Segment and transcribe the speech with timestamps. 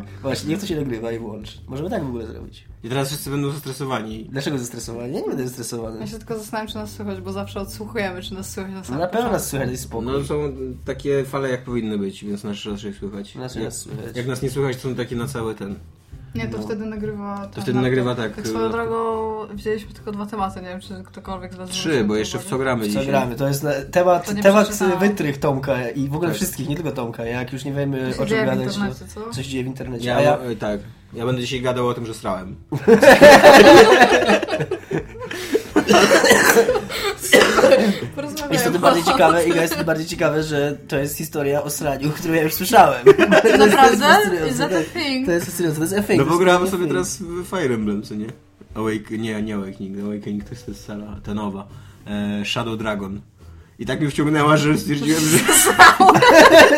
[0.00, 0.22] nagrywa.
[0.22, 1.58] Właśnie, niech to się nagrywa i włącz.
[1.68, 2.64] Możemy tak w ogóle zrobić.
[2.84, 4.24] I teraz wszyscy będą zestresowani.
[4.30, 5.08] Dlaczego zestresowany?
[5.10, 6.06] Ja nie będę Ja zestresowany.
[6.06, 9.00] się tylko zastanawiam, czy nas słychać, bo zawsze odsłuchujemy, czy nas słychać na No samym
[9.00, 10.02] na pewno nas słychać, jest spoko.
[10.02, 10.34] No są
[10.84, 13.34] takie fale jak powinny być, więc nas raczej słychać.
[13.34, 14.16] Nas jak, nas słychać.
[14.16, 15.74] jak nas nie słychać, to są takie na cały ten.
[16.34, 16.62] Nie, to No.
[16.62, 17.38] wtedy nagrywa...
[17.40, 17.82] ten wtedy laptop.
[17.82, 19.20] nagrywa tak, Tak swoją y, drogą
[19.54, 22.58] wzięliśmy tylko dwa tematy, nie wiem, czy ktokolwiek z was Trzy, bo jeszcze w co
[22.58, 23.06] gramy Co dzisiaj.
[23.06, 23.36] gramy?
[23.36, 24.98] To jest temat, To temat przeczytałam.
[24.98, 26.36] wytrych Tomka i w ogóle Tak.
[26.36, 27.24] wszystkich, nie tylko Tomka.
[27.24, 28.82] Jak już nie wiemy Co o czym w gadać, to
[29.24, 29.30] co?
[29.30, 30.06] coś dzieje w internecie.
[30.06, 30.80] Ja, ja, y, tak.
[31.12, 32.56] Ja będę dzisiaj gadał o tym, że strałem.
[38.52, 41.70] Jest to tym bardziej ciekawe i jest to bardziej ciekawe, że to jest historia o
[41.70, 43.04] sraniu, którą ja już słyszałem.
[43.04, 44.48] To jest- to jest Naprawdę?
[44.50, 45.26] Is that a thing?
[45.26, 46.18] To jest fascynujące, to jest a thing.
[46.18, 46.88] No bo a sobie thing.
[46.88, 48.26] teraz w Fire Emblem, co nie?
[48.74, 49.98] Awake, nie, nie Awakening.
[50.00, 51.66] Awakening to jest ta sala, ta nowa.
[52.06, 53.20] E, Shadow Dragon.
[53.78, 55.38] I tak mnie wciągnęła, że stwierdziłem, że...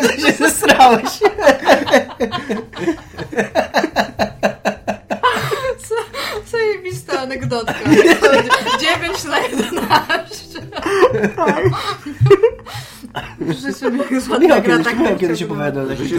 [0.09, 1.19] Że się zesrałeś.
[6.93, 7.73] Zajebista anegdotka.
[8.79, 9.81] 9 na 11.
[13.39, 16.15] W życiu mnie żadna Michał gra kiedyś, tak Michał nie kiedyś opowiadał, że się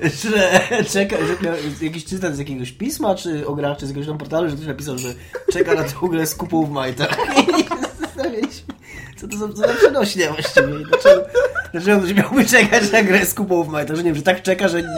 [0.22, 4.08] że czeka, że miał jakiś cytat z jakiegoś pisma, czy o grach, czy z jakiegoś
[4.08, 5.14] tam portalu, że ktoś napisał, że
[5.52, 7.18] czeka na tą grę z kupą w majtach.
[7.58, 7.64] I
[8.00, 8.73] zastanawialiśmy,
[9.24, 11.22] co to za, co za przenośnie właściwie dlaczego,
[11.72, 14.42] dlaczego ktoś miałby czekać na grę z kupą w majtach, że nie wiem, że tak
[14.42, 14.88] czeka, że nie,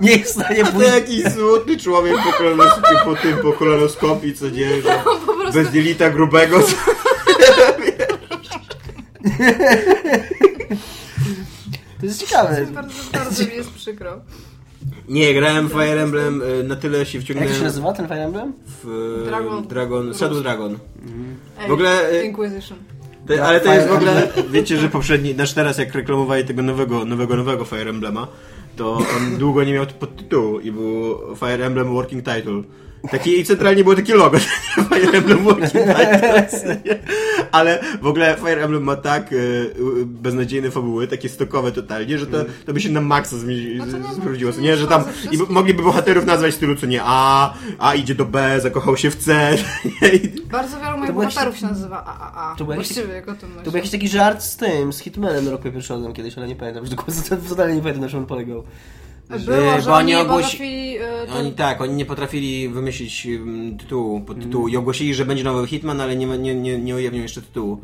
[0.00, 0.90] nie jest w stanie To pójść.
[0.90, 4.90] jakiś smutny człowiek po, kolonoskopii, po tym, po kolonoskopii, co nie, że
[5.26, 6.60] Po prostu bez jelita grubego.
[6.62, 6.74] co-
[12.00, 12.66] To jest ciekawe.
[12.74, 14.20] bardzo, bardzo mi jest przykro.
[15.08, 18.06] Nie, grałem w Fire Emblem, e, na tyle się Jak wciągnąłem to się nazywa ten
[18.08, 18.52] Fire Emblem?
[18.66, 18.88] w
[19.22, 19.66] e, Dragon.
[19.66, 20.78] Dragon Shadow Dragon.
[21.60, 22.78] Ej, W ogóle, e, Inquisition.
[23.26, 27.04] To, ale to jest w ogóle, wiecie, że poprzedni, nasz teraz jak reklamowali tego nowego,
[27.04, 28.26] nowego, nowego Fire Emblema,
[28.76, 32.62] to on długo nie miał podtytułu i był Fire Emblem Working Title.
[33.10, 34.38] Taki, I centralnie było takie logo,
[34.88, 36.46] Fire Emblem Working Title.
[37.52, 39.38] Ale w ogóle Fire Emblem ma tak e, e,
[40.04, 44.14] beznadziejne fabuły, takie stokowe totalnie, że to, to by się na maksa zmi- No nie,
[44.14, 44.52] sprawdziło.
[44.52, 48.14] nie Nie, że tam i mogliby bohaterów nazwać w stylu, co nie, A, A idzie
[48.14, 49.56] do B, zakochał się w C.
[50.12, 52.54] I- Bardzo wielu moich bohaterów jakiś- się nazywa AAA.
[52.58, 53.72] To był jakiś- Właściwie, jak o tym To był myślę.
[53.78, 56.90] jakiś taki żart z tym, z Hitmanem Rock Paper Shotgun kiedyś, ale nie pamiętam już
[56.90, 58.62] dokładnie, totalnie nie pamiętam na czym on polegał.
[59.30, 60.96] Było, Bo że oni oni ogłosi- potrafili...
[60.96, 65.44] e, ten- Oni tak, oni nie potrafili wymyślić um, tytułu, podtytułu i ogłosili, że będzie
[65.44, 67.80] nowy Hitman, ale nie, nie, nie, nie ujawnią jeszcze tytułu.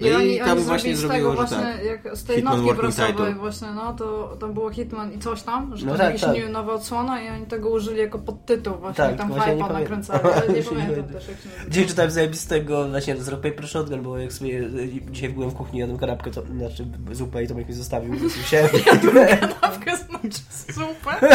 [0.00, 1.84] No I, oni, tam oni właśnie tego zrobiło, że właśnie, tak.
[1.84, 5.76] jak z tej Hitman notki prasowej właśnie, no to tam było Hitman i coś tam,
[5.76, 6.50] że No to tak, jakiś tak.
[6.50, 10.20] nowa odsłona i oni tego użyli jako podtytuł właśnie, Tak, tam właśnie nie hype'a nakręcali,
[10.24, 11.48] ale nie pamiętam też jak się.
[11.68, 14.70] Dzisiaj czytałem zajebistego właśnie z Rock Paper Shotgun, bo jak sobie
[15.10, 18.68] dzisiaj byłem w kuchni, jadłem kanapkę, to znaczy zupę i Tomek mi zostawił, więc musiałem...
[19.40, 20.42] Kanapkę znaczy
[20.72, 21.28] zupę.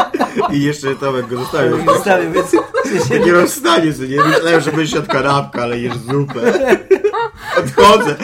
[0.52, 1.78] I jeszcze Tomek go zostawił.
[1.78, 2.52] mi zostawił, więc...
[3.08, 4.16] Takie rozstanie, co nie?
[4.24, 6.40] Myślałem, że będziesz jadł kanapkę, ale jesz zupę.
[7.58, 8.16] Odchodzę.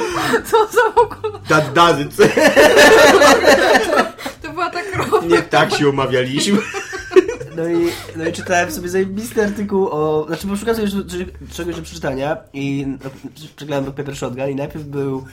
[0.45, 1.39] Co za w ogóle?
[1.49, 2.17] That does it.
[4.43, 5.37] To była tak równa.
[5.37, 6.59] Nie tak się umawialiśmy.
[7.57, 10.25] No i, no i czytałem sobie zajebisty artykuł o...
[10.27, 11.05] Znaczy, bo szukałem sobie
[11.53, 13.11] czegoś do przeczytania i no,
[13.57, 15.25] przeglądałem Paper Shotgun i najpierw był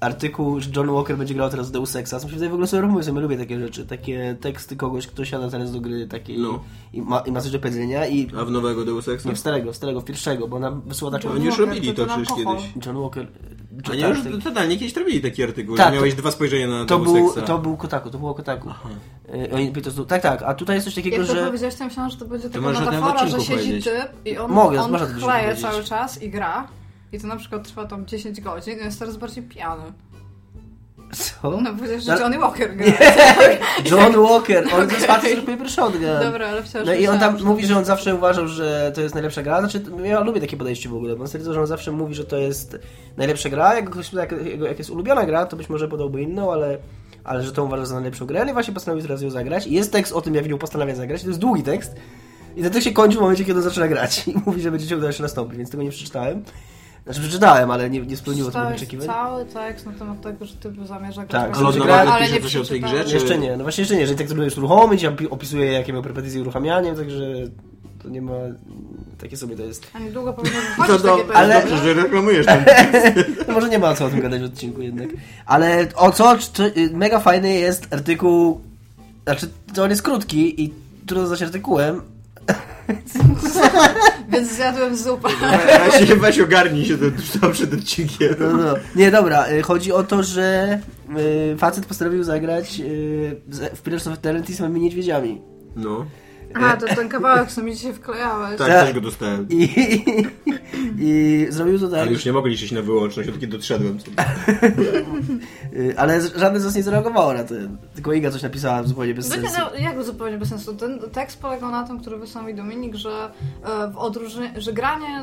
[0.00, 2.10] artykuł, że John Walker będzie grał teraz w Deus Exa.
[2.20, 5.06] Co mi się wydaje w ogóle sobie pomysłem, ja lubię takie rzeczy, takie teksty kogoś,
[5.06, 6.60] kto siada teraz do gry takiej No.
[6.92, 8.28] i, ma, i ma coś do powiedzenia i...
[8.40, 9.28] A w nowego Deus Exa?
[9.28, 11.34] Nie w starego, w starego, w pierwszego, bo nam wysłała taką...
[11.34, 12.86] Oni już robili to to przecież kiedyś.
[12.86, 13.26] John Walker...
[13.90, 16.68] A nie, tak, już totalnie kiedyś robili taki artykuł, Tak, że miałeś to- dwa spojrzenia
[16.68, 18.68] na To był, to był Kotaku, to było Kotaku.
[19.34, 21.46] Y, Oni prostu, tak, tak, a tutaj jest coś takiego, Jak to że...
[21.46, 23.84] powiedziałeś, to myślałam, że to będzie taka metafora, że siedzi powiedzieć.
[23.84, 26.68] typ i on, Mogę, on to chleje cały czas i gra.
[27.16, 29.82] I to na przykład trwa tam 10 godzin i jest coraz bardziej pijany.
[31.12, 31.60] Co?
[31.60, 32.92] No powiedziałeś, że Johnny Walker gra.
[33.90, 36.00] John Walker, on to jest facet z Rock Paper Shotgun.
[36.22, 39.14] Dobra, ale wciąż No i on tam mówi, że on zawsze uważał, że to jest
[39.14, 39.60] najlepsza gra.
[39.60, 42.24] Znaczy, ja lubię takie podejście w ogóle, bo on stwierdził, że on zawsze mówi, że
[42.24, 42.78] to jest
[43.16, 43.74] najlepsza gra.
[43.74, 46.78] Jak, jak, jak jest ulubiona gra, to być może podałby inną, ale,
[47.24, 48.44] ale że to uważa za najlepszą grę.
[48.44, 49.66] No i właśnie postanowił teraz ją zagrać.
[49.66, 51.22] I jest tekst o tym, jak nią postanawia zagrać.
[51.22, 51.94] To jest długi tekst.
[52.56, 54.22] I ten tekst się kończy w momencie, kiedy on zaczyna grać.
[54.28, 56.42] I mówi, że będzie ciągle jeszcze nastąpi, więc tego nie przeczytałem.
[57.06, 59.06] Znaczy przeczytałem, ale nie, nie spełniło to moich oczekiwań.
[59.06, 62.34] cały tekst na temat tego, że ty zamierza grać Tak, w ale nawet ale pisze
[62.34, 64.58] nie coś o tej grze, czy- Jeszcze nie, no właśnie jeszcze nie, że tekst próbujesz
[64.58, 67.24] uruchomić, ja opi- opisuję jakie miał prepetycje uruchamianiem, także
[68.02, 68.32] to nie ma...
[69.20, 69.86] Takie sobie to jest.
[69.94, 72.64] A niedługo powinno wychodzić to, takie ale- dobrze, że reklamujesz ten
[73.48, 75.08] No może nie ma co o tym gadać w odcinku jednak.
[75.46, 78.60] Ale o co, czy, y, mega fajny jest artykuł,
[79.24, 80.72] znaczy to on jest krótki i
[81.06, 82.00] trudno zdać artykułem.
[84.28, 85.28] Więc zjadłem zupę.
[85.90, 87.04] Weź, weź ogarnij się to,
[87.40, 88.34] to przed odcinkiem.
[88.38, 88.74] No, no.
[88.96, 90.78] Nie, dobra, y, chodzi o to, że
[91.52, 93.40] y, facet postanowił zagrać y,
[93.74, 95.42] w Pillars of Eternity z samymi niedźwiedziami.
[95.76, 96.06] No.
[96.64, 98.58] A, to ten kawałek, co mi dzisiaj wklejałeś.
[98.58, 98.84] Tak, Tak.
[98.86, 99.46] też go dostałem.
[99.50, 99.68] I,
[100.98, 103.98] i zrobił to tak, Ale już nie mogę liczyć na wyłączność, od kiedy doszedłem.
[105.96, 107.54] ale żadne z nas nie zareagowało na to.
[107.94, 109.52] Tylko Iga coś napisała zupełnie bez No sensu.
[109.58, 110.74] no, jak zupełnie bez sensu.
[110.74, 113.30] Ten tekst polegał na tym, który wysłał mi Dominik, że
[113.64, 115.22] e, w odróżnieniu, że granie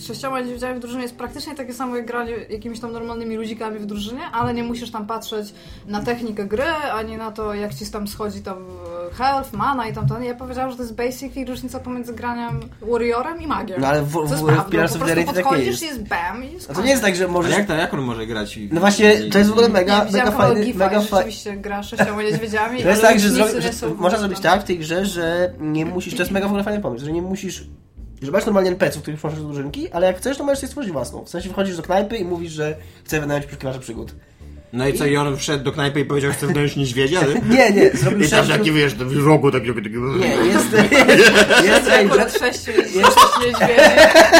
[0.00, 3.86] sześcioma niedźwiedziami w drużynie jest praktycznie takie samo jak granie jakimiś tam normalnymi ludzikami w
[3.86, 5.54] drużynie, ale nie musisz tam patrzeć
[5.86, 6.64] na technikę gry,
[6.94, 10.20] ani na to, jak ci tam schodzi tam e, health, mana i tam to.
[10.20, 13.80] Ja powiedziałam, że to jest basically różnica pomiędzy graniem warriorem i magiem.
[13.80, 15.82] No ale w- Co w- jest w Po of prostu Eternity tak jest.
[15.82, 17.52] jest bam i jest A to nie jest tak, że możesz...
[17.52, 18.56] jak, to, jak on może grać?
[18.56, 21.06] i- No właśnie, to jest w ogóle mega, nie, mega fajny, gifa mega fajny.
[21.10, 24.78] rzeczywiście gra sześcioma niedźwiedziami, To jest tak, że, nie że można zrobić tak w tej
[24.78, 27.64] grze, że nie musisz, to jest mega w ogóle fajny pomysł, że nie musisz,
[28.22, 30.92] że masz normalnie NPC-ów, których możesz do drużynki, ale jak chcesz, to możesz sobie stworzyć
[30.92, 31.24] własną.
[31.24, 34.14] W sensie wchodzisz do knajpy i mówisz, że chcę wynająć poszukiwacza przygód.
[34.74, 37.20] No i co, i on wszedł do knajpy i powiedział, że chce wdać niedźwiedzia?
[37.26, 37.56] nie?
[37.56, 39.74] Nie, nie, zrobił I tam taki, wiesz, w rogu takiego...
[39.74, 40.16] takiego...
[40.16, 40.72] Nie, jest,
[41.64, 43.60] jest Akurat ranger, sześciu jest niedźwiedzi.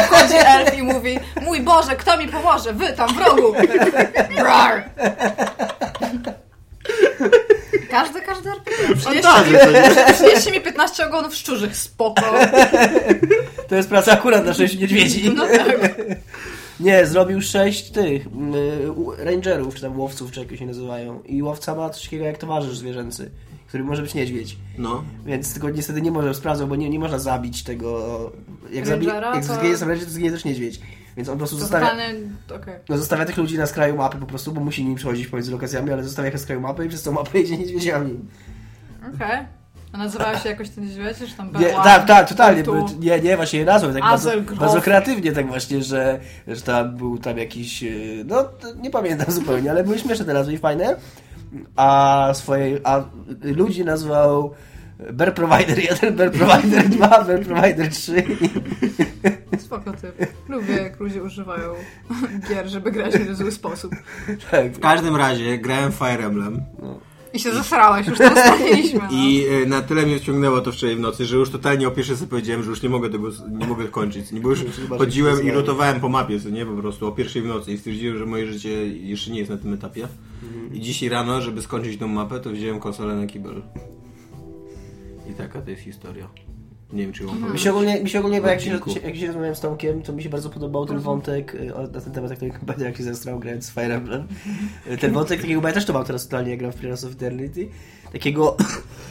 [0.03, 2.73] Wchodzi elf i mówi Mój Boże, kto mi pomoże?
[2.73, 3.53] Wy tam w rogu!
[4.37, 4.89] Rar.
[7.91, 8.95] Każdy, każdy RPG.
[8.95, 12.21] Przynieście mi, przynieście mi 15 ogonów szczurzych, spoko.
[13.69, 15.33] to jest praca akurat na sześć niedźwiedzi.
[15.35, 15.94] No tak.
[16.85, 18.53] Nie, zrobił sześć tych mm,
[18.95, 21.21] u- rangerów, czy tam łowców, czy jak się nazywają.
[21.23, 23.31] I łowca ma coś takiego jak towarzysz zwierzęcy,
[23.67, 24.57] który może być niedźwiedź.
[24.77, 25.03] No.
[25.25, 28.31] Więc tylko niestety nie może sprawdzał, bo nie, nie można zabić tego.
[28.71, 30.79] Jak, zabi, jak to- zginie sam ranger, to zginie też niedźwiedź.
[31.17, 31.91] Więc on po prostu zostawia,
[32.55, 32.73] okej.
[32.89, 35.91] no, zostawia tych ludzi na skraju mapy po prostu, bo musi nimi przechodzić pomiędzy lokacjami,
[35.91, 38.19] ale zostawia ich na skraju mapy i przez tą mapę jedzie niedźwiedziami.
[39.15, 39.45] Okej.
[39.95, 42.63] A nazywały się jakoś te niedźwiedzie, czy tam Nie, tak, tak, totalnie.
[42.63, 42.85] Tu.
[42.99, 47.17] Nie, nie, właśnie je nazwał tak bardzo, bardzo kreatywnie tak właśnie, że, że tam był
[47.17, 47.87] tam jakiś, e,
[48.25, 50.95] no nie pamiętam zupełnie, ale były śmieszne te nazwy i fajne.
[51.75, 53.03] A swoje, a
[53.41, 54.53] ludzi nazwał
[55.13, 58.23] Bear Provider 1, Bear Provider 2, Bear Provider 3.
[59.65, 60.27] Spoko typ.
[60.49, 61.73] Lubię, jak ludzie używają
[62.49, 63.91] gier, żeby grać w zły sposób.
[64.51, 64.71] Tak.
[64.71, 66.61] W każdym razie grałem w Fire Emblem
[67.35, 68.99] I się zesrałeś, już to ustaliliśmy.
[69.05, 69.07] No.
[69.11, 72.15] i y, na tyle mnie wciągnęło to wczoraj w nocy, że już totalnie o pierwszej
[72.17, 74.31] sobie powiedziałem, że już nie mogę tego, nie mogę kończyć.
[74.31, 74.59] Nie, bo już
[74.97, 77.77] chodziłem i jest rotowałem po mapie, co nie, po prostu o pierwszej w nocy i
[77.77, 80.07] stwierdziłem, że moje życie jeszcze nie jest na tym etapie.
[80.73, 83.61] I dzisiaj rano, żeby skończyć tą mapę, to wziąłem konsolę na kibel.
[85.31, 86.29] I taka to jest historia.
[86.95, 87.57] Nie wiem, czy ją Mi powiem.
[87.57, 90.23] się ogólnie, mi się ogólnie bo jak, się, jak się rozmawiałem z Tomkiem, to mi
[90.23, 93.39] się bardzo podobał ten wątek y, na ten temat, jak to kompletnie jak się zestrał
[93.39, 94.27] grając z Fire Emblem.
[94.91, 97.03] Y, Ten wątek takiego, bo ja też to mam teraz totalnie, jak gram w Pillars
[97.03, 97.67] of Eternity.
[98.19, 98.57] Takiego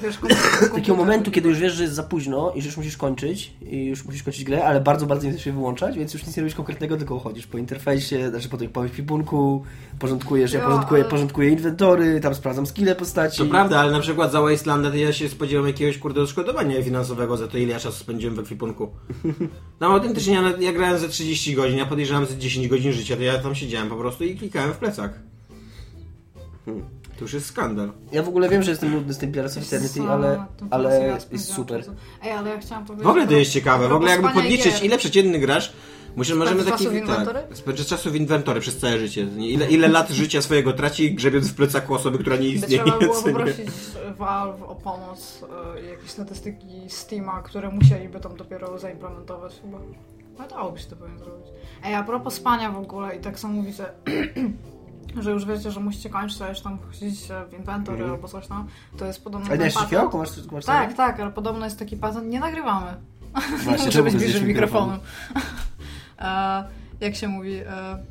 [0.03, 0.19] Wiesz,
[0.75, 3.85] takiego momentu, kiedy już wiesz, że jest za późno i że już musisz kończyć i
[3.87, 6.41] już musisz kończyć grę, ale bardzo, bardzo nie chcesz się wyłączać, więc już nic nie
[6.43, 9.65] robisz konkretnego, tylko chodzisz po interfejsie, znaczy po, tej- po ekwipunku,
[9.99, 13.39] porządkujesz, ja Jo, porządkuję, ale- porządkuję inwentory, tam sprawdzam skille postaci.
[13.39, 17.37] To prawda, ale na przykład za Wastelandę to ja się spodziewam jakiegoś kurde odszkodowania finansowego
[17.37, 18.89] za to, ile ja czasu spędziłem w ekwipunku.
[19.81, 23.23] No autentycznie, ja, ja grałem ze 30 godzin, ja podejrzewam ze 10 godzin życia, to
[23.23, 25.13] ja tam siedziałem po prostu i klikałem w plecak.
[27.17, 27.93] To już jest skandal.
[28.13, 31.19] Ja w ogóle wiem, że jestem nudny z tym Pillars of Eternity, Sama ale, ale
[31.33, 31.85] jest super.
[32.23, 33.05] Ej, ale ja chciałam powiedzieć...
[33.05, 35.73] W ogóle to że- jest ciekawe, w ogóle jakby Wspaniałe podliczyć, ile przeciętny grasz,
[36.17, 36.85] Muszę, możemy taki...
[37.07, 39.27] Tak, spędza czasu w inwentory przez całe życie.
[39.39, 42.83] Ile, ile lat życia swojego traci, grzebiąc w plecaku osoby, która nie By istnieje.
[42.83, 43.69] trzeba było poprosić
[44.19, 45.45] Valve o pomoc,
[45.77, 49.79] e, jakieś statystyki Steama, które musieliby tam dopiero zaimplementować chyba.
[50.39, 51.47] Ale dałoby się to pewnie zrobić.
[51.85, 53.85] Ej, a propos spania w ogóle i tak samo mówicie,
[55.21, 57.21] że już wiecie, że musicie kończyć, a już tam chodzić
[57.51, 58.15] w inwentory Mhm.
[58.15, 58.69] albo coś tam,
[58.99, 60.19] to jest podobno A nie takiego?
[60.19, 62.95] Masz, masz Tak, tak, ale podobno jest taki patent, nie nagrywamy.
[63.65, 64.93] Właśnie, czemu być bliżej mikrofonu.
[66.19, 66.65] e,
[67.01, 67.55] jak się mówi?
[67.57, 68.05] E,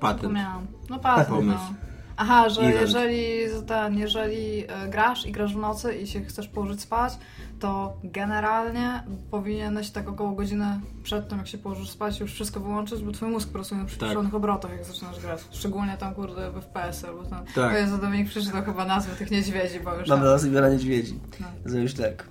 [0.00, 0.20] Patent.
[0.22, 0.66] Zapomniałam.
[0.90, 1.58] No patent, Pomysł.
[1.70, 1.89] no.
[2.22, 2.80] Aha, że Event.
[2.80, 3.24] jeżeli
[3.66, 7.12] ten, jeżeli e, grasz i grasz w nocy i się chcesz położyć spać,
[7.60, 13.02] to generalnie powinieneś tak około godziny przed tym, jak się położysz spać, już wszystko wyłączyć,
[13.02, 15.40] bo twój mózg pracuje na przyspieszonych obrotach, jak zaczynasz grać.
[15.50, 17.44] Szczególnie tam, kurde, w FPS albo tam.
[17.44, 17.72] Tak.
[17.72, 20.26] To jest Dominik przeczytał chyba nazwy tych niedźwiedzi, bo już Mam tam...
[20.26, 21.18] na nas imiona niedźwiedzi.
[21.66, 21.88] No.
[21.88, 22.28] Się tak.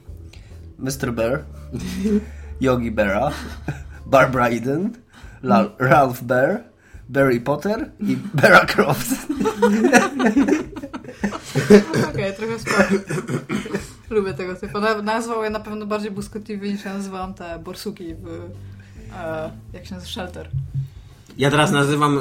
[0.79, 1.13] Mr.
[1.13, 1.43] Bear,
[2.61, 3.31] Yogi Berra,
[4.05, 4.93] Barbara Eden,
[5.43, 6.63] La- Ralph Bear,
[7.09, 9.09] Barry Potter i Bera Croft.
[12.09, 12.83] Okej, trochę spoko.
[14.09, 14.79] Lubię tego typu.
[14.79, 18.27] Na- Nazwał je na pewno bardziej błyskotliwy niż ja nazywałam te borsuki w...
[19.15, 20.11] E, jak się nazywa?
[20.11, 20.49] Shelter.
[21.37, 22.17] Ja teraz nazywam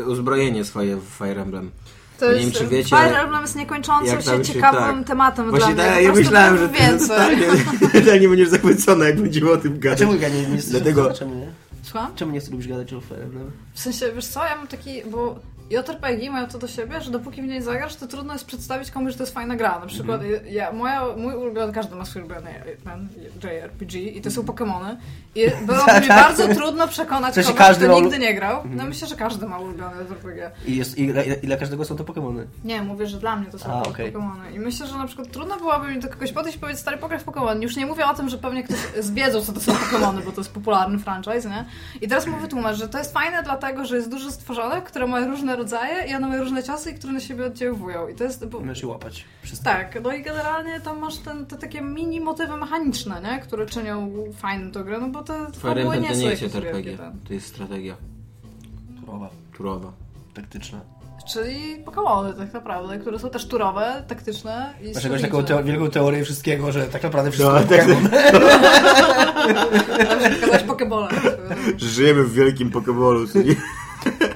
[0.00, 1.70] y, uzbrojenie swoje w Fire Emblem.
[2.18, 5.06] To Nie jest, wiem, czy wiecie, Fire Emblem jest niekończącym się się- ciekawym tak.
[5.06, 6.02] tematem Właśnie dla tak, mnie.
[6.02, 7.36] ja Po prostu myślałem, że ty więcej.
[7.92, 9.98] totalnie, nie będziesz zachwycona, jak będziemy o tym A gadać.
[9.98, 11.51] czemu ja nie, nie Dlatego- Czemu nie?
[11.92, 12.14] Słucham?
[12.16, 13.50] Czemu nie lubić gadać o Fire Emblem?
[13.74, 15.38] W sensie, wiesz co, ja mam taki, bo
[15.72, 19.12] JRPG mają to do siebie, że dopóki w niej zagrasz, to trudno jest przedstawić komuś,
[19.12, 19.80] że to jest fajna gra.
[19.80, 22.50] Na przykład ja, moja, mój ulubiony, każdy ma swój ulubiony
[22.84, 23.08] ten
[23.42, 24.96] JRPG i to są Pokémony.
[25.34, 28.62] I byłoby mi bardzo trudno przekonać kogoś, każdy kto nigdy nie grał.
[28.70, 30.50] No myślę, że każdy ma ulubiony JRPG.
[30.66, 32.44] I, jest, i, ile, ile każdego są to Pokémony?
[32.64, 34.12] Nie, mówię, że dla mnie to są A, okej.
[34.12, 34.54] Pokémony.
[34.54, 37.20] I myślę, że na przykład trudno byłoby mi do kogoś podejść i powiedzieć, stary, pograj
[37.20, 37.62] w Pokémon.
[37.62, 40.40] Już nie mówię o tym, że pewnie ktoś zwiedzą, co to są Pokémony, bo to
[40.40, 41.64] jest popularny franchise, nie?
[42.00, 45.26] I teraz mu wytłumacz, że to jest fajne dlatego, że jest dużo stworzonych, które mają
[45.26, 48.08] różne rodzaje i one mają różne ciosy które na siebie oddziaływują.
[48.08, 48.46] I to jest...
[48.46, 48.60] Bo...
[48.60, 49.24] Możesz je łapać.
[49.42, 49.64] Wszystko.
[49.70, 53.40] Tak, no i generalnie tam masz ten, te takie mini motywy mechaniczne, nie?
[53.40, 56.14] Które czynią fajną tę grę, no bo te Fire Emblem nie to
[56.44, 57.96] jest RPG, to jest strategia
[59.00, 59.92] Turowa, turowa.
[60.34, 60.80] taktyczna.
[61.32, 65.90] Czyli Pokémony tak naprawdę, które są też turowe, taktyczne i Masz jakąś taką teo- wielką
[65.90, 67.86] teorię wszystkiego, że tak naprawdę wszystko No, no, tak,
[70.40, 71.08] Pokazać Pokebole.
[71.76, 73.54] Żyjemy w wielkim Pokebolu, nie?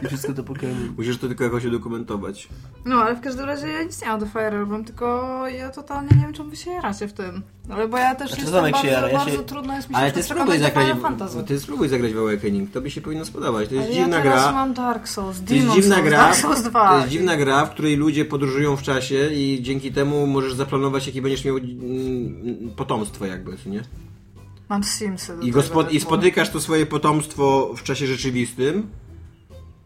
[0.02, 0.96] I wszystko to Pokémon.
[0.96, 2.48] Musisz to tylko jakoś udokumentować.
[2.84, 6.08] No, ale w każdym razie ja nic nie mam do Fire Emblem, tylko ja totalnie
[6.16, 7.42] nie wiem, czemu wy się jaracie w tym.
[7.70, 9.88] Ale bo ja też Znaczy, jestem Tomek się bardzo, jara, ja bardzo się- trudno jest
[9.88, 10.86] mi się Ale ty spróbuj zagrać,
[11.46, 13.68] ty spróbuj zagrać w Awakening, to by się powinno spodobać.
[13.68, 14.52] To jest Ale dziwna ja teraz gra.
[14.52, 16.90] mam Dark Souls, To jest dziwna Souls, gra, Dark Souls 2.
[16.90, 21.06] to jest dziwna gra, w której ludzie podróżują w czasie i dzięki temu możesz zaplanować,
[21.06, 23.82] jakie będziesz miał mm, potomstwo jakby, nie?
[24.68, 28.86] Mam Simsy do I, go tego spo, I spotykasz to swoje potomstwo w czasie rzeczywistym.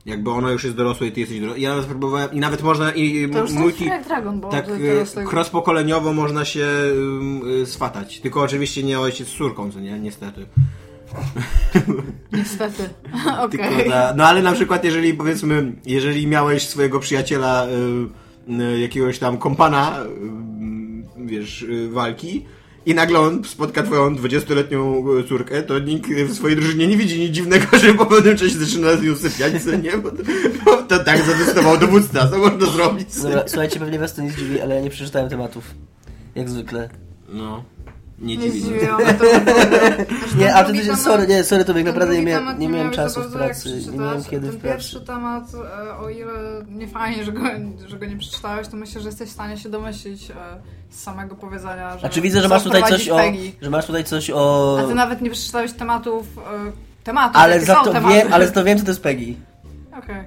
[0.07, 1.61] Jakby ona już jest dorosła i ty jesteś dorosły.
[1.61, 4.51] Ja nawet próbowałem, i nawet można i To już multi, jak Dragon Ball.
[4.51, 8.21] tak to e, tego- cross-pokoleniowo można się ym, y, swatać.
[8.21, 9.99] Tylko oczywiście nie ojciec z córką, co nie?
[10.01, 10.47] Niestety.
[12.33, 12.89] Niestety.
[13.91, 17.67] Ta, no ale na przykład jeżeli powiedzmy, jeżeli miałeś swojego przyjaciela,
[18.49, 22.47] y, y, jakiegoś tam kompana, y, wiesz, y, walki
[22.87, 27.31] i nagle on spotka twoją 20-letnią córkę, to nikt w swojej drużynie nie widzi nic
[27.33, 29.97] dziwnego, że po pewnym czasie zaczyna z nią sypiać, co nie?
[29.97, 30.23] Bo to,
[30.65, 33.09] bo to tak zadecydował dowódca, co można zrobić?
[33.09, 33.49] co Dobra, nie?
[33.49, 35.75] słuchajcie, pewnie was to nie zdziwi, ale ja nie przeczytałem tematów.
[36.35, 36.89] Jak zwykle.
[37.29, 37.65] No,
[38.21, 38.81] nie dziwi mnie.
[40.39, 43.33] Nie, a temat- sorry, nie, sorry, to ten naprawdę nie temat nie miałem czasu w
[43.33, 44.75] pracy, nie miałem kiedy Ten w pracy.
[44.75, 46.33] pierwszy temat, e, o ile
[46.69, 47.41] nie fajnie, że go,
[47.87, 50.35] że go nie przeczytałeś, to myślę, że jesteś w stanie się domyślić e,
[50.91, 53.21] z samego powiedzenia, że Znaczy widzę, że masz tutaj coś o,
[53.63, 54.79] że masz tutaj coś o...
[54.81, 56.73] A ty nawet nie przeczytałeś tematów, e,
[57.05, 58.15] tematów, Ale za to tematy.
[58.15, 59.35] wiem, ale za to wiem, co to jest Peggy.
[59.99, 60.25] Okej.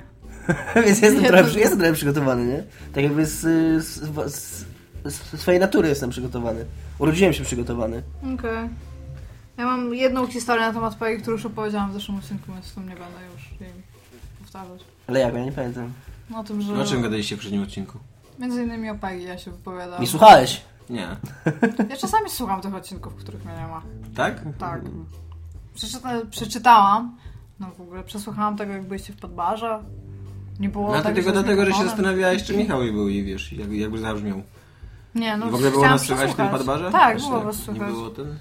[0.85, 2.63] Więc jestem Nie, trochę, to- jestem trochę przygotowany, nie?
[2.93, 3.39] Tak jakby z,
[3.85, 4.01] z,
[4.33, 4.65] z,
[5.05, 6.65] z swojej natury jestem przygotowany.
[6.99, 8.03] Urodziłem się przygotowany.
[8.33, 8.69] Okej.
[9.57, 12.75] Ja mam jedną historię na temat Peggy, którą już opowiedziałam w zeszłym odcinku, więc w
[12.75, 13.71] tym nie będę już jej
[14.39, 14.81] powtarzać.
[15.07, 15.93] Ale jak, ja nie pamiętam.
[16.29, 16.81] No o tym, że...
[16.81, 17.99] O czym gadaliście w poprzednim odcinku?
[18.39, 20.01] Między innymi o Peggy ja się wypowiadam.
[20.01, 20.61] Nie słuchałeś?
[20.89, 21.07] Nie.
[21.89, 23.81] Ja czasami słucham tych odcinków, których mnie nie ma.
[24.15, 24.41] Tak?
[24.59, 24.81] Tak.
[25.75, 27.17] Przeczyta, przeczytałam.
[27.59, 29.83] No w ogóle przesłuchałam tego, jak byliście w podbarze.
[30.59, 33.23] Nie było No tak, dlatego, że z dlatego, że się zastanawiałeś, czy Michał był i
[33.23, 34.43] wiesz, jak, jakby zabrzmiał.
[35.15, 36.91] Nie, no I w ogóle było nas słychać w tym padbarze?
[36.91, 37.91] Tak, Właśnie, było was Nie słychać.
[37.91, 38.37] było ten?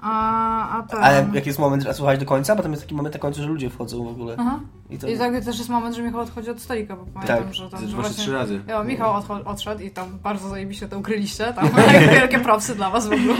[0.00, 1.02] A, a ten...
[1.04, 3.46] Ale jak jest moment, że słuchać do końca, potem jest taki moment na końcu, że
[3.48, 4.36] ludzie wchodzą w ogóle.
[4.38, 4.60] Aha.
[4.90, 5.08] I to...
[5.08, 7.54] I tak też jest moment, że Michał odchodzi od stolika, bo pamiętam, Tak.
[7.54, 7.88] że tam...
[7.88, 8.60] Że czy trzy razy.
[8.66, 11.52] Ja, Michał odcho- odszedł i tam bardzo zajebiście to ukryliście.
[11.52, 11.70] Tam
[12.14, 13.36] wielkie propsy dla was w ogóle.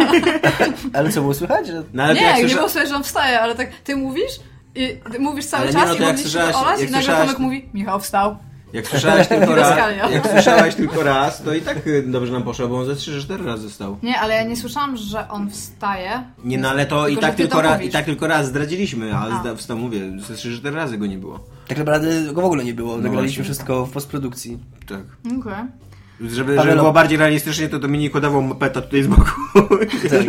[0.94, 1.66] Ale co było słychać?
[1.66, 1.82] Że...
[1.92, 2.56] No ale nie, nie słysza...
[2.56, 4.32] było słychać, że on wstaje, ale tak ty mówisz
[4.74, 7.16] i ty mówisz cały Ale nie, czas no i jak słyszałaś- olać jak i nagle
[7.16, 8.36] Tomek mówi Michał wstał.
[8.72, 9.78] Jak słyszałeś tylko raz,
[10.12, 13.44] jak słyszałaś tylko raz, to i tak y, dobrze nam poszło, bo on ze 3-4
[13.44, 13.98] razy stał.
[14.02, 16.24] Nie, ale ja nie słyszałam, że on wstaje.
[16.44, 18.26] Nie, no ale to i Tylko, tak że ty tylko, to raz, i tak tylko
[18.26, 19.54] raz zdradziliśmy, ale A.
[19.54, 21.40] wstał, mówię, ze 3-4 razy go nie było.
[21.68, 22.96] Tak naprawdę go w ogóle nie było.
[22.96, 23.44] Nagraliśmy właśnie.
[23.44, 24.58] wszystko w postprodukcji.
[24.88, 25.02] Tak.
[25.40, 25.87] Okej.
[26.20, 26.76] Żeby, żeby Pawelo.
[26.82, 29.30] było bardziej realistycznie, to Dominiko dawał mopeta tutaj z boku.
[30.10, 30.22] Tak.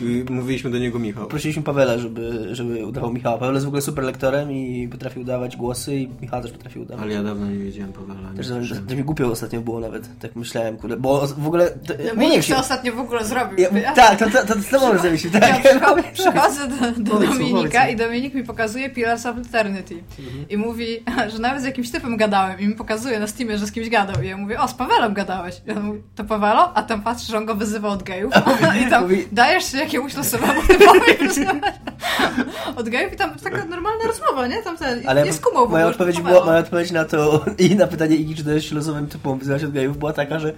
[0.00, 1.26] I mówiliśmy do niego Michał.
[1.26, 3.38] Prosiliśmy Pawela, żeby, żeby udawał Michała.
[3.38, 7.04] Paweł jest w ogóle super lektorem i potrafi udawać głosy i Michał też potrafi udawać.
[7.04, 8.28] Ale ja dawno nie wiedziałem Pawela.
[8.36, 8.64] Też słyszałem.
[8.88, 11.70] że mi głupio ostatnio było nawet, tak myślałem, kurde, bo w ogóle...
[11.70, 13.58] To, Ja mówię Dominik się- to ostatnio w ogóle zrobił.
[13.58, 15.62] ja, Ja- tak, to, to, to, to może zrobić, Ja tak.
[15.62, 19.94] przycho- przychodzę do, do mu, Dominika i Dominik mi pokazuje Pillars of Eternity.
[20.18, 20.44] Mhm.
[20.48, 20.86] I mówi,
[21.32, 24.22] że nawet z jakimś typem gadałem i mi pokazuje na Steamie, że z kimś gadał.
[24.22, 25.21] I ja mówię, o, z Pawelem gadałeś.
[25.66, 26.72] I on mówi, to Pawelo?
[26.74, 28.32] A tam patrzy, że on go wyzywa od gejów.
[28.86, 31.00] I tam, dajesz się jakiemuś losowemu typowi
[32.80, 34.62] od gejów i tam taka normalna rozmowa, nie?
[34.62, 36.34] Tam ten, Ale nie skumał moja odpowiedź, Pawelo.
[36.34, 39.64] była, moja odpowiedź na to i na pytanie Igi, czy to jest losowym typom wyzywać
[39.64, 40.52] od gejów, była taka, że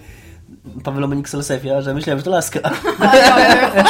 [0.85, 2.61] Paweł Monik Solsefia, że myślałem, że to laska.
[2.99, 3.85] A, ja, ja, ja.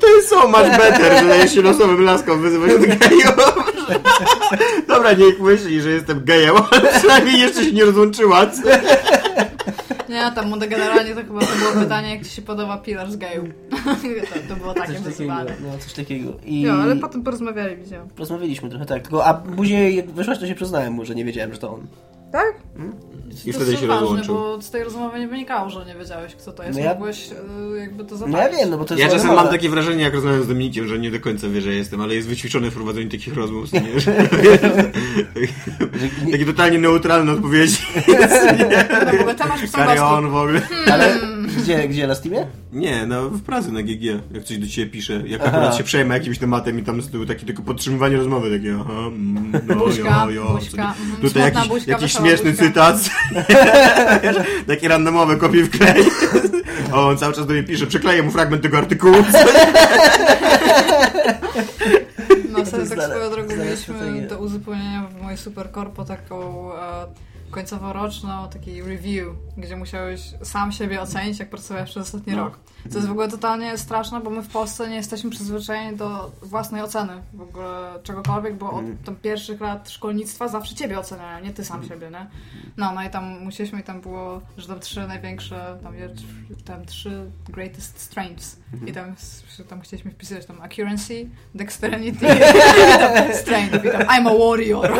[0.00, 3.67] To jest so much better, że dajesz się losowym laskom wyzywać od gejów.
[4.88, 8.46] Dobra, niech myśli, że jestem gejem, ale przynajmniej jeszcze się nie rozłączyła.
[10.08, 13.16] Nie, tam mu generalnie to chyba to było pytanie, jak ci się podoba Pilar z
[13.16, 13.44] Geju.
[14.48, 16.32] to, to było takie Coś takiego, no, coś takiego.
[16.44, 18.08] I Jo, ale potem porozmawiali, widziałam.
[18.18, 21.52] rozmawialiśmy trochę tak, tylko a później jak wyszłaś, to się przyznałem mu, że nie wiedziałem,
[21.52, 21.86] że to on.
[22.32, 22.54] Tak?
[23.46, 24.34] I to wtedy jest się ważne, rozłączył.
[24.34, 26.78] bo z tej rozmowy nie wynikało, że nie wiedziałeś, kto to jest.
[26.78, 27.30] No ja- Mogłeś
[27.74, 28.38] y, jakby to No zapalić.
[28.38, 30.88] ja wiem, no bo to jest Ja czasem mam takie wrażenie, jak rozmawiam z Dominikiem,
[30.88, 34.00] że nie do końca wie, że jestem, ale jest wyćwiczony w prowadzeniu takich rozmów, nie?
[34.00, 34.16] Że,
[36.32, 37.76] takie totalnie neutralne odpowiedzi.
[39.04, 40.60] No, w ogóle temat w Carry on w ogóle.
[40.92, 41.14] Ale
[41.58, 42.46] gdzie, gdzie, na Steamie?
[42.72, 45.50] Nie, no w pracy na GG, jak coś do ciebie pisze, jak Aha.
[45.50, 48.92] akurat się przejmę jakimś tematem i tam z tyłu takie tylko podtrzymywanie rozmowy, takie aha,
[48.92, 52.66] mm, no, Buźka, jo, jo, buźka, mhm, Tutaj smutna jakiś, buźka, jakiś śmieszny buźka.
[52.66, 52.96] cytat,
[54.66, 56.04] takie randomowe kopie w klej.
[56.92, 59.14] O, on cały czas do mnie pisze, przykleję mu fragment tego artykułu.
[62.50, 67.06] No sobie tak swoją drogą mieliśmy do uzupełnienia w mojej superkorpo taką e,
[67.50, 69.26] końcowo-roczną taki review,
[69.56, 72.44] gdzie musiałeś sam siebie ocenić, jak pracowałeś przez ostatni No.
[72.44, 72.58] rok.
[72.90, 76.82] Co jest w ogóle totalnie straszne, bo my w Polsce nie jesteśmy przyzwyczajeni do własnej
[76.82, 81.64] oceny w ogóle czegokolwiek, bo od tam pierwszych lat szkolnictwa zawsze ciebie oceniają, nie ty
[81.64, 82.26] sam siebie, nie?
[82.76, 85.94] No, no i tam musieliśmy i tam było, że tam trzy największe, tam,
[86.64, 89.14] tam trzy greatest strengths i tam,
[89.68, 92.26] tam chcieliśmy wpisać tam accuracy, dexterity,
[93.42, 94.90] strength i tam I'm a warrior.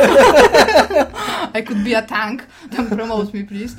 [1.61, 2.38] I could be a tank.
[2.76, 3.75] Tam promote me please.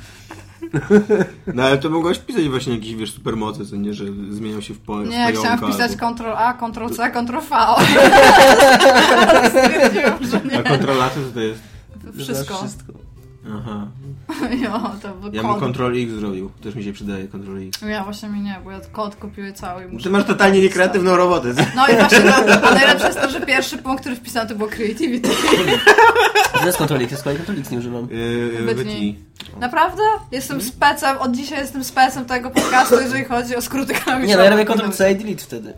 [1.54, 4.78] No ale to mogłaś pisać właśnie jakieś, wiesz, supermoce, co nie, że zmieniał się w
[4.78, 7.56] po w Nie, pająka, chciałam wpisać albo- Ctrl A, Ctrl C, Ctrl V.
[9.50, 10.62] Stwierdziłam, że A nie.
[10.62, 11.60] kontrolaty to to jest...
[12.18, 12.54] Wszystko.
[12.54, 12.92] Wszystko.
[13.58, 13.86] Aha.
[14.64, 15.72] Jo, to był Ja bym.
[15.72, 16.50] Ctrl X zrobił.
[16.62, 17.80] Też mi się przydaje Ctrl X.
[17.88, 20.04] Ja właśnie mi nie, bo ja kod kopiuję cały i muszę...
[20.04, 21.54] Ty masz totalnie niekreatywną robotę.
[21.76, 24.68] No i właśnie, no, a najlepsze jest to, że pierwszy punkt, który wpisałam, to było
[24.68, 25.28] creativity.
[26.60, 28.08] To jest kontrolik, jest kolej kontrolik, nie używam.
[28.10, 28.74] Yy, Wytnij.
[28.74, 29.18] wytnij.
[29.60, 30.02] Naprawdę?
[30.32, 34.26] Jestem specem, od dzisiaj jestem specem tego podcastu, jeżeli chodzi o skróty klawiszowe.
[34.26, 35.74] Nie, no ja robię Ctrl C i delete wtedy.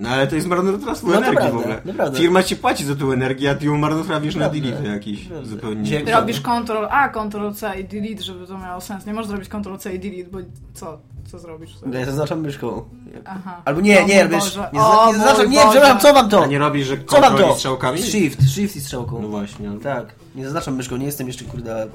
[0.00, 1.80] No ale to jest marnotrawstwo No energii naprawdę, w ogóle.
[1.84, 2.18] naprawdę.
[2.18, 5.24] Firma ci płaci za tą energię, a ty ją marnotrawisz na delete jakiś.
[5.24, 5.48] prawda.
[5.48, 6.00] Zupełnie.
[6.00, 9.06] Ty robisz Ctrl A, Ctrl C i delete, żeby to miało sens.
[9.06, 10.38] Nie możesz zrobić Ctrl C i delete, bo
[10.74, 10.98] co?
[11.30, 11.70] Co zrobisz?
[11.86, 12.84] No Ja zaznaczam myszką.
[13.24, 13.62] Aha.
[13.64, 14.70] Albo nie, O nie, mój wiesz, Boże.
[14.72, 16.42] nie, O nie zaznaczam, nie, przepraszam, co wam to?
[16.42, 17.54] A nie robisz, że Co wam kontrol to?
[17.54, 18.02] i strzałkami?
[18.02, 19.22] Shift, shift i strzałką.
[19.22, 19.70] No właśnie.
[19.82, 21.86] Tak, nie zaznaczam myszką, nie jestem jeszcze kurde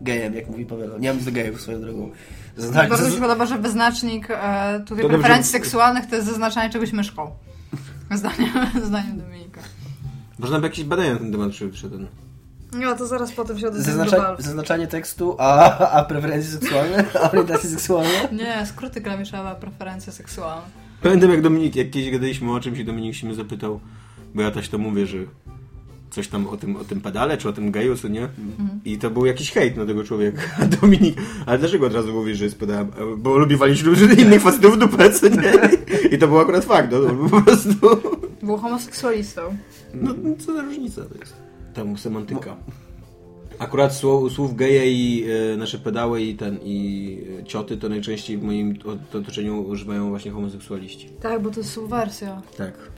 [0.00, 0.98] gejem, jak mówi Paweł.
[0.98, 2.10] Nie mam nic do gejów swoją drogą.
[2.56, 5.08] Zazna- Bardzo mi się podoba, że wyznacznik e, tutaj To dobrze.
[5.18, 7.30] preferencji seksualnych to jest zaznaczanie czegoś myszką.
[8.14, 8.50] Zdaniem,
[8.84, 9.60] zdaniem Dominika.
[10.38, 11.98] Można by jakieś badania na ten temat przyszedł.
[12.72, 17.70] No to zaraz potem się odezwę Zaznacza, zaznaczanie tekstu, a, a preferencje seksualne, a orientacje
[17.70, 18.28] seksualne.
[18.32, 20.62] Nie, skróty klawiszowe, preferencje seksualne.
[21.02, 23.80] Pamiętam jak Dominik, jak kiedyś gadaliśmy o czymś i Dominik się mnie zapytał,
[24.34, 25.16] bo ja też to mówię, że
[26.12, 28.28] coś tam o tym, o tym pedale, czy o tym geju, co nie?
[28.84, 30.42] I to był jakiś hejt na tego człowieka.
[30.60, 32.90] A Dominik, ale dlaczego od razu mówisz, że jest pedałem?
[33.18, 35.52] Bo lubi walić ludzi innych facetów w dupę, co nie?
[36.10, 37.68] I to był akurat fakt, no, to po prostu...
[38.42, 39.42] Był homoseksualistą.
[39.94, 41.36] No, co za różnica to jest?
[41.74, 42.56] Tam semantyka.
[43.58, 48.38] Akurat słów, słów geje i e, nasze pedały i ten i e, cioty to najczęściej
[48.38, 48.74] w moim
[49.14, 51.08] otoczeniu używają właśnie homoseksualiści.
[51.20, 52.42] Tak, bo to jest subwersja.
[52.56, 52.91] Tak.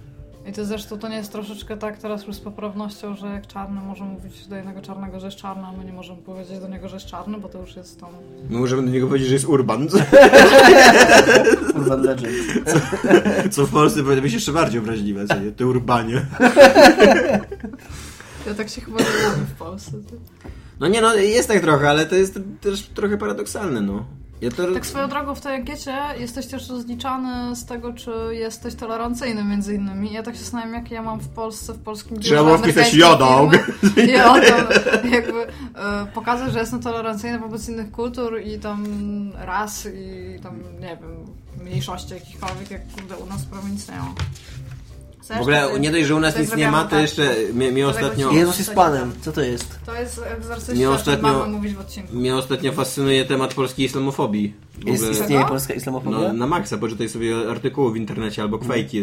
[0.46, 3.80] I to zresztą to nie jest troszeczkę tak teraz już z poprawnością, że jak czarny
[3.80, 6.88] może mówić do jednego czarnego, że jest czarny, a my nie możemy powiedzieć do niego,
[6.88, 8.10] że jest czarny, bo to już jest tam...
[8.50, 9.88] My możemy do niego powiedzieć, że jest urban,
[11.74, 12.34] Urban Legend.
[13.54, 15.52] co w Polsce powinno być jeszcze bardziej obraźliwe, co nie?
[15.52, 16.26] Te urbanie.
[18.46, 19.04] Ja tak się chyba nie
[19.54, 19.90] w Polsce.
[19.90, 20.16] ty.
[20.80, 24.04] No nie no, jest tak trochę, ale to jest też trochę paradoksalne, no.
[24.44, 24.74] Ja to...
[24.74, 29.74] Tak swoją drogą w tej ankiecie jesteś też rozliczany z tego, czy jesteś tolerancyjny między
[29.74, 30.12] innymi.
[30.12, 32.90] Ja tak się zastanawiam, jak ja mam w Polsce, w polskim Trzeba biurze było wpisać
[32.90, 33.04] firmy.
[33.04, 33.52] Jodog.
[35.12, 38.86] Jakby e, pokazać, że jestem tolerancyjny wobec innych kultur i tam
[39.34, 41.26] ras i tam, nie wiem,
[41.64, 44.14] mniejszości jakichkolwiek, jak kurde u nas prawie nic nie ma.
[45.28, 47.34] W ogóle nie dość, że u nas nic nie ma, to zrobiłam jeszcze
[47.72, 48.32] mnie, ostatnio...
[48.32, 49.78] Jezus jest Panem, co to jest?
[49.86, 52.16] To jest egzorcysta, ostatnio- mamy mówić w odcinku.
[52.16, 54.54] Mnie ostatnio fascynuje temat polskiej islamofobii.
[54.84, 56.18] Jest, ogóle- istnieje polska islamofobia?
[56.18, 59.02] No, na maksa, poczytaj sobie artykuły w internecie albo kwejki.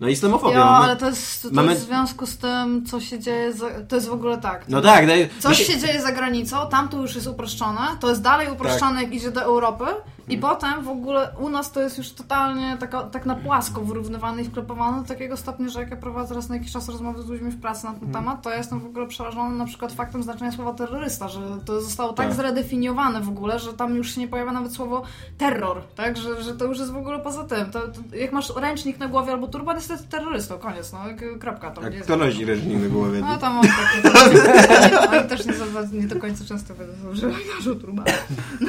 [0.00, 0.58] No islamofobia.
[0.58, 0.70] Jo, no.
[0.70, 3.96] ale to jest, to Mamy- jest w związku z tym, co się dzieje, za, to
[3.96, 4.64] jest w ogóle tak.
[4.68, 8.22] No tak, daj, Coś się dzieje za granicą, tam to już jest uproszczone, to jest
[8.22, 9.84] dalej uproszczone, jak idzie do Europy
[10.28, 14.42] I potem w ogóle u nas to jest już totalnie taka, tak na płasko wyrównywane
[14.42, 17.26] i wklepowane do takiego stopnia, że jak ja prowadzę raz na jakiś czas rozmowy z
[17.26, 20.22] ludźmi w pracy na ten temat, to ja jestem w ogóle przerażony na przykład faktem
[20.22, 22.36] znaczenia słowa terrorysta, że to zostało tak, Tak.
[22.36, 25.02] zredefiniowane w ogóle, że tam już się nie pojawia nawet słowo
[25.38, 26.16] terror, tak?
[26.16, 27.70] Że, że to już jest w ogóle poza tym.
[27.70, 30.98] To, to, jak masz ręcznik na głowie albo turban, jesteś terrorystą, koniec, no,
[31.40, 31.72] kropka.
[31.90, 33.20] Nie Jak to nosi ręcznik na głowie.
[33.20, 36.74] no tam on takie, oni też nie, nie do końca często
[37.12, 38.08] używają naszą turbanu.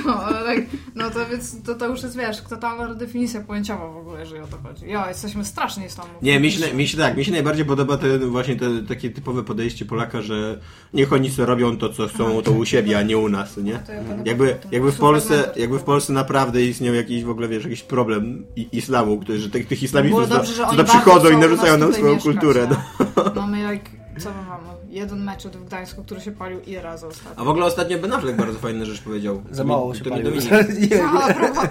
[0.06, 0.66] No, ale tak,
[0.96, 4.48] no to więc to, to już jest, wiesz, totalna definicja pojęciowa w ogóle, jeżeli o
[4.48, 4.88] to chodzi.
[4.88, 6.10] Ja, jesteśmy strasznie islamu.
[6.22, 9.44] Nie, mi się, mi się tak, mi się najbardziej podoba te, właśnie te, takie typowe
[9.44, 10.60] podejście Polaka, że
[10.94, 13.80] niech oni sobie robią to, co chcą, to u siebie, a nie u nas, nie?
[14.26, 18.46] Jakby, jakby, w Polsce, jakby w Polsce naprawdę istniał jakiś w ogóle, wiesz, jakiś problem
[18.72, 22.68] islamu, który, że tych, tych islamistów, co, dobrze, co przychodzą i narzucają nam swoją kulturę.
[22.70, 23.06] No.
[23.16, 23.32] no.
[23.36, 23.80] Mamy jak,
[24.20, 24.68] co my mamy?
[24.90, 27.42] Jeden mecz w Gdańsku, który się palił ile razy ostatnio.
[27.42, 29.42] A w ogóle ostatnio Ben Affleck bardzo fajną rzecz powiedział.
[29.52, 30.30] Za To mało mi- się paliło.
[30.30, 30.52] Dominik
[30.92, 31.66] Nie a propos,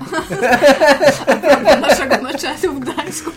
[1.80, 3.30] naszego meczetu w Gdańsku.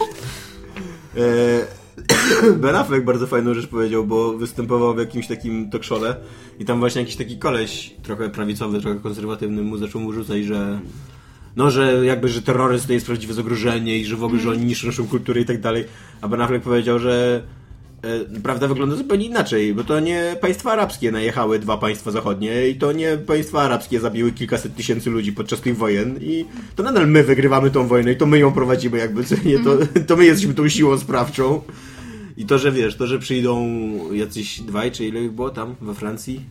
[1.17, 6.15] E, Ben Affleck bardzo fajną rzecz powiedział, bo występował w jakimś takim talk show'le
[6.59, 10.79] i tam właśnie jakiś taki koleś, trochę prawicowy, trochę konserwatywny, mu zaczął mu rzucać, że
[11.55, 14.65] no, że jakby, że terroryzm to jest prawdziwe zagrożenie i że w ogóle, że oni
[14.65, 15.85] niszczą naszą kulturę i tak dalej.
[16.21, 17.41] A Ben Affleck powiedział, że
[18.43, 22.91] prawda wygląda zupełnie inaczej, bo to nie państwa arabskie najechały dwa państwa zachodnie i to
[22.91, 27.71] nie państwa arabskie zabiły kilkaset tysięcy ludzi podczas tych wojen i to nadal my wygrywamy
[27.71, 30.69] tą wojnę i to my ją prowadzimy jakby, co nie, to, to my jesteśmy tą
[30.69, 31.61] siłą sprawczą.
[32.37, 33.67] I to, że wiesz, to, że przyjdą
[34.13, 36.41] jacyś dwaj, czy ile ich było tam we Francji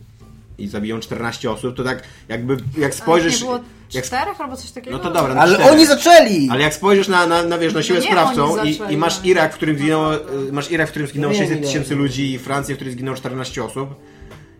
[0.57, 3.41] i zabiją 14 osób, to tak jakby, jak spojrzysz...
[3.41, 3.59] Nie było
[3.93, 4.97] jak, czterech albo coś takiego?
[4.97, 5.71] no to dobra, no Ale cztery.
[5.71, 6.49] oni zaczęli!
[6.51, 7.99] Ale jak spojrzysz na, na, na, wiesz, na siłę
[8.37, 9.25] No i, i masz no.
[9.25, 10.19] Irak, w którym zginęło, y,
[10.51, 12.93] masz Irak, w którym zginęło No nie, 600 nie, tysięcy ludzi i Francję, w której
[12.93, 13.89] zginęło 14 osób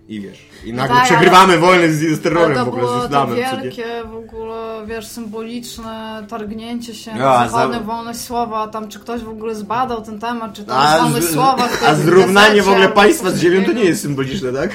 [0.10, 2.98] i wiesz, i nagle tak, przegrywamy wojnę z, z Ale terrorem to w ogóle, było
[2.98, 3.36] z to islamem.
[3.36, 3.62] nie?
[3.64, 9.00] wielkie w ogóle, wiesz, symboliczne targnięcie się Ja, na zachodnią za- wolność słowa, tam czy
[9.00, 12.48] ktoś w ogóle zbadał ten temat, czy tam A, wolność z, słowa w a zrównanie
[12.48, 14.72] w gazecie ogóle albo państwa z ziemią to nie jest symboliczne, tak?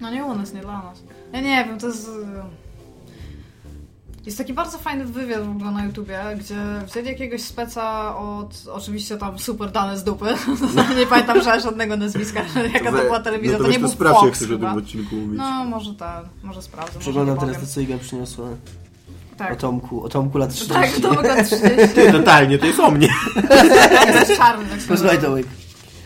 [0.00, 1.02] No nie u nas, nie dla nas.
[1.32, 2.10] Ja nie wiem, to jest...
[4.28, 9.16] Jest taki bardzo fajny wywiad w ogóle na YouTubie, gdzie wzięli jakiegoś speca od, oczywiście
[9.16, 10.24] tam super dane z dupy,
[10.98, 12.40] nie pamiętam że żadnego nazwiska,
[12.74, 14.68] jaka to, była telewizja, no to, nie był sprawdź, jak Fox chcesz o chyba.
[14.68, 15.38] tym odcinku mówić.
[15.38, 16.98] No, może tak, może sprawdzę.
[16.98, 18.48] Przeglądam teraz to, co Iga przyniosła.
[19.36, 20.74] Tak, O Tomku, o Tomku lat 30.
[20.74, 21.94] tak, to mogę 30.
[21.94, 23.08] Ty, totalnie, to jest o mnie.
[24.20, 25.18] jest czarny, tak Posłuchaj.
[25.18, 25.46] Tomek.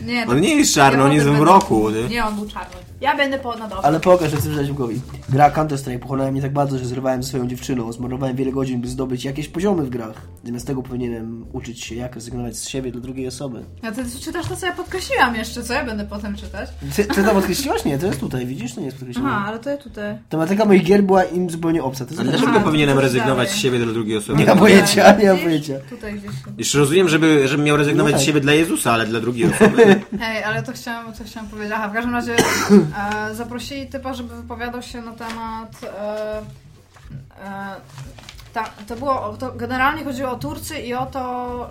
[0.01, 1.39] Nie, On nie jest czarny, on jest w
[1.93, 2.09] nie?
[2.09, 2.75] Nie, on był czarny.
[3.03, 3.85] Ja będę po na dobrze.
[3.85, 5.01] Ale pokaż, że chcę przeczytać Łukowi.
[5.29, 7.91] Gra Counter-Strike pochłonęła mnie tak bardzo, że zrywałem ze swoją dziewczyną.
[7.91, 10.21] Zmarnowałem wiele godzin, by zdobyć jakieś poziomy w grach.
[10.43, 13.63] Zamiast tego powinienem uczyć się, jak rezygnować z siebie dla drugiej osoby.
[13.81, 16.69] A ty czytasz to, co ja podkreśliłam jeszcze, co ja będę potem czytać?
[16.95, 17.85] Ty, ty tam podkreśliłaś?
[17.85, 18.73] Nie, to jest tutaj, widzisz?
[18.73, 19.29] To nie jest podkreślone.
[19.31, 20.17] Aha, ale to ja tutaj.
[20.29, 22.05] Tematyka moich gier była im zupełnie obca.
[22.05, 23.59] To jest Ale dlaczego to powinienem to rezygnować dalej.
[23.59, 24.39] z siebie dla drugiej osoby?
[24.39, 25.73] Nie mam pojęcia, nie mam pojęcia.
[25.89, 26.31] Tutaj gdzieś.
[26.57, 28.23] Jeszcze rozumiem, żeby, żebym miał rezygnować No tak.
[28.23, 30.01] z siebie dla Jezusa, ale dla drugiej osoby.
[30.19, 31.73] Hej, ale to chciałam, co chciałam powiedzieć.
[31.75, 32.35] Aha, w każdym razie
[32.97, 35.83] e, zaprosili typa, żeby wypowiadał się na temat.
[35.83, 36.37] E,
[37.45, 37.75] e,
[38.53, 39.37] ta, to było.
[39.39, 41.69] To generalnie chodziło o Turcję i o to.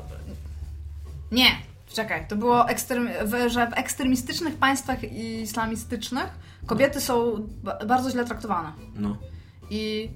[1.33, 1.51] Nie,
[1.95, 2.27] czekaj.
[2.29, 2.67] To było,
[3.49, 6.27] że w ekstremistycznych państwach islamistycznych
[6.67, 8.73] kobiety są ba- bardzo źle traktowane.
[8.97, 9.17] No.
[9.71, 10.11] I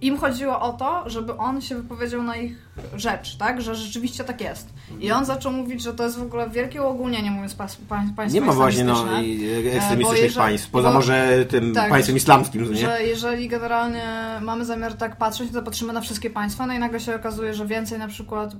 [0.00, 3.62] im chodziło o to, żeby on się wypowiedział na ich rzecz, tak?
[3.62, 4.68] Że rzeczywiście tak jest.
[5.00, 8.40] I on zaczął mówić, że to jest w ogóle wielkie uogólnienie, mówiąc pa, pa, państwo
[8.40, 12.72] Nie ma właśnie no, E, ekstremistycznych jeżeli- państw, poza bo- może tym tak, państwem islamskim,
[12.72, 12.76] nie?
[12.80, 14.04] Że jeżeli generalnie
[14.40, 17.66] mamy zamiar tak patrzeć, to patrzymy na wszystkie państwa, no i nagle się okazuje, że
[17.66, 18.52] więcej na przykład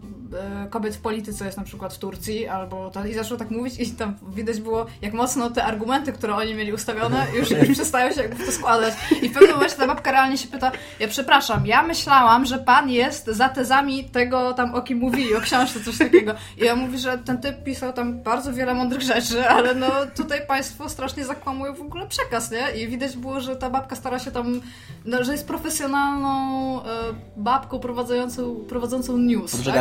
[0.65, 3.81] e, kobiet w polityce jest na przykład w Turcji, albo to, i zaczął tak mówić
[3.81, 8.13] i tam widać było, jak mocno te argumenty, które oni mieli ustawione, już, już przestają
[8.13, 8.95] się jakby to składać.
[9.23, 11.30] I w pewnym momencie ta babka realnie się pyta, ja przepraszam,
[11.65, 15.99] ja myślałam, że pan jest za tezami tego tam, o kim mówili, o książce, coś
[15.99, 16.35] takiego.
[16.59, 20.47] I on mówi, że ten typ pisał tam bardzo wiele mądrych rzeczy, ale no tutaj
[20.47, 22.83] państwo strasznie zakłamują w ogóle przekaz, nie?
[22.83, 24.61] I widać było, że ta babka stara się tam,
[25.05, 26.87] no, że jest profesjonalną e,
[27.37, 29.75] babką prowadzącą, prowadzącą news, tak?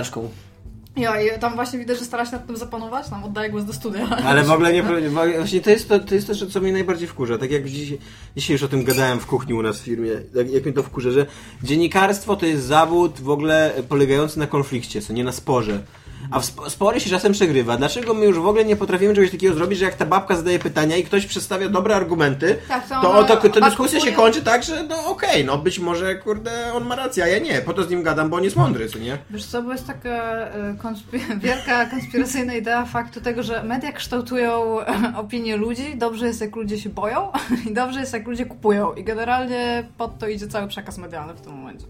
[0.99, 3.73] Ja, i tam właśnie widać, że stara się nad tym zapanować, tam oddaję głos do
[3.73, 4.09] studia.
[4.25, 4.83] Ale w ogóle nie.
[4.83, 7.38] Właśnie to jest to, to jest to, co mnie najbardziej wkurza.
[7.38, 7.97] Tak jak dzisiaj,
[8.35, 10.83] dzisiaj już o tym gadałem w kuchni u nas w firmie, jak, jak mnie to
[10.83, 11.25] wkurza, że
[11.63, 15.83] dziennikarstwo to jest zawód w ogóle polegający na konflikcie, co nie na sporze.
[16.31, 17.77] A w sp- spory się czasem przegrywa.
[17.77, 20.59] Dlaczego my już w ogóle nie potrafimy czegoś takiego zrobić, że jak ta babka zadaje
[20.59, 24.63] pytania i ktoś przedstawia dobre argumenty, Tak, to to, to, to dyskusja się kończy tak,
[24.63, 27.61] że no okej, no być może kurde on ma rację, a ja nie.
[27.61, 29.17] Po to z nim gadam, bo on jest mądry, co nie?
[29.29, 34.81] Wiesz co, bo jest taka e, konspi- wielka konspiracyjna idea faktu tego, że media kształtują
[34.81, 35.97] e, opinię ludzi.
[35.97, 37.31] Dobrze jest, jak ludzie się boją
[37.69, 38.93] i dobrze jest, jak ludzie kupują.
[38.93, 41.85] I generalnie pod to idzie cały przekaz medialny w tym momencie.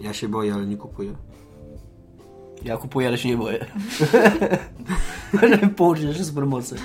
[0.00, 1.12] Ja się boję, ale nie kupuję.
[2.64, 3.66] Ja kupuję, ale się nie boję.
[5.76, 6.76] Połączyć nasze z promocji.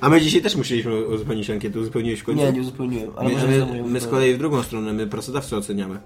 [0.00, 1.80] A my dzisiaj też musieliśmy uzupełnić ankietę.
[1.80, 2.42] Uzupełniłeś w końcu?
[2.42, 3.10] Nie, nie uzupełniłem.
[3.16, 5.98] Ale My, my, my z kolei w drugą stronę, my pracodawcę oceniamy.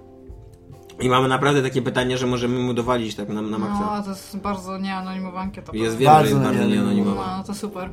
[1.00, 3.96] I mamy naprawdę takie pytania, że możemy mu dowalić tak na, na maksa.
[3.96, 5.72] No, to jest bardzo nieanonimowa ankieta.
[5.74, 7.36] Jest wiem, że Bardzo jest bardzo nieanonimowa.
[7.38, 7.90] No, to super.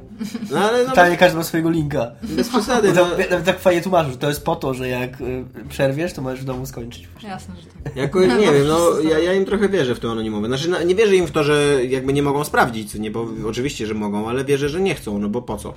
[0.51, 2.11] No ale no, Totalnie każdy ma swojego linka.
[2.23, 2.93] bez przesady.
[2.93, 6.13] No, to, nawet tak fajnie tłumaczył, że to jest po to, że jak y, przerwiesz,
[6.13, 7.07] to możesz w domu skończyć.
[7.23, 7.95] Jasne, że tak.
[7.95, 10.47] jakoś nie wiem, no ja, ja im trochę wierzę w to anonimowe.
[10.47, 13.27] Znaczy no, nie wierzę im w to, że jakby nie mogą sprawdzić, co nie, bo
[13.47, 15.73] oczywiście, że mogą, ale wierzę, że nie chcą, no bo po co?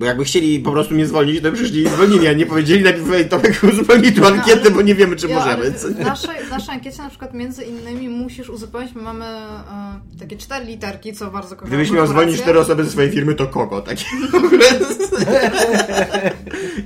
[0.00, 3.12] Bo jakby chcieli po prostu mnie zwolnić, to przyszli i zwolnili, a nie powiedzieli najpierw
[3.12, 5.72] "Ej, Tomek uzupełnij tu ankietę, bo nie wiemy, czy możemy.
[5.72, 10.18] Co w, naszej, w naszej ankiecie na przykład między innymi musisz uzupełnić, my mamy e,
[10.20, 11.68] takie cztery literki, co bardzo kocham.
[11.68, 13.80] Gdybyś miał zwolnić cztery osoby ze swojej firmy, to kogo?
[13.80, 14.64] Takie w ogóle.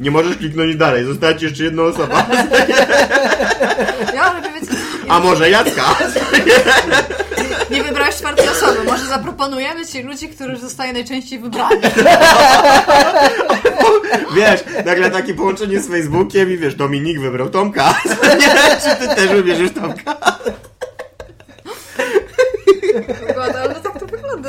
[0.00, 2.26] Nie możesz kliknąć dalej, została ci jeszcze jedna osoba.
[4.14, 4.72] Ja, ale wiecie,
[5.08, 5.82] A może Jacka?
[8.74, 11.80] osoby, może zaproponujemy ci ludzi, których zostaje najczęściej wybrani.
[14.34, 17.94] Wiesz, nagle takie połączenie z Facebookiem i wiesz, Dominik wybrał Tomka.
[18.40, 20.16] Nie, czy ty też wybierzesz Tomka?
[23.28, 24.48] Dokładnie, ale tak to wygląda.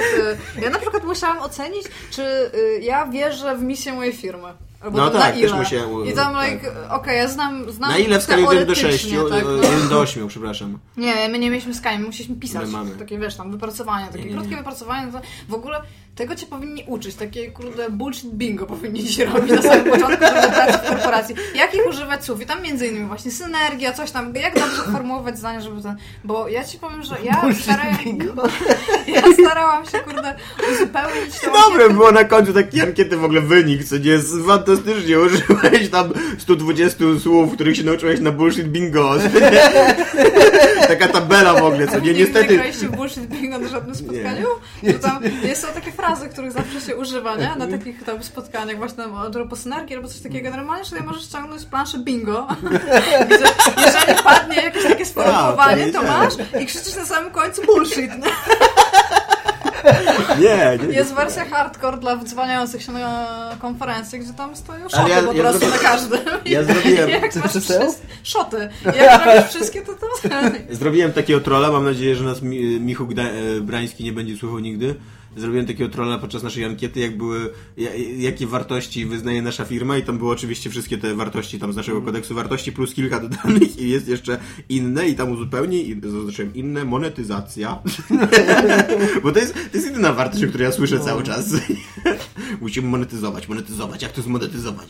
[0.61, 4.47] Ja na przykład musiałam ocenić, czy y, ja wierzę w misję mojej firmy.
[4.85, 6.51] Albo No tak, też musiałem, I tam, tak.
[6.51, 8.81] like, okej, ja znam, znam Na ile w skali 1 do 6?
[8.81, 9.69] teoretycznie, Tak, no.
[9.71, 10.79] 1 do 8, przepraszam.
[10.97, 12.65] Nie, my nie mieliśmy skali, my musieliśmy pisać.
[12.65, 12.91] My mamy.
[12.91, 14.57] Takie wiesz, tam wypracowania, takie Nie, nie, krótkie nie.
[14.57, 15.07] wypracowania.
[15.49, 15.81] W ogóle
[16.15, 17.15] tego cię powinni uczyć.
[17.15, 21.35] Takie kurde bullshit bingo powinni ci robić na samym początku do pracy w korporacji.
[21.55, 22.41] Jakich używać słów?
[22.41, 25.95] I tam między innymi właśnie synergia, coś tam, jak dobrze formułować zdanie, żeby ten.
[26.23, 27.97] Bo ja ci powiem, że ja starałam,
[29.15, 30.35] ja starałam się kurde
[30.73, 35.19] uzupełnić to Dobre było na końcu taki ankiety w ogóle wynik, co nie jest fantastycznie.
[35.19, 39.15] Użyłeś tam 120 słów, których się nauczyłeś na bullshit bingo.
[40.87, 42.13] Taka tabela w ogóle, co nie?
[42.13, 42.47] Niestety.
[42.47, 44.47] Nie graliście w bullshit bingo na żadnym spotkaniu?
[44.83, 47.55] Że tam jest, są takie frazy, których zawsze się używa, nie?
[47.57, 50.49] Na takich tam spotkaniach właśnie tam o propos synergii albo coś takiego.
[50.49, 52.47] Normalnie sobie możesz ściągnąć planszę bingo,
[53.27, 53.45] gdzie
[53.85, 58.31] jeżeli padnie jakieś takie sformułowanie, to masz i krzyczysz na samym końcu bullshit, nie?
[60.41, 60.93] Nie, nie.
[60.95, 63.27] Jest wersja hardcore dla dzwoniających się na
[63.61, 66.19] konferencje, gdzie tam stoją szoty ja- po ja prostu zrobię- na każdym.
[66.45, 67.79] ja zrobiłem- Jak Co masz wszyscy-
[68.23, 68.69] Szoty.
[68.85, 70.07] Jak robisz wszystkie, to to...
[70.75, 74.59] Zrobiłem takiego trolla, mam nadzieję, że nas Mi- Michu Gda- e, Brański nie będzie słuchał
[74.59, 74.95] nigdy.
[75.37, 80.03] Zrobiłem takiego trolla podczas naszej ankiety, jak były, ja- jakie wartości wyznaje nasza firma i
[80.03, 83.89] tam były oczywiście wszystkie te wartości tam z naszego kodeksu wartości plus kilka dodanych i
[83.89, 84.37] jest jeszcze
[84.69, 87.79] inne i tam uzupełnij i zaznaczyłem inne, monetyzacja.
[89.23, 91.49] Bo to jest, to jest jedyna wartość, o której ja słyszę cały czas.
[92.61, 94.87] Musimy monetyzować, monetyzować, jak to zmonetyzować?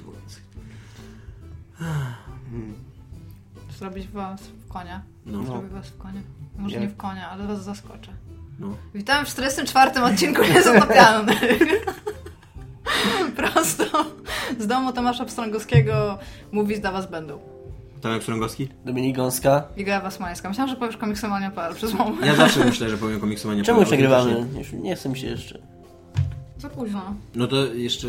[3.80, 5.02] Zrobić was w konia.
[5.26, 5.44] No.
[5.44, 6.22] Zrobię was w konia.
[6.58, 6.84] Może Jak?
[6.84, 8.14] nie w konia, ale was zaskoczę.
[8.60, 8.68] No.
[8.96, 11.34] Witam w 44 odcinku Niezatopialny.
[13.38, 14.06] Prosto
[14.60, 16.18] z domu Tomasza Pstrągowskiego
[16.52, 17.40] mówić dla was będą.
[18.02, 18.70] Tomek Strągowski?
[18.86, 19.64] Dominik Gąska.
[19.78, 20.50] Iga Wasmańska.
[20.50, 22.26] Myślałam, że powiesz komiksomania.pl przez moment.
[22.26, 23.64] Ja zawsze myślę, że powiem komiksomania.
[23.64, 24.46] Czemu nagrywamy?
[24.58, 25.60] Już Nie chce mi się jeszcze.
[26.58, 27.14] Za późno.
[27.36, 28.08] No to jeszcze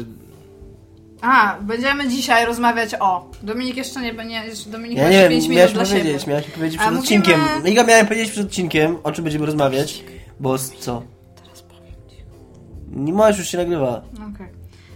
[1.20, 3.30] A, będziemy dzisiaj rozmawiać o.
[3.42, 4.42] Dominik jeszcze nie będzie.
[4.66, 6.32] Dominik Ja nie jeszcze wiem, 5 minut miałeś dla powiedzieć, siebie.
[6.32, 7.40] miałeś powiedzieć A przed mówimy- odcinkiem.
[7.72, 10.04] Iga miałem powiedzieć przed odcinkiem, o czym będziemy rozmawiać,
[10.40, 11.02] bo z co?
[11.42, 12.16] Teraz powiem ci.
[12.90, 14.02] Nie możesz, już się nagrywa.
[14.34, 14.48] Okej.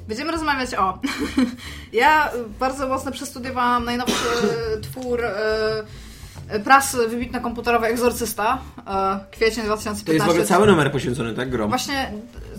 [0.09, 0.98] Będziemy rozmawiać o.
[1.92, 4.29] ja bardzo mocno przestudiowałam najnowszy
[4.76, 8.59] y, twór y, y, prasy wybitna komputerowa Egzorcysta,
[9.31, 10.05] kwiecień 2015.
[10.07, 11.68] To jest w ogóle cały numer poświęcony, tak, grom?
[11.68, 12.12] Właśnie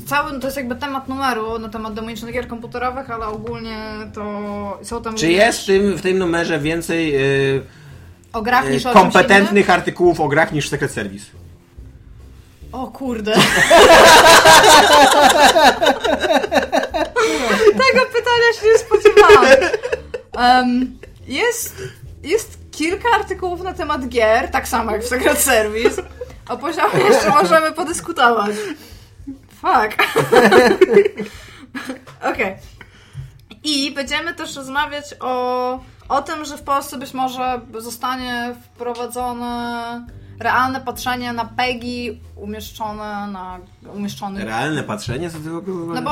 [0.06, 3.78] cały, to jest jakby temat numeru na temat demonicznych gier komputerowych, ale ogólnie
[4.13, 7.62] to są tam Czy również jest w tym, w tym numerze więcej yy,
[8.34, 11.26] o grach yy, niż o czymś kompetentnych artykułów o grach niż Secret Service?
[12.72, 13.34] O kurde.
[17.72, 19.46] Tego pytania się nie spodziewałam.
[20.38, 21.76] Em, jest,
[22.24, 26.04] jest kilka artykułów na temat gier, tak samo jak w Secret Service.
[26.50, 28.56] O poziomie jeszcze możemy podyskutować.
[29.62, 30.04] Fuck.
[32.32, 32.56] Okej.
[33.64, 35.80] I będziemy też rozmawiać o,
[36.10, 40.06] o tym, że w Polsce być może zostanie wprowadzone
[40.41, 43.60] realne patrzenie na PEGI umieszczone na
[43.95, 44.45] umieszczony.
[44.45, 46.12] Realne patrzenie, co ty w No bo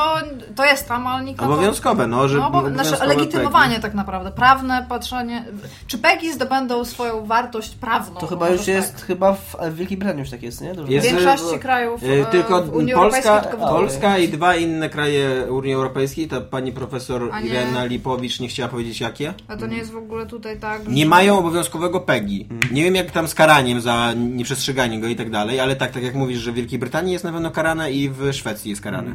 [0.55, 3.81] to jest tam, ale nikt Obowiązkowe, no, że No, bo, znaczy legitymowanie PEGI.
[3.81, 5.45] tak naprawdę, prawne patrzenie.
[5.87, 8.19] Czy PEGI zdobędą swoją wartość prawną?
[8.19, 8.67] To chyba już tak.
[8.67, 10.67] jest, chyba w, w Wielkiej Brytanii już tak jest, nie?
[10.73, 11.25] Dobrze W Jest, mówię?
[11.25, 13.69] większości e, krajów E, e, Tylko w Unii Polska, Europejskiej tylko w.
[13.69, 18.47] Polska i dwa inne kraje Unii Europejskiej, ta pani profesor A nie- Irena Lipowicz nie
[18.47, 19.33] chciała powiedzieć jakie?
[19.47, 20.87] A to nie jest w ogóle tutaj tak.
[20.87, 22.47] Nie że- mają obowiązkowego PEGI.
[22.71, 26.03] Nie wiem jak tam z karaniem za nieprzestrzeganie go i tak dalej, ale tak, tak
[26.03, 29.11] jak mówisz, że w Wielkiej Brytanii jest na pewno karane i w Szwecji jest karane.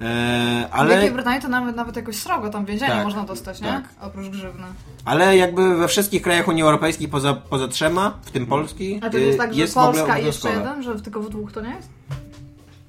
[0.00, 3.60] E, W ale, Wielkiej Brytanii to nawet, nawet jakoś srogo tam więzienia Tak, można dostać,
[3.60, 3.68] nie?
[3.68, 3.84] tak.
[4.00, 4.64] Oprócz grzywny.
[5.04, 9.18] ale jakby we wszystkich krajach Unii Europejskiej poza, poza trzema, w tym Polski, A to
[9.18, 11.60] jest e, tak, że w ogóle Polska i jeszcze jeden, że tylko w dwóch to
[11.60, 11.88] nie jest?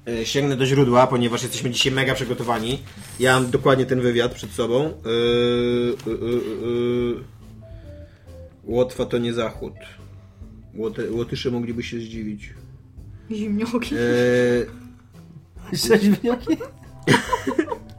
[0.08, 2.82] E, Sięgnę do źródła, ponieważ jesteśmy dzisiaj mega przygotowani.
[3.20, 4.92] Ja mam dokładnie ten wywiad przed sobą.
[5.04, 6.40] Yy, yy, yy,
[7.16, 7.24] yy.
[8.64, 9.72] Łotwa to nie zachód.
[10.74, 12.54] Łoty, Łotysze mogliby się zdziwić.
[13.30, 13.94] Zimnioki.
[13.94, 14.66] Yy,
[15.72, 16.56] Trzeźwnioki?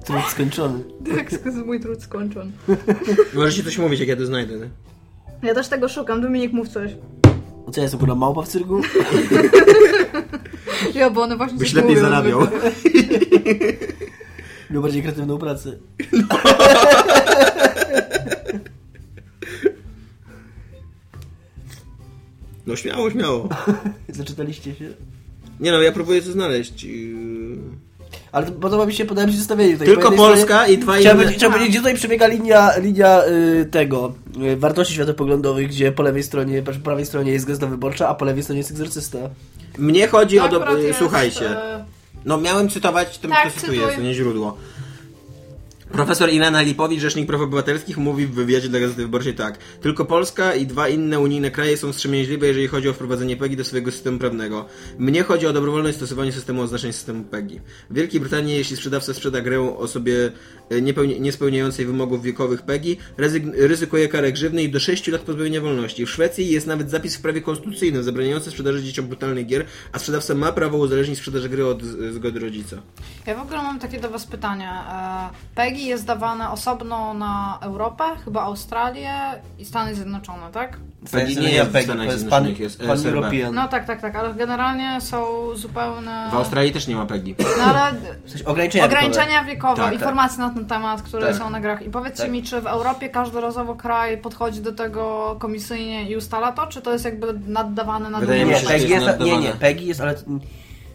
[0.06, 0.84] Trud skończony.
[1.16, 1.32] Tak,
[1.66, 2.52] mój trud skończony.
[3.34, 4.58] możecie coś mówić, jak ja to znajdę.
[4.58, 4.70] Nie?
[5.48, 6.22] Ja też tego szukam.
[6.22, 6.92] Dominik, mów coś.
[7.66, 8.82] O co, ja jestem kurwa małpa w cyrku?
[10.94, 12.40] Ja, bo one właśnie Byś lepiej zarabiał.
[14.72, 15.78] Miał bardziej kreatywną pracę.
[22.68, 23.50] No śmiało, śmiało.
[24.10, 24.90] Zaczytaliście się?
[25.60, 26.86] Nie no, ja próbuję to znaleźć.
[28.32, 29.88] Ale to podoba mi się, podoba mi się zestawienie tutaj.
[29.88, 31.12] Tylko Po Polska stronie- i dwa inne.
[31.12, 36.04] powiedzieć, chciałem powiedzieć, gdzie tutaj przebiega linia, linia y, tego, y, wartości światopoglądowych, gdzie po
[36.04, 39.18] lewej stronie, po prawej stronie jest gazeta wyborcza, a po lewej stronie jest egzorcysta.
[39.78, 40.50] Mnie chodzi To o...
[40.50, 40.78] Do...
[40.78, 41.50] jest, Słuchajcie.
[41.50, 41.86] e,
[42.26, 43.96] No miałem cytować, to, Tak, to cytuję, cytuj.
[43.96, 44.58] to nie źródło.
[45.92, 49.58] Profesor Ilena Lipowicz, rzecznik praw obywatelskich, mówi w wywiadzie dla Gazety Wyborczej tak.
[49.58, 53.64] Tylko Polska i dwa inne unijne kraje są wstrzemięźliwe, jeżeli chodzi o wprowadzenie PEGI do
[53.64, 54.66] swojego systemu prawnego.
[55.00, 57.60] Mnie chodzi o dobrowolne stosowanie systemu oznaczeń systemu PEGI.
[57.90, 60.32] W Wielkiej Brytanii, jeśli sprzedawca sprzeda grę osobie
[60.70, 60.82] e,
[61.20, 66.06] niespełniającej wymogów wiekowych PEGI, ryzyk- ryzykuje karę grzywny i do 6 lat pozbawienia wolności.
[66.06, 70.36] W Szwecji jest nawet zapis w prawie konstytucyjnym zabraniający sprzedaży dzieciom brutalnych gier, a sprzedawca
[70.36, 72.82] ma prawo uzależnić sprzedaż gry od zgody rodzica.
[73.26, 74.70] Ja w ogóle mam takie do Was pytanie.
[74.92, 75.30] E,
[75.82, 79.14] PEGI jest dawane osobno na Europę, chyba Australię
[79.60, 80.78] i Stany Zjednoczone, tak?
[81.12, 83.08] PEGI nie nie jest w PEGI, to jest pan, jest pan.
[83.08, 83.54] European.
[83.54, 86.30] No tak, tak, tak, ale generalnie są zupełne...
[86.32, 87.36] W Australii też nie ma PEGI.
[87.58, 87.94] No ale
[88.26, 89.94] W sensie ograniczenia ograniczenia wiekowe, Tak, tak.
[89.94, 91.36] informacje na ten temat, które Tak.
[91.36, 91.82] są na grach.
[91.82, 92.32] I powiedzcie Tak.
[92.32, 96.94] mi, czy w Europie każdorazowo kraj podchodzi do tego komisyjnie i ustala to, czy to
[96.94, 99.50] jest jakby naddawane na Wydaje mi Nie, się, że jest nie, nie.
[99.52, 100.16] PEGI jest, ale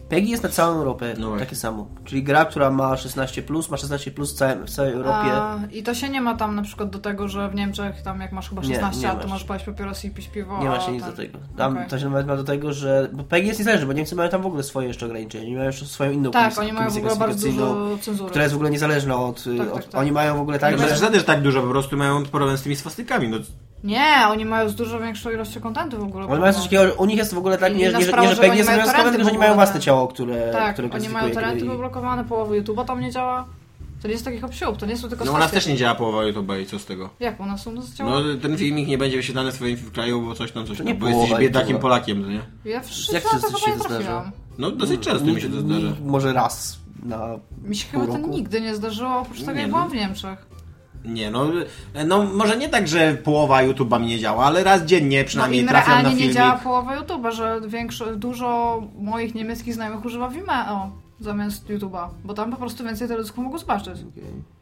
[0.09, 1.87] PEGI jest na całą Europę No takie samo.
[2.05, 5.31] Czyli gra, która ma 16, ma 16 w całym, w całej Europie.
[5.31, 8.21] A, I to się nie ma tam na przykład do tego, że w Niemczech tam
[8.21, 9.31] jak masz chyba Nie, 16 nie lat, to masz.
[9.31, 10.59] możesz palić papierosy i pić piwo.
[10.59, 11.37] Nie ma się nic do tego.
[11.57, 11.87] Tam Okej.
[11.89, 13.09] to się nawet ma do tego, że.
[13.13, 15.43] Bo PEGI jest niezależny, bo Niemcy mają tam w ogóle swoje jeszcze ograniczenia.
[15.43, 18.29] Oni mają jeszcze swoją inną Tak, komisję, oni mają w ogóle bardzo dużo cenzury.
[18.29, 19.43] która jest w ogóle niezależna od.
[19.57, 20.01] Tak, od tak, tak.
[20.01, 20.95] Oni mają w ogóle tak, że.
[20.97, 23.29] że też tak dużo, po prostu mają problem z tymi swastykami.
[23.29, 23.37] No,
[23.83, 26.25] Nie, oni mają z dużo większą ilością kontentu w ogóle.
[26.27, 28.35] Oni mają coś takiego, u nich jest w ogóle tak, nie, nie, że- sprawa, nie,
[28.35, 31.33] że PEGI jest obowiązkowe, tylko że oni mają własne ciało, które, Tak, które oni mają
[31.33, 33.45] gry i- poblokowane, połowy YouTube'a tam nie działa.
[34.01, 35.95] To nie jest takich obsiłów, to nie są tylko no u nas też nie działa
[35.95, 37.09] połowa YouTube'a i co z tego?
[37.19, 37.71] Jak u nas są?
[37.71, 38.11] No, działa?
[38.11, 40.95] No ten filmik nie będzie wyświetlany w swoim kraju, bo coś tam, coś tam, nie
[40.95, 41.77] bo jesteś połowa biedakiem.
[41.79, 42.41] Polakiem, to nie?
[42.65, 43.95] Ja w Jak często chyba się nie to zdarza?
[43.99, 44.31] trafiłam.
[44.57, 45.87] No dosyć często mi się to zdarza.
[46.05, 47.27] Może raz na.
[47.63, 49.75] Mi się chyba to nigdy nie zdarzyło, oprócz tego Nie, jak no.
[49.77, 50.47] byłam w Niemczech.
[51.05, 51.45] Nie, no,
[52.07, 55.61] no może nie tak, że połowa YouTube'a mi nie działa, ale raz dziennie No przynajmniej
[55.61, 56.35] im trafiam na realnie nie filmik.
[56.37, 62.51] działa połowa YouTube'a, że większo, dużo moich niemieckich znajomych używa Vimeo zamiast YouTube'a, bo tam
[62.51, 63.93] po prostu więcej teledysków mogą zobaczyć.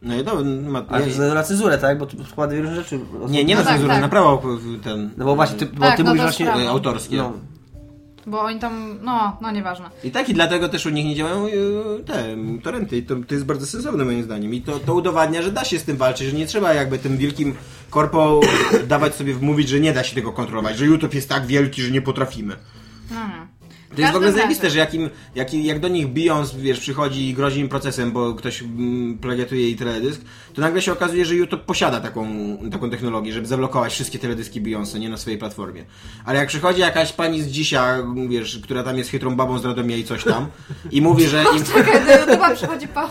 [0.02, 1.98] No i dobra, ma, Ale to na cenzurę, tak?
[1.98, 3.00] Bo tu składa wiele rzeczy.
[3.30, 4.02] nie, nie na No tak, cenzurę, tak.
[4.02, 4.41] na prawo
[4.84, 5.10] ten...
[5.17, 6.45] No bo właśnie, ty, bo Tak, ty no mówisz to właśnie.
[6.45, 6.63] prawda.
[6.65, 7.17] e, autorskie.
[7.17, 7.34] No,
[8.27, 9.89] Bo oni tam, no, no nieważne.
[10.03, 11.49] I tak i dlatego też u nich nie działają e,
[12.05, 12.97] te torenty.
[12.97, 14.53] I to, to jest bardzo sensowne moim zdaniem.
[14.53, 17.17] I to, to udowadnia, że da się z tym walczyć, że nie trzeba jakby tym
[17.17, 17.55] wielkim
[17.89, 18.41] korpo
[18.88, 21.91] dawać sobie wmówić, że nie da się tego kontrolować, że YouTube jest tak wielki, że
[21.91, 22.55] nie potrafimy.
[23.11, 23.44] No, nie.
[23.95, 24.73] To jest w ogóle zajebiste, razie.
[24.73, 28.34] że jak, im, jak, jak do nich Beyoncé, wiesz, przychodzi i grozi im procesem, bo
[28.34, 30.21] ktoś mm, plagiatuje jej teledysk,
[30.53, 32.27] to nagle się okazuje, że YouTube posiada taką,
[32.71, 35.86] taką technologię, żeby zablokować wszystkie teledyski Beyoncé, nie na swojej platformie.
[36.25, 39.97] Ale jak przychodzi jakaś pani z dzisiaj, wiesz, która tam jest chytrą babą z Radomia
[39.97, 40.47] i coś tam,
[40.91, 41.63] i mówi, że im...
[41.63, 43.10] Kiedy chyba przychodzi pan.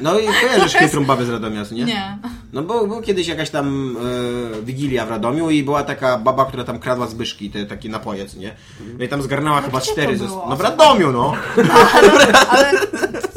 [0.00, 1.84] No i kojarzysz chytrą babę z Radomia, nie?
[1.84, 2.18] Nie.
[2.52, 6.64] No bo był kiedyś jakaś tam e, wigilia w Radomiu i była taka baba, która
[6.64, 8.54] tam kradła zbyszki, te takie napoje, nie?
[8.98, 10.46] No i tam zgarnęła chyba Gdzie cztery to zes- było?
[10.48, 11.34] No w Radomiu, no.
[12.50, 12.72] Ale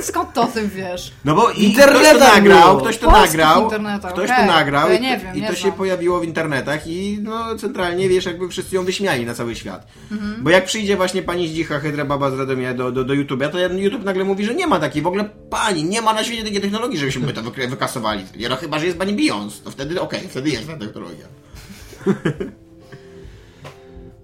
[0.02, 1.12] skąd to o tym wiesz?
[1.26, 4.48] No bo i Interneta ktoś to nagrał, ktoś to Polskich nagrał, internetach, ktoś okej.
[4.48, 5.74] to nagrał To ja i, nie wiem, i nie to się znam.
[5.74, 9.88] pojawiło w internetach i no centralnie, wiesz, jakby wszyscy ją wyśmiali na cały świat.
[10.12, 10.44] Mhm.
[10.44, 13.60] Bo jak przyjdzie właśnie pani Zdzicha, Hydra Baba z Radomia do, do, do YouTube'a, to
[13.60, 16.62] YouTube nagle mówi, że nie ma takiej, w ogóle pani, nie ma na świecie takiej
[16.62, 18.26] technologii, żebyśmy my to wykre- wykasowali.
[18.50, 21.26] No chyba, że jest pani Beyoncé, to wtedy okej, wtedy jest ta technologia.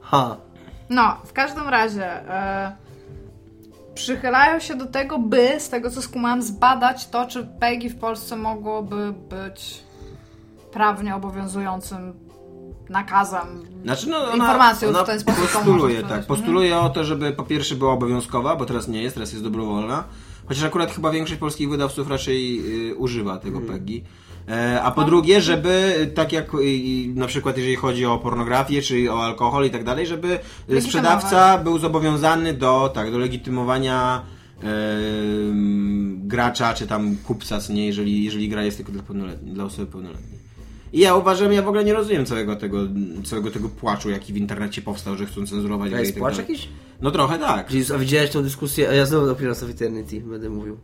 [0.02, 0.38] Ha.
[0.90, 2.76] No, w każdym razie e,
[3.96, 8.36] przychylają się do tego, by, z tego co skumałam, zbadać to, czy PEGI w Polsce
[8.36, 9.84] mogłoby być
[10.72, 12.14] prawnie obowiązującym
[12.90, 13.66] nakazem.
[13.84, 16.26] Znaczy, no, ona, Informacją ona w ten sposób postuluje, tak.
[16.26, 20.04] Postuluje o to, żeby po pierwsze była obowiązkowa, bo teraz nie jest, teraz jest dobrowolna.
[20.46, 24.04] Chociaż akurat chyba większość polskich wydawców raczej y, używa tego PEGI.
[24.50, 26.52] E, a po drugie, żeby tak jak
[27.16, 30.40] na przykład jeżeli chodzi o pornografię, czy o alkohol i tak dalej, żeby
[30.80, 34.22] sprzedawca był zobowiązany do, tak, do legitymowania
[34.64, 39.92] em, gracza, czy tam kupca, co nie, jeżeli, jeżeli gra jest tylko dla, dla osoby
[39.92, 40.40] pełnoletniej.
[40.94, 42.80] I ja uważam, ja w ogóle nie rozumiem całego tego,
[43.24, 46.52] całego tego płaczu, jaki w internecie powstał, że chcą cenzurować i jest tak płacz dalej.
[46.52, 46.70] jakiś?
[47.02, 47.68] No trochę tak.
[47.68, 50.78] Czyli, a widziałeś tą dyskusję, a ja znowu o Pirates of Eternity będę mówił.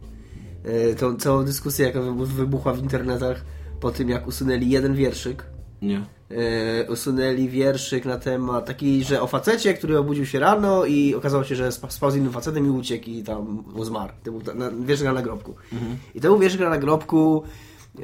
[0.64, 3.41] E, tą całą dyskusję, jaka wybu- wybuchła w internetach
[3.80, 5.43] po tym, jak usunęli jeden wierszyk.
[5.82, 6.01] Nie.
[6.32, 11.43] E, usunęli wierszyk na temat taki, że o facecie, który obudził się rano i okazało
[11.43, 14.14] się, że sp- spał z innym facetem i uciekł i tam zmarł.
[14.24, 15.55] To był na, wierszyk na nagrobku.
[16.16, 17.43] I to był wierszyk na nagrobku.
[18.00, 18.04] E,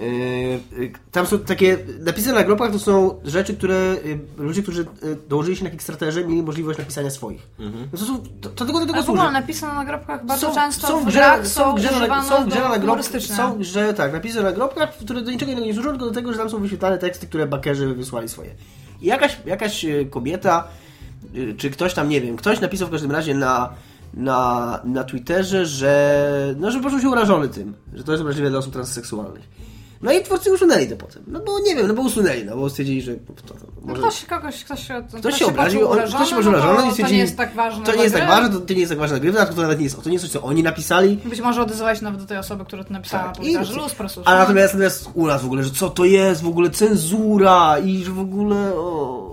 [1.12, 3.98] tam są takie napisy na nagrobkach to są rzeczy, które e,
[4.44, 4.86] ludzie, którzy e,
[5.30, 7.48] dołożyli się na Kickstarterze mieli możliwość napisania swoich.
[7.94, 9.22] No to, są, to, to tylko do tego służy.
[9.22, 12.46] ogóle napisy na nagrobkach bardzo Są- często są w grze- grach są grze na- są
[12.46, 13.36] grze na humorystycznie.
[13.36, 16.32] Są, że tak, napisy na nagrobkach, które do niczego innego nie służą, tylko do tego,
[16.32, 18.56] że tam są wyświetlane teksty, które bakerzy wysłali swoje.
[19.02, 20.68] I jakaś, jakaś kobieta,
[21.58, 23.70] czy ktoś tam, nie wiem, ktoś napisał w każdym razie na,
[24.14, 28.60] na, na Twitterze, że, no, że poczuł się urażony tym, że to jest obraźliwe dla
[28.60, 29.44] osób transseksualnych.
[30.02, 31.24] No i twórcy usunęli to potem.
[31.28, 34.02] No bo nie wiem, no bo usunęli, no bo stwierdzili, że to, to, No może...
[34.02, 36.86] ktoś, kogoś, ktoś się, Ktoś się obraził, on, ktoś się może no to- urażony i
[36.86, 38.91] To stwierdzili, nie jest tak ważne To nie jest tak ważne, to, to nie jest
[38.91, 41.62] tak ważne to nawet nie jest, to nie jest coś, co oni napisali, Być może
[41.62, 44.22] odezwałeś nawet do tej osoby, która to napisała Tak, i- że luz po prostu.
[44.26, 48.04] A natomiast, natomiast u nas w ogóle, że co to jest w ogóle cenzura i
[48.04, 49.27] że w ogóle o...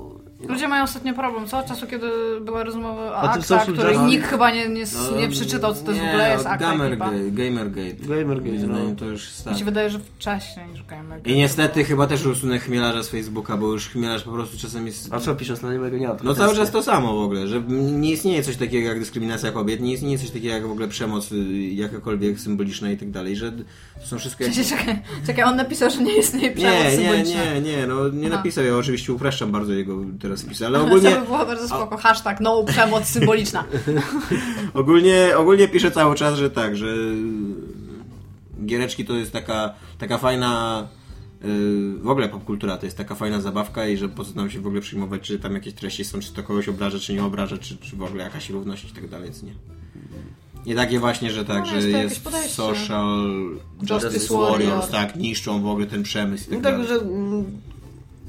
[0.48, 1.58] Ludzie mają ostatnio problem, co?
[1.58, 2.06] Od czasu, kiedy
[2.40, 4.06] była rozmowa o których justice.
[4.06, 4.84] nikt chyba nie, nie,
[5.18, 6.66] nie przeczytał, co to jest w ogóle jest akta.
[6.66, 7.30] Gamergate.
[7.30, 7.94] Gamergate.
[7.94, 8.96] Gamergate, no.
[8.96, 9.58] to już Mi start.
[9.58, 11.30] się wydaje, że wcześniej niż Gamergate.
[11.30, 15.14] I niestety chyba też usunę chmielarza z Facebooka, bo już chmielarz po prostu czasem jest...
[15.14, 16.10] A co piszesz na niego nie?
[16.24, 19.80] No cały czas to samo w ogóle, że nie istnieje coś takiego jak dyskryminacja kobiet,
[19.80, 21.36] nie istnieje coś takiego jak w ogóle przemoc y,
[21.68, 23.52] jakakolwiek symboliczna i tak dalej, że
[24.00, 24.68] to są wszystko jakieś...
[24.68, 27.44] Czekaj, czekaj, on napisał, że nie istnieje przemoc Nie, nie, symboliczna.
[27.54, 28.36] nie, nie, no nie Aha.
[28.36, 31.96] napisał, ja oczywiście upraszczam bardzo jego teraz wpis, ale To ogólnie, by było bardzo spoko.
[31.96, 33.64] Hashtag no przemoc symboliczna.
[34.74, 36.86] ogólnie, ogólnie pisze cały czas, że tak, że
[38.66, 40.88] giereczki to jest taka, taka fajna
[41.44, 44.60] yy, w ogóle popkultura to jest taka fajna zabawka i że po co nam się
[44.60, 47.58] w ogóle przyjmować, czy tam jakieś treści są, czy to kogoś obraża, czy nie obraża,
[47.58, 49.52] czy, czy w ogóle jakaś równość i tak dalej, nie.
[50.66, 53.28] I takie właśnie, że tak, No, że jest to social
[53.80, 54.50] Justice justice warrior.
[54.52, 56.88] warriors, tak, niszczą w ogóle ten przemysł i No tak tak, dalej.
[56.88, 57.06] że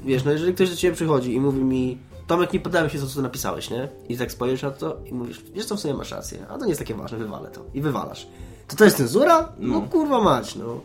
[0.06, 3.06] wiesz, no jeżeli ktoś do ciebie przychodzi i mówi mi Tomek, nie podałem się za
[3.06, 3.88] to, co napisałeś, nie?
[4.08, 6.64] I tak spojrzysz na to i mówisz, wiesz co, w sumie masz rację, a to
[6.64, 7.64] nie jest takie ważne, wywalę to.
[7.74, 8.26] I wywalasz.
[8.68, 9.48] To to jest cenzura?
[9.58, 10.80] No, kurwa mać, no.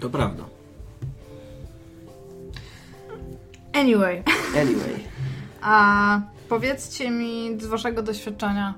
[0.00, 0.44] To prawda.
[3.72, 4.22] Anyway.
[4.56, 5.00] Anyway.
[5.62, 8.74] A powiedzcie mi z waszego doświadczenia.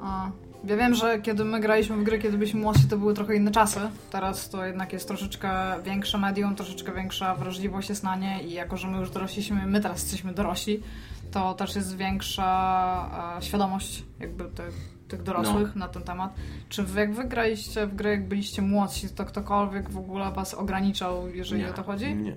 [0.00, 0.30] A,
[0.64, 3.50] ja wiem, że kiedy my graliśmy w gry, kiedy byliśmy młodsi, to były trochę inne
[3.50, 3.80] czasy.
[4.10, 5.50] Teraz to jednak jest troszeczkę
[5.84, 9.80] większe medium, troszeczkę większa wrażliwość jest na nie i jako, że my już dorośliśmy, my
[9.80, 10.82] teraz jesteśmy dorośli,
[11.30, 14.74] to też jest większa e, świadomość jakby tych,
[15.08, 16.34] tych dorosłych na ten temat.
[16.68, 20.54] Czy wy, jak wy graliście w gry, jak byliście młodsi, to ktokolwiek w ogóle was
[20.54, 21.70] ograniczał, jeżeli Nie.
[21.70, 22.14] o to chodzi?
[22.14, 22.36] Nie.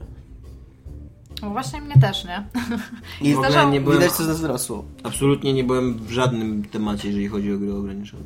[1.41, 2.43] No właśnie mnie też, nie?
[3.21, 4.85] I W ogóle nie byłem, Widać, co z nas wyrosło.
[5.03, 8.23] absolutnie nie byłem w żadnym temacie, jeżeli chodzi o gry ograniczone.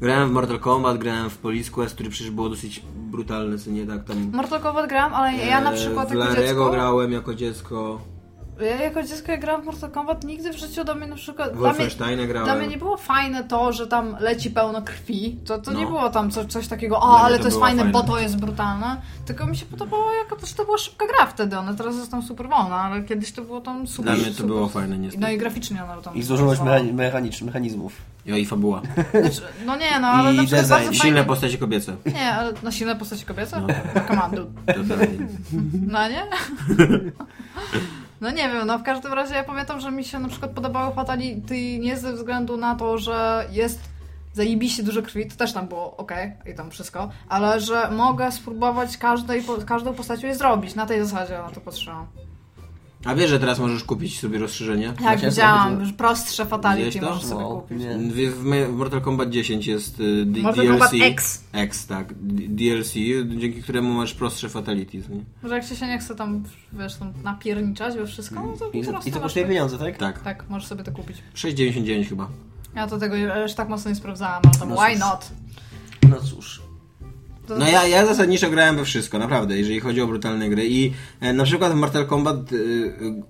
[0.00, 3.86] Grałem w Mortal Kombat, grałem w Police Quest, który przecież było dosyć brutalne, co nie
[3.86, 4.30] tak tam...
[4.32, 6.70] Mortal Kombat grałam, ale ja na e, przykład w jako dziecko...
[6.70, 8.00] grałem jako dziecko,
[8.60, 11.56] Ja jako dziecko jak grałam w Mortal Kombat, nigdy w życiu do mnie na przykład...
[11.56, 12.44] Wolfensteina grałem.
[12.44, 15.36] dla mnie nie było fajne to, że tam leci pełno krwi.
[15.46, 15.88] To, to nie No.
[15.90, 17.92] było tam co, coś takiego, o, ale to to jest fajne, fajne.
[17.92, 19.00] bo to jest brutalne.
[19.26, 21.58] Tylko mi się podobało, jako to, że to była szybka gra wtedy.
[21.58, 24.04] One teraz jest tam super wolna, ale kiedyś to było tam super...
[24.04, 25.22] Dla mnie to super, było fajne, niestety.
[25.22, 26.14] No i graficznie one tam...
[26.14, 26.84] I złożoność pracowały.
[26.88, 27.92] mechani- mechanicznych, mechanizmów.
[28.26, 28.82] Jo, i fabuła.
[29.20, 30.70] Znaczy, No nie, no ale I na przykład design.
[30.74, 31.00] bardzo fajnie...
[31.00, 31.96] silne postacie kobiece.
[32.14, 33.60] Nie, ale na silne postaci kobiece?
[33.60, 33.66] No.
[33.94, 34.46] Na komandu.
[35.86, 36.22] No nie?
[38.20, 40.94] No nie wiem, no w każdym razie ja pamiętam, że mi się na przykład podobały
[40.94, 43.80] Fatality nie ze względu na to, że jest
[44.32, 46.12] zajebiście dużo krwi, to też tam było ok
[46.46, 50.74] i tam wszystko, ale że mogę spróbować każdej, każdą postacią je zrobić.
[50.74, 52.06] Na tej zasadzie na to patrzyłam.
[53.04, 54.86] A wiesz, że teraz możesz kupić sobie rozszerzenie?
[54.88, 57.78] Tak, Właśnie widziałam, prostsze Fatality możesz sobie Wow, kupić.
[57.78, 57.98] nie.
[57.98, 58.34] W,
[58.70, 60.70] w Mortal Kombat 10 jest y, D- Mortal DLC.
[60.70, 61.44] Kombat X.
[61.52, 62.14] X, tak.
[62.20, 62.92] D- DLC,
[63.38, 65.08] dzięki któremu masz prostsze fatalities.
[65.08, 65.48] Nie?
[65.48, 66.42] Że jak ci się nie chce tam,
[66.72, 69.48] wiesz, tam napierniczać we wszystko, no to I, i to masz kosztuje tak.
[69.52, 69.96] pieniądze, tak?
[69.98, 70.20] Tak.
[70.22, 71.16] Tak, możesz sobie to kupić.
[71.34, 72.28] 6,99 chyba.
[72.74, 75.00] Ja to tego już tak mocno nie sprawdzałam, ale tam No why cóż.
[75.00, 75.30] not?
[76.10, 76.62] No cóż.
[77.46, 80.92] To No ja, ja zasadniczo grałem we wszystko, naprawdę, jeżeli chodzi o brutalne gry i
[81.20, 82.56] e, na przykład w Mortal Kombat e,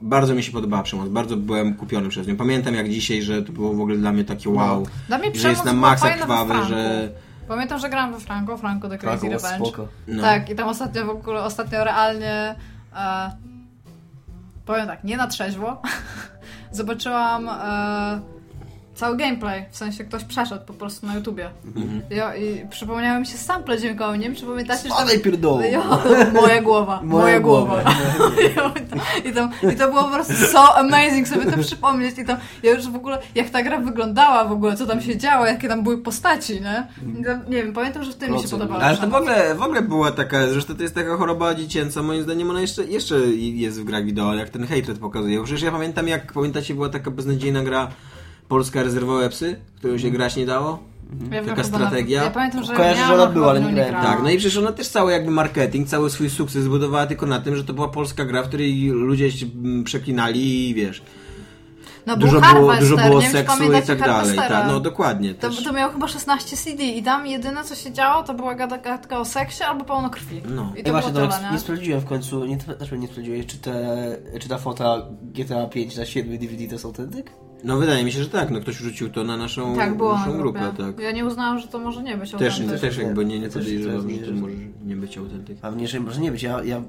[0.03, 2.37] bardzo mi się podobała przemoc, bardzo byłem kupiony przez nią.
[2.37, 5.33] Pamiętam jak dzisiaj, że to było w ogóle dla mnie takie wow, Dla mnie że
[5.33, 6.69] przemoc jest na maksa Franku.
[6.69, 7.09] że...
[7.49, 9.67] Pamiętam, że grałam we Franco, Franco The Crazy Franco, Revenge.
[9.67, 9.89] spoko.
[10.09, 10.23] No.
[10.23, 12.55] Tak, i tam ostatnio w ogóle, ostatnio realnie
[12.97, 13.33] e,
[14.67, 15.83] powiem tak, nie na trzeźwo
[16.73, 18.34] zobaczyłam e,
[18.95, 21.51] cały gameplay, w sensie ktoś przeszedł po prostu na YouTubie.
[21.77, 22.03] Mhm.
[22.11, 24.95] Ja, I przypomniały mi się sample dźwiękowe, nie wiem czy pamiętacie, że.
[24.95, 25.63] Spadaj pierdołu.
[26.43, 27.83] Moja głowa, moja, Moja głowa.
[27.83, 27.95] głowa.
[29.29, 32.19] I, to, I to było po prostu so amazing sobie to przypomnieć.
[32.19, 35.17] I to ja już w ogóle, jak ta gra wyglądała w ogóle, co tam się
[35.17, 36.87] działo, jakie tam były postaci, nie?
[37.49, 38.83] Nie wiem, pamiętam, że w tym mi się podobało.
[38.83, 42.23] Ale to w ogóle, w ogóle była taka, zresztą to jest taka choroba dziecięca, moim
[42.23, 45.45] zdaniem ona jeszcze, jeszcze jest w grach wideo, jak ten hatred pokazuje.
[45.45, 47.89] Przecież ja pamiętam, jak pamiętacie, była taka beznadziejna gra
[48.49, 50.79] Polska Rezerwowe Psy, którą się grać nie dało.
[51.31, 52.19] Ja taka strategia.
[52.19, 53.95] Nawet, ja pamiętam, że Kojarzę, że ona była, ale nie grałem.
[53.95, 57.41] Tak, no i przecież ona też cały jakby marketing, cały swój sukces zbudowała tylko na
[57.41, 61.03] tym, że to była polska gra, w której ludzie się mm, przeklinali i wiesz,
[62.07, 64.37] no, dużo był było, dużo było nie wiem, seksu i tak dalej.
[64.37, 65.35] Tak, no dokładnie.
[65.35, 69.19] To, to miało chyba 16 CD i tam jedyne co się działo to była gadka
[69.19, 70.43] o seksie albo pełno krwi.
[70.49, 70.73] No.
[70.75, 71.59] I Ja to właśnie było to tyle, nie nie?
[71.59, 76.05] sprawdziłem w końcu, nie, znaczy nie sprawdziłeś, czy, te, czy ta fota GTA 5 na
[76.05, 77.31] 7 DVD to jest autentyk?
[77.65, 80.19] No wydaje mi się, że tak, no ktoś rzucił to na naszą, Tak, było na
[80.19, 80.85] naszą grupę, grupie.
[80.93, 80.99] tak.
[81.05, 82.81] Ja nie uznałam, że to może nie być Też, autentyk.
[82.81, 84.55] też jakby nie, nie też- podejrzewam, też że to może
[84.85, 85.59] nie być autentyk.
[85.63, 86.83] A mnie, że może nie być, ja, ja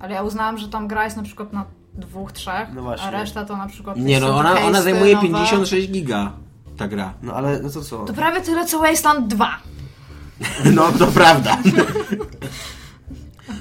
[0.00, 1.64] Ale ja uznałam, że tam gra jest na przykład na
[1.94, 3.06] dwóch, trzech, No właśnie.
[3.06, 5.26] a reszta to na przykład Nie no, ona, ona zajmuje nowe.
[5.26, 6.32] 56 giga,
[6.76, 7.14] ta gra.
[7.22, 8.04] no ale no to co?
[8.04, 9.48] To prawie tyle co Wasteland 2.
[10.74, 11.58] No, to prawda.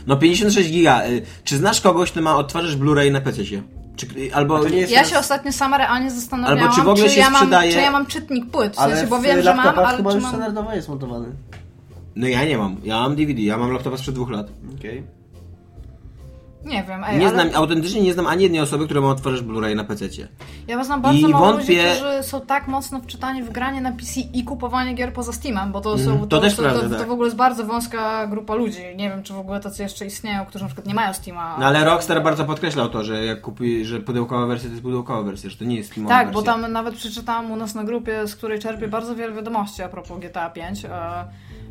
[0.08, 1.06] No 56 giga.
[1.08, 3.42] Y, Czy znasz kogoś, kto ma odtwarzacz Blu-ray na PC?
[3.98, 7.30] Czy, albo Ja raz- się ostatnio sama realnie zastanawiałam, Albo czy w ogóle się ja
[7.30, 9.98] mam, sprzedaje- czy ja mam czytnik płyt, w Ale sensie, bo wiem, że mam, ale
[9.98, 10.32] chyba czy już mam...
[10.34, 11.28] standardowo jest montowany.
[12.16, 12.76] No ja nie mam.
[12.84, 14.48] Ja mam DVD, ja mam laptopa sprzed dwóch lat.
[14.80, 15.04] Okej.
[16.68, 19.42] Nie wiem, ej, Nie ale znam, autentycznie nie znam ani jednej osoby, która ma odtwarzacz
[19.44, 20.06] Blu-ray na PC.
[20.68, 23.92] ja znam bardzo I mało wątpię- ludzi, którzy są tak mocno wczytani w granie na
[23.92, 26.12] PC i kupowanie gier poza Steamem, bo to są...
[26.12, 27.00] Mhm, to też są, prawda, to, tak.
[27.00, 28.82] to w ogóle jest bardzo wąska grupa ludzi.
[28.96, 31.56] Nie wiem, czy w ogóle tacy jeszcze istnieją, którzy na przykład nie mają Steama.
[31.60, 35.22] No ale Rockstar bardzo podkreślał to, że jak kupi, że pudełkowa wersja to jest pudełkowa
[35.24, 36.42] wersja, że to nie jest Steamowa Tak, wersja.
[36.42, 39.90] bo tam nawet przeczytałam u nas na grupie, z której czerpię bardzo wiele wiadomości a
[39.90, 40.90] propos GTA 5, e,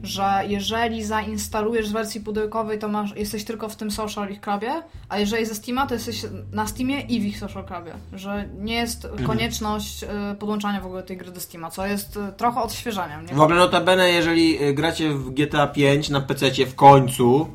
[0.03, 4.83] że jeżeli zainstalujesz z wersji pudełkowej, to masz, jesteś tylko w tym social ich clubie,
[5.09, 6.23] a jeżeli ze Steama, to jesteś
[6.53, 7.93] na Steamie i w ich social clubie.
[8.13, 9.27] Że nie jest Mhm.
[9.27, 13.27] konieczność e, podłączania w ogóle tej gry do Steama, co jest e, trochę odświeżeniem.
[13.27, 13.35] Nie?
[13.35, 17.49] W ogóle notabene, jeżeli y, gracie w GTA 5 na PC w końcu,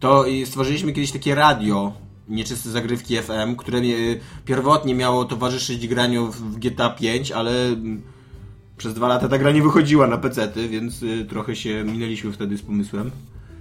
[0.00, 1.92] to y, stworzyliśmy kiedyś takie radio,
[2.28, 8.02] nieczyste zagrywki FM, które y, pierwotnie miało towarzyszyć graniu w- w GTA 5, ale mm,
[8.76, 12.56] przez dwa lata ta gra nie wychodziła na PC, więc y, trochę się minęliśmy wtedy
[12.58, 13.10] z pomysłem.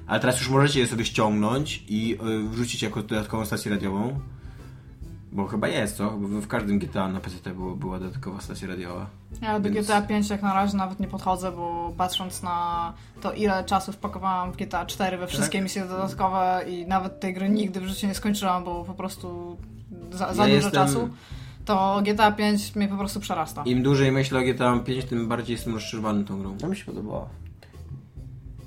[0.08, 4.20] Ale teraz już możecie je sobie ściągnąć i y, wrzucić jako dodatkową stację radiową.
[5.32, 6.12] Bo chyba jest, co?
[6.12, 9.06] Bo w każdym GTA na PC było, była dodatkowa stacja radiowa.
[9.42, 13.34] Ja do Więc- GTA 5 jak na razie nawet nie podchodzę, bo patrząc na to,
[13.34, 15.64] ile czasu wpakowałam w GTA 4 we wszystkie Tak?
[15.64, 19.58] misje dodatkowe i nawet tej gry nigdy w życiu nie skończyłam, bo po prostu
[20.12, 21.10] za, za Ja dużo jestem- czasu,
[21.66, 23.64] to GTA 5 mnie po prostu przerasta.
[23.66, 26.58] Im dłużej myślę o GTA 5, tym bardziej jestem rozczarowany tą grą.
[26.58, 27.30] To mi się podobało.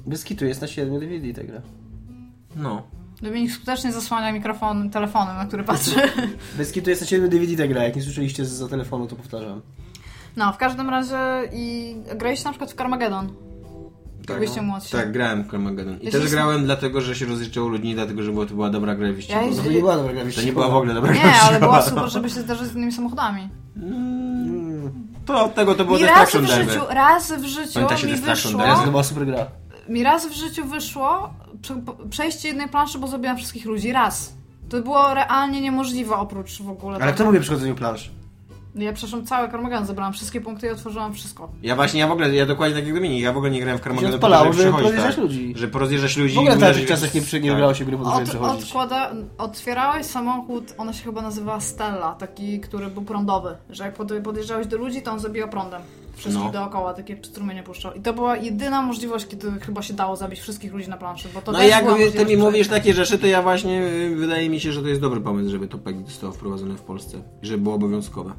[0.07, 1.63] Bez kitu jest na 7 DVD ta gra.
[2.57, 2.83] No.
[3.23, 5.91] Dominik skutecznie zasłania mikrofon telefonem, na który patrzy.
[6.59, 9.63] Bez kitu jest na 7 DVD ta gra, jak nie słyszeliście za telefonu, to powtarzam.
[10.37, 11.19] No, w każdym razie
[11.53, 13.33] i graliście na przykład w Carmageddon.
[14.29, 14.93] Jak byliście młodsi.
[14.93, 15.95] Tak, grałem w Carmageddon.
[16.01, 18.71] I Jeśli też grałem dlatego, że się rozliczyło ludzi, nie dlatego, że była, to była
[18.71, 19.41] dobra gra wyścigowa.
[19.43, 21.23] Ja No jeździ- to nie była dobra gra To nie była w ogóle dobra gra
[21.23, 21.67] Nie, ale wyścigowa.
[21.67, 23.49] była super, żeby się zderzyć z innymi samochodami.
[25.27, 26.73] To od tego to było Mi raz w Derby.
[26.73, 28.67] życiu, raz w życiu Pamiętacie mi Destruction wyszło...
[28.67, 28.85] Derby?
[28.85, 29.47] To była super gra.
[29.89, 31.31] Mi raz w życiu wyszło
[31.63, 31.75] prze,
[32.11, 33.93] przejście jednej planszy, bo zabiłam wszystkich ludzi.
[33.93, 34.33] Raz.
[34.69, 38.11] To było realnie niemożliwe oprócz w ogóle Ale kto mówi o przechodzeniu plansz?
[38.77, 41.49] Ja przeszłam cały Carmageddon, zebrałam wszystkie punkty i otworzyłam wszystko.
[41.63, 43.79] Ja właśnie, ja w ogóle, ja dokładnie tak jak Dominik, ja w ogóle nie grałem
[43.79, 44.11] w Carmageddon.
[44.11, 45.53] Się odpalało, po to, żeby przechodzić, porozjeżdżać ludzi.
[45.57, 46.35] Że porozjeżdżać ludzi.
[46.35, 47.57] W ogóle i w tamtych czasach nie, przy, nie tak.
[47.57, 48.65] wybrało się gry żeby Od, przechodzić.
[48.65, 54.13] odkłada, otwierałeś samochód, ona się chyba nazywała Stella, taki, który był prądowy, że jak pod-
[54.25, 55.83] podjeżdżałeś do ludzi, to on zabijał prądem.
[56.17, 56.53] Wszystkich No.
[56.53, 57.93] dookoła, takie strumienie puszczał.
[57.95, 61.43] I to była jedyna możliwość, kiedy chyba się dało zabić wszystkich ludzi na planszy, bo
[61.43, 61.85] to No i jak
[62.17, 65.01] ty mi mówisz takie rzeczy, to ja właśnie, y, wydaje mi się, że to jest
[65.01, 67.19] dobry pomysł, żeby to PEGI zostało wprowadzone w Polsce.
[67.43, 68.33] i Żeby było obowiązkowe.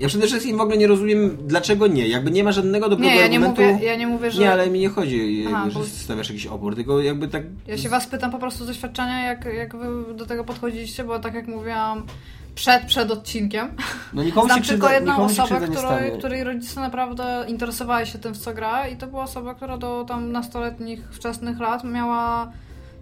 [0.00, 2.08] Ja przede wszystkim w ogóle nie rozumiem, dlaczego nie.
[2.08, 3.62] Jakby nie ma żadnego dobrego Nie, ja nie, argumentu.
[3.72, 4.40] mówię, ja nie mówię, że...
[4.42, 7.42] Nie, ale mi nie chodzi, Aha, jakby, że bo- stawiasz jakiś opór, tylko jakby tak...
[7.66, 11.18] Ja się was pytam po prostu z doświadczenia, jak, jak wy do tego podchodziliście, bo
[11.18, 12.06] tak jak mówiłam
[12.54, 13.68] przed, przed odcinkiem,
[14.12, 18.34] No nikomu znam się tylko krzywda, jedną osobę, której, której rodzice naprawdę interesowali się tym,
[18.34, 22.52] w co gra i to była osoba, która do tam nastoletnich, wczesnych lat miała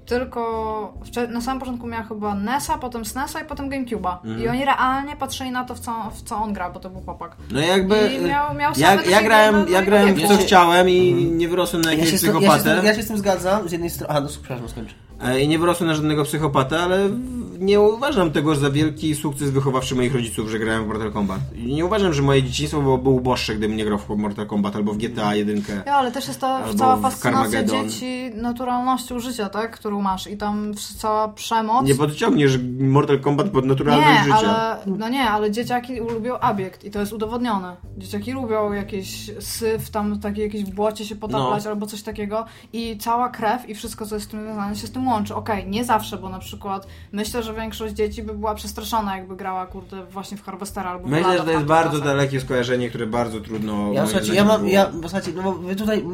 [0.07, 0.95] tylko,
[1.29, 4.17] na samym początku miała chyba NES-a, potem SNES-a i potem GameCube'a.
[4.25, 4.43] Mhm.
[4.43, 7.01] I oni realnie patrzyli na to, w co, w co on gra, bo to był
[7.01, 7.37] chłopak.
[7.51, 8.13] No jakby...
[8.13, 11.83] I miał- miał ja, ja grałem, ja grałem w co Ja chciałem i nie wyrosłem
[11.83, 12.77] na Ja jakiegoś ja, się z psychopatę.
[12.77, 14.15] tym, ja się z tym zgadzam, z jednej strony...
[14.15, 14.95] A, no przepraszam, skończę.
[15.25, 17.11] E, I nie wyrosłem na żadnego psychopatę, ale
[17.59, 21.41] nie uważam tego za wielki sukces wychowawczy moich rodziców, że grałem w Mortal Kombat.
[21.57, 24.93] I nie uważam, że moje dzieciństwo byłoby uboższe, gdybym nie grał w Mortal Kombat albo
[24.93, 25.63] w GTA 1.
[25.87, 29.71] Ja, ale też jest ta cała fascynacja dzieci naturalnością życia, tak?
[29.71, 31.87] Którą masz i tam cała przemoc.
[31.87, 34.57] Nie podciągniesz Mortal Kombat pod naturalność Nie, życia.
[34.57, 37.77] ale, no nie, ale dzieciaki lubią obiekt i to jest udowodnione.
[37.99, 41.71] Dzieciaki lubią jakieś syf, tam takie jakieś w błocie się potaplać No.
[41.71, 44.91] albo coś takiego i cała krew i wszystko, co jest z tym związane, się z
[44.91, 45.14] tym łączy.
[45.35, 49.67] Okej, nie zawsze, bo na przykład myślę, że większość dzieci by była przestraszona, jakby grała,
[49.67, 52.07] kurde, właśnie w Harvestera albo w Myślę, Lada że to jest bardzo czasach.
[52.07, 53.93] dalekie skojarzenie, które bardzo trudno.
[53.93, 54.73] Ja, słuchajcie, ja mam, było.
[54.73, 56.05] ja, bo słuchajcie, no bo wy tutaj,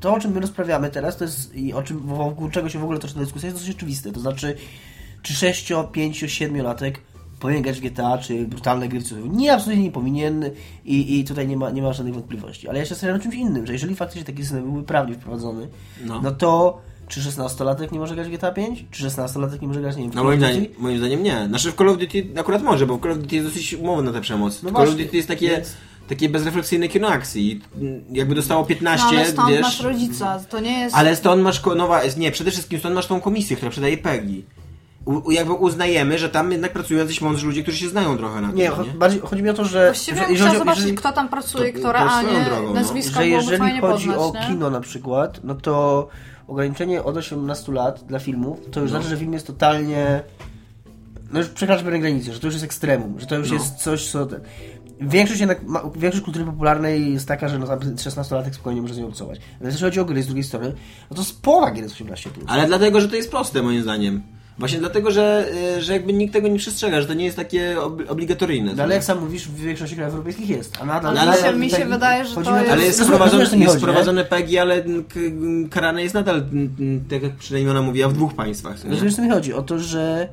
[0.00, 2.84] to o czym my rozprawiamy teraz, to jest i o czym, wokół czego się w
[2.84, 4.12] ogóle toczy ta dyskusja, jest dosyć oczywiste.
[4.12, 4.56] To znaczy,
[5.22, 7.00] czy 6, 5, 7 latek
[7.40, 9.28] powinien grać w GTA, czy brutalne gry w.
[9.36, 10.44] Nie, absolutnie nie powinien
[10.84, 12.68] i, i tutaj nie ma, nie ma żadnych wątpliwości.
[12.68, 15.68] Ale ja się zastanawiam czymś innym, że jeżeli faktycznie taki system byłby prawnie wprowadzony,
[16.04, 16.20] No.
[16.22, 16.80] no, to
[17.10, 18.84] czy 16-latek nie może grać w GTA 5?
[18.90, 20.82] Czy 16-latek nie może grać, nie wiem, w No Call moim of zdaniem, Duty?
[20.82, 21.46] moim zdaniem nie.
[21.48, 24.02] Znaczy w Call of Duty akurat może, bo w Call of Duty jest dosyć umowna
[24.02, 24.62] na tę przemoc.
[24.62, 25.72] No Call of Duty jest takie, więc-
[26.08, 27.60] takie bezrefleksyjne kino akcji.
[28.12, 29.62] Jakby dostało No 15, ale stąd wiesz...
[29.62, 30.96] masz rodzica, to nie jest...
[30.96, 34.44] Ale stąd masz, ko- nowa, nie, przede wszystkim stąd masz tą komisję, która przydaje PEGI.
[35.04, 38.48] U, jakby uznajemy, że tam jednak pracują jacyś mądrzy ludzie, którzy się znają trochę na
[38.48, 38.56] tym.
[38.56, 39.84] Nie, Nie, cho- bardziej chodzi mi o to, że...
[39.86, 42.74] Właściwie że chciała zobaczyć, jeżeli- kto tam pracuje, to- kto realnie drogą, no.
[42.74, 44.46] nazwiska że jeżeli chodzi poznać, o nie?
[44.46, 46.08] kino na przykład, no to
[46.50, 48.96] ograniczenie od 18 lat dla filmów, to już No.
[48.98, 50.22] znaczy, że film jest totalnie
[51.32, 53.54] no już przekracza pewne granice, że to już jest ekstremum, że to już No.
[53.54, 54.26] jest coś, co...
[55.00, 58.98] Większość jednak, ma, większość kultury popularnej jest taka, że no, tam 16-latek spokojnie może z
[58.98, 59.40] nią obcować.
[59.60, 60.72] Ale jeśli chodzi o gry z drugiej strony,
[61.10, 62.28] no to połowa gier jest 18+.
[62.46, 64.22] Ale dlatego, że to jest proste moim zdaniem.
[64.60, 65.48] Właśnie dlatego, że,
[65.78, 68.72] y, że jakby nikt tego nie przestrzega, że to nie jest takie ob- obligatoryjne.
[68.76, 70.78] No ale jak sam mówisz, w większości krajów europejskich jest.
[70.80, 73.06] A nadal, Ale mi się- mi się tutaj wydaje, że to jest- Ale jest rozumiesz,
[73.06, 74.84] wprowadzone, o co mi jest chodzi, PEGI, ale
[75.70, 76.42] karane jest nadal,
[77.10, 78.76] tak jak przynajmniej ona mówiła, w dwóch państwach.
[78.90, 79.52] Rozumiesz, co mi chodzi?
[79.54, 80.28] O to, że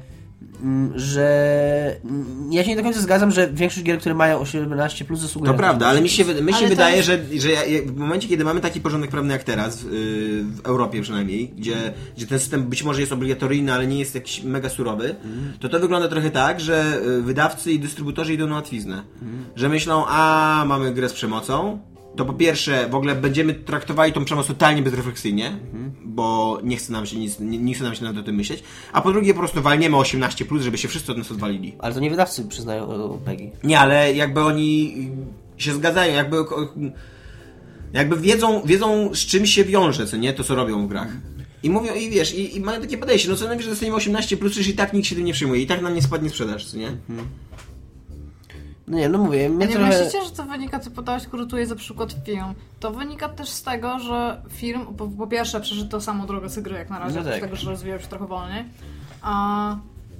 [0.95, 5.19] że mm, ja się nie do końca zgadzam, że większość gier, które mają 18 plus
[5.19, 5.51] zasługują.
[5.53, 7.49] To na prawda, ale mi się, mi się wydaje, jest- że, że
[7.85, 9.87] w momencie, kiedy mamy taki porządek prawny jak teraz, w,
[10.61, 11.75] w Europie przynajmniej, gdzie,
[12.17, 15.15] gdzie ten system być może jest obligatoryjny, ale nie jest jakiś mega surowy,
[15.59, 19.03] to to wygląda trochę tak, że y, wydawcy i dystrybutorzy idą na łatwiznę.
[19.55, 21.79] Że myślą, a mamy grę z przemocą,
[22.17, 25.59] to po pierwsze w ogóle będziemy traktowali tą przemoc totalnie bezrefleksyjnie,
[26.05, 28.63] bo nie chce nam się nic, nie, nie chce nam się nawet o tym myśleć,
[28.93, 31.75] a po drugie po prostu walniemy 18+, żeby się wszyscy od nas odwalili.
[31.79, 33.51] Ale to nie wydawcy przyznają PEGI.
[33.63, 34.93] Nie, ale jakby oni
[35.57, 36.37] się zgadzają, jakby
[37.93, 41.07] jakby wiedzą, wiedzą z czym się wiąże, co nie, to co robią w grach.
[41.63, 44.51] I mówią, i wiesz, i, i mają takie podejście, no co najwyżej dostaniemy 18 plus,
[44.51, 46.77] przecież i tak nikt się tym nie przyjmuje, i tak nam nie spadnie sprzedaż, co
[46.77, 46.91] nie?
[47.09, 47.23] No
[48.87, 49.89] nie, no mówię, mnie A nie trochę...
[49.89, 52.53] myślicie, że to wynika, ty podałeś kurutuję za przykład film.
[52.79, 56.59] To wynika też z tego, że film, po, po pierwsze, przeżył tą samą drogę z
[56.59, 57.41] gry jak na razie, No tak.
[57.41, 58.65] tego, że rozwijał się trochę wolniej.
[59.21, 59.75] A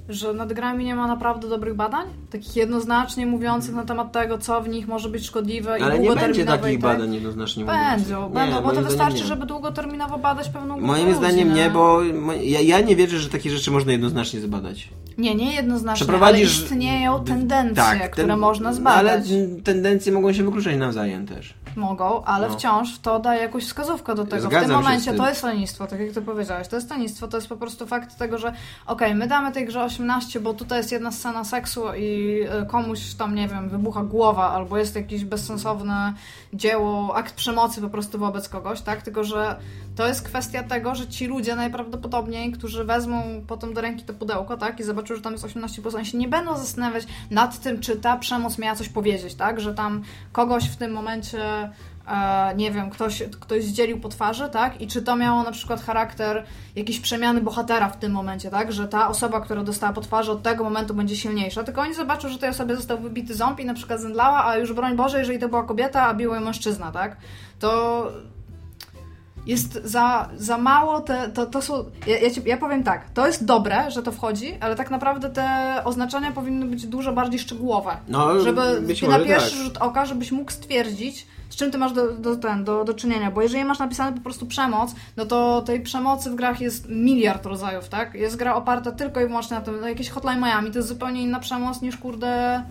[0.08, 4.60] że nad grami nie ma naprawdę dobrych badań, takich jednoznacznie mówiących na temat tego, co
[4.62, 6.80] w nich może być szkodliwe i Ale nie będzie takich tak.
[6.80, 8.08] badań jednoznacznie mówiących.
[8.34, 9.24] będą, Nie, bo to wystarczy, nie.
[9.24, 11.70] żeby długoterminowo badać pewną grupę Moim ludzi, zdaniem nie, nie?
[11.70, 12.02] bo
[12.42, 14.88] ja, ja nie wierzę, że takie rzeczy można jednoznacznie zbadać.
[15.18, 19.30] Nie, nie jednoznacznie, Przeprowadzisz- ale istnieją tendencje, Tak, które ten- można Ale zbadać.
[19.30, 21.54] mm, tendencje mogą się wykluczać nawzajem też.
[21.76, 22.54] Mogą, ale No.
[22.54, 24.36] wciąż to daje jakąś wskazówkę do tego.
[24.48, 25.16] w Zgadzam tym się z momencie tym.
[25.20, 26.68] to jest lenistwo, tak jak ty powiedziałeś.
[26.68, 28.52] To jest lenistwo, to jest po prostu fakt tego, że
[28.86, 33.14] okej, my damy tej grze 18, bo tutaj jest jedna scena seksu i y, komuś
[33.14, 36.14] tam, nie wiem, wybucha głowa, albo jest jakieś bezsensowne
[36.54, 39.02] dzieło, akt przemocy po prostu wobec kogoś, tak?
[39.02, 39.56] Tylko, że
[39.98, 44.56] To jest kwestia tego, że ci ludzie najprawdopodobniej, którzy wezmą potem do ręki to pudełko,
[44.56, 47.80] tak, i zobaczą, że tam jest 18 plus, oni się nie będą zastanawiać nad tym,
[47.80, 51.70] czy ta przemoc miała coś powiedzieć, tak, że tam kogoś w tym momencie
[52.08, 54.80] e, nie wiem, ktoś, ktoś zdzielił po twarzy, tak?
[54.80, 56.44] I czy to miało na przykład charakter
[56.76, 58.72] jakiejś przemiany bohatera w tym momencie, tak?
[58.72, 61.64] Że ta osoba, która dostała po twarzy od tego momentu będzie silniejsza.
[61.64, 64.72] Tylko oni zobaczą, że tej osobie został wybity ząb i na przykład zemdlała, a już
[64.72, 67.16] broń Boże, jeżeli to była kobieta, a bił ją mężczyzna, tak?
[67.58, 68.02] To
[69.48, 73.26] jest za, za mało, te, to, to są, ja, ja, ci, ja powiem tak, to
[73.26, 77.96] jest dobre, że to wchodzi, ale tak naprawdę te oznaczenia powinny być dużo bardziej szczegółowe,
[78.08, 78.60] No, żeby
[79.08, 79.64] na pierwszy tak.
[79.64, 83.30] rzut oka, żebyś mógł stwierdzić, z czym ty masz do, do, ten, do, do czynienia,
[83.30, 87.46] bo jeżeli masz napisane po prostu przemoc, no to tej przemocy w grach jest miliard
[87.46, 88.14] rodzajów, tak?
[88.14, 91.22] Jest gra oparta tylko i wyłącznie na tym, no jakieś Hotline Miami, to jest zupełnie
[91.22, 92.62] inna przemoc niż kurde...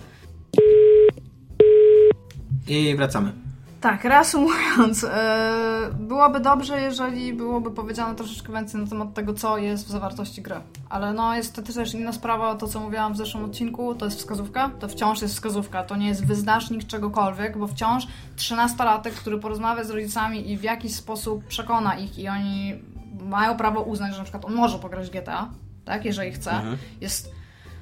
[2.67, 3.46] I wracamy.
[3.81, 9.87] Tak, reasumując, e, byłoby dobrze, jeżeli byłoby powiedziane troszeczkę więcej na temat tego, co jest
[9.87, 10.55] w zawartości gry.
[10.89, 14.17] Ale no, jest to też inna sprawa, to co mówiłam w zeszłym odcinku, to jest
[14.17, 18.07] wskazówka, to wciąż jest wskazówka, to nie jest wyznacznik czegokolwiek, bo wciąż
[18.37, 22.75] 13-latek, który porozmawia z rodzicami i w jakiś sposób przekona ich i oni
[23.19, 25.49] mają prawo uznać, że na przykład on może pograć GTA,
[25.85, 26.61] tak, jeżeli chce,
[27.01, 27.36] jest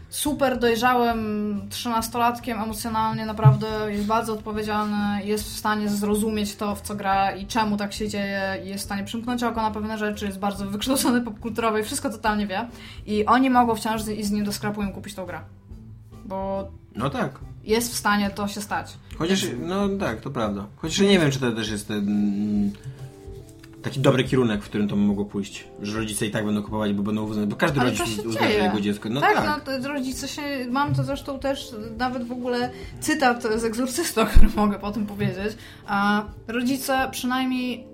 [0.09, 6.95] super dojrzałym trzynastolatkiem emocjonalnie, naprawdę jest bardzo odpowiedzialny, jest w stanie zrozumieć to, w co
[6.95, 10.39] gra i czemu tak się dzieje, jest w stanie przymknąć oko na pewne rzeczy, jest
[10.39, 12.67] bardzo wykształcony popkulturowo i wszystko totalnie wie.
[13.05, 15.39] I oni mogą wciąż z, i z nim do sklepu im kupić tą grę.
[16.25, 17.39] Bo No tak.
[17.63, 18.97] jest w stanie to się stać.
[19.17, 20.65] Chociaż, no tak, to prawda.
[20.75, 22.71] Chociaż nie wiem, czy to też jest ten
[23.85, 25.67] taki dobry kierunek, w którym to mogło pójść.
[25.81, 28.53] Że rodzice i tak będą kupować, bo będą uznać, bo każdy Ale rodzic uzna, że
[28.53, 29.09] jego dziecko.
[29.09, 29.61] No tak, tak.
[29.81, 30.41] no rodzice się.
[30.69, 35.57] Mam to zresztą też nawet w ogóle cytat z egzorcysta, który mogę potem powiedzieć.
[35.87, 37.87] A rodzice przynajmniej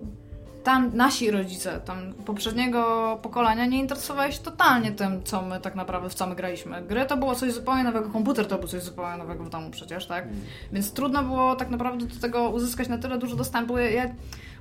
[0.63, 6.09] tam nasi rodzice, tam poprzedniego pokolenia nie interesowali się totalnie tym, co my tak naprawdę
[6.09, 6.81] w co my graliśmy.
[6.81, 10.05] Gry to było coś zupełnie nowego, komputer to był coś zupełnie nowego w domu przecież,
[10.05, 10.27] tak?
[10.71, 13.77] Więc trudno było tak naprawdę do tego uzyskać na tyle dużo dostępu.
[13.77, 14.09] Ja,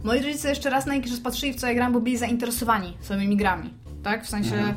[0.05, 2.97] moi rodzice jeszcze raz na jakiś czas patrzyli w co ja gram, bo byli zainteresowani
[3.01, 4.25] samymi grami, tak?
[4.25, 4.75] W sensie...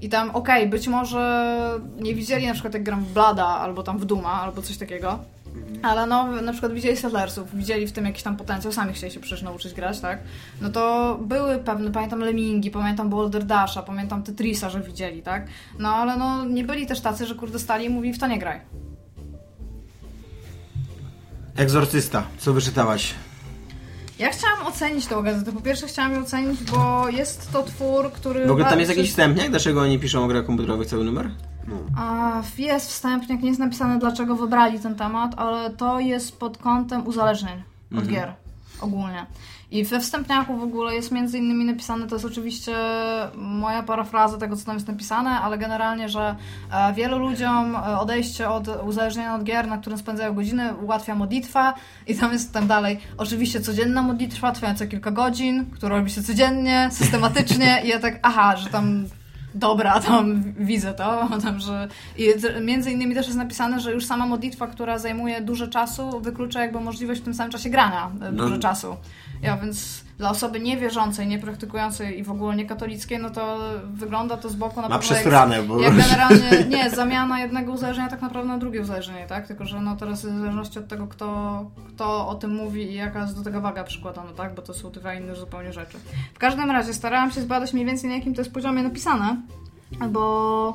[0.00, 3.98] I tam, okej, być może nie widzieli na przykład jak gram w Blada, albo tam
[3.98, 5.18] w Duma, albo coś takiego,
[5.82, 9.20] ale no, na przykład widzieli Settlersów, widzieli w tym jakiś tam potencjał, sami chcieli się
[9.20, 10.18] przecież nauczyć grać, tak?
[10.60, 15.46] No to były pewne, pamiętam Lemingi, pamiętam Boulder Dasha, pamiętam Tetrisa, że widzieli, tak?
[15.78, 18.38] No ale no, nie byli też tacy, że kurde stali i mówili w to nie
[18.38, 18.60] graj.
[21.56, 23.14] Egzorcysta, co wyczytałaś?
[24.18, 25.52] Ja chciałam ocenić tą gazetę.
[25.52, 28.46] Po pierwsze chciałam ją ocenić, bo jest to twór, który...
[28.46, 29.50] W ogóle tam jest jakiś wstępnik?
[29.50, 31.30] Dlaczego oni piszą o grach komputerowych cały numer?
[31.98, 37.06] A, jest wstępnik, nie jest napisane dlaczego wybrali ten temat, ale to jest pod kątem
[37.06, 37.62] uzależnień
[37.98, 38.32] od gier
[38.80, 39.26] ogólnie.
[39.74, 42.76] I we wstępniaku w ogóle jest między innymi napisane, to jest oczywiście
[43.34, 46.36] moja parafraza tego, co tam jest napisane, ale generalnie, że
[46.72, 51.74] e, wielu ludziom e, odejście od uzależnienia od gier, na którym spędzają godziny, ułatwia modlitwa
[52.06, 53.00] i tam jest tam dalej.
[53.18, 58.56] Oczywiście codzienna modlitwa, trwająca kilka godzin, która robi się codziennie, systematycznie i ja tak, aha,
[58.56, 59.04] że tam
[59.54, 61.88] dobra, tam widzę to, tam, że
[62.18, 62.28] i
[62.60, 66.80] między innymi też jest napisane, że już sama modlitwa, która zajmuje dużo czasu, wyklucza jakby
[66.80, 68.44] możliwość w tym samym czasie grania e, No.
[68.44, 68.96] dużo czasu.
[69.42, 74.54] Ja więc dla osoby niewierzącej, niepraktykującej i w ogóle niekatolickiej, no to wygląda to z
[74.54, 75.00] boku na Ma
[75.56, 75.80] jak, bo...
[75.80, 79.46] jak generalnie, nie, zamiana jednego uzależnienia tak naprawdę na drugie uzależnienie, tak?
[79.46, 83.20] Tylko, że no teraz w zależności od tego, kto, kto o tym mówi i jaka
[83.20, 84.54] jest do tego waga przykładana, tak?
[84.54, 85.98] Bo to są dwa inne zupełnie rzeczy.
[86.34, 89.36] W każdym razie starałam się zbadać mniej więcej na jakim to jest poziomie napisane,
[90.08, 90.74] bo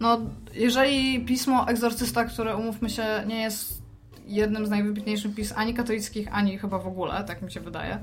[0.00, 0.20] no,
[0.54, 3.82] jeżeli pismo egzorcysta, które umówmy się, nie jest
[4.26, 7.98] jednym z najwybitniejszych pism ani katolickich, ani chyba w ogóle, tak mi się wydaje,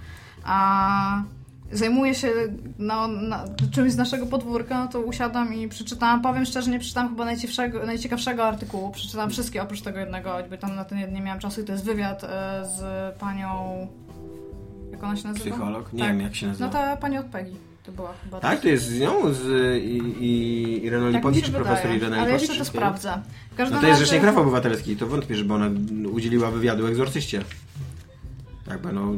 [0.46, 1.24] a
[1.72, 2.32] zajmuję się
[2.80, 7.10] no, na, czymś z naszego podwórka, no to usiadam i przeczytałam, powiem szczerze, nie przeczytałam
[7.10, 11.22] chyba najciekawszego, najciekawszego artykułu, przeczytałam wszystkie oprócz tego jednego, choćby tam na ten jeden nie
[11.22, 12.28] miałam czasu i to jest wywiad e,
[12.66, 12.82] z
[13.16, 13.88] panią,
[14.92, 15.46] jak ona się nazywa?
[15.46, 15.94] Psycholog?
[15.94, 16.10] Nie Tak.
[16.10, 16.66] wiem, jak się nazywa.
[16.66, 18.40] No ta pani od Peggy, to była chyba.
[18.40, 19.44] Tak, to jest z nią, z
[19.84, 23.22] i, i Ireną Tak Lipowicz, profesor ale jeszcze to sprawdzę.
[23.58, 25.70] No to jest Rzecznik Praw Obywatelskich, to wątpię, żeby ona
[26.12, 27.42] udzieliła wywiadu egzorcyście.
[28.68, 29.12] Jakby no...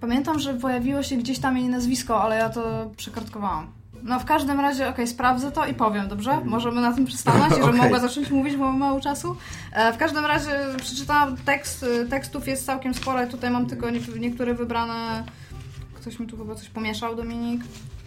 [0.00, 3.78] Pamiętam, że pojawiło się gdzieś tam jej nazwisko, ale ja to przekartkowałam.
[4.02, 6.40] No w każdym razie, okej, sprawdzę to i powiem, dobrze?
[6.44, 7.80] Możemy na tym przystanąć, żebym Okej.
[7.80, 9.36] mogła zacząć mówić, bo mam mało czasu.
[9.72, 13.90] E, w każdym razie przeczytałam tekst, e, tekstów jest całkiem sporo i tutaj mam tylko
[13.90, 15.24] nie, niektóre wybrane...
[15.94, 17.60] Ktoś mi tu chyba coś pomieszał, Dominik.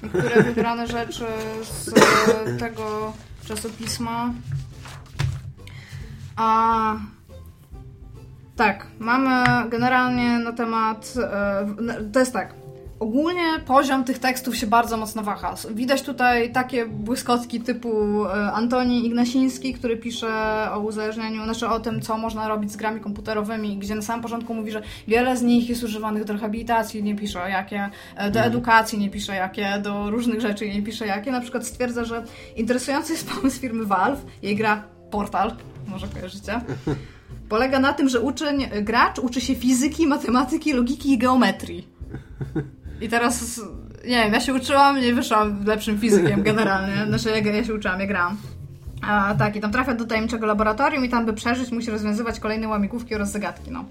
[0.03, 1.25] Niektóre wybrane rzeczy
[1.63, 3.13] z e, tego
[3.45, 4.33] czasopisma.
[6.35, 6.95] A...
[8.55, 11.13] Tak, mamy generalnie na temat.
[11.23, 11.65] e,
[12.13, 12.53] To jest tak.
[12.99, 15.55] ogólnie poziom tych tekstów się bardzo mocno waha.
[15.71, 20.27] Widać tutaj takie błyskotki typu e, Antoni Ignasiński, który pisze
[20.71, 24.53] o uzależnieniu, znaczy o tym, co można robić z grami komputerowymi, gdzie na samym początku
[24.53, 28.99] mówi, że wiele z nich jest używanych do rehabilitacji, nie pisze jakie, e, do edukacji
[28.99, 31.31] nie pisze jakie, do różnych rzeczy nie pisze jakie.
[31.31, 32.23] Na przykład stwierdza, że
[32.55, 35.55] interesujący jest pomysł firmy Valve, jej gra Portal,
[35.87, 36.61] może kojarzycie,
[37.51, 41.87] polega na tym, że uczeń, gracz uczy się fizyki, matematyki, logiki i geometrii.
[43.01, 43.61] I teraz,
[44.03, 46.93] nie wiem, ja się uczyłam, nie wyszłam lepszym fizykiem generalnie.
[47.07, 48.37] Znaczy, ja, ja się uczyłam, ja grałam.
[49.01, 52.67] A, tak, i tam trafia do tajemniczego laboratorium i tam, by przeżyć, musi rozwiązywać kolejne
[52.67, 53.85] łamigłówki oraz zagadki, no.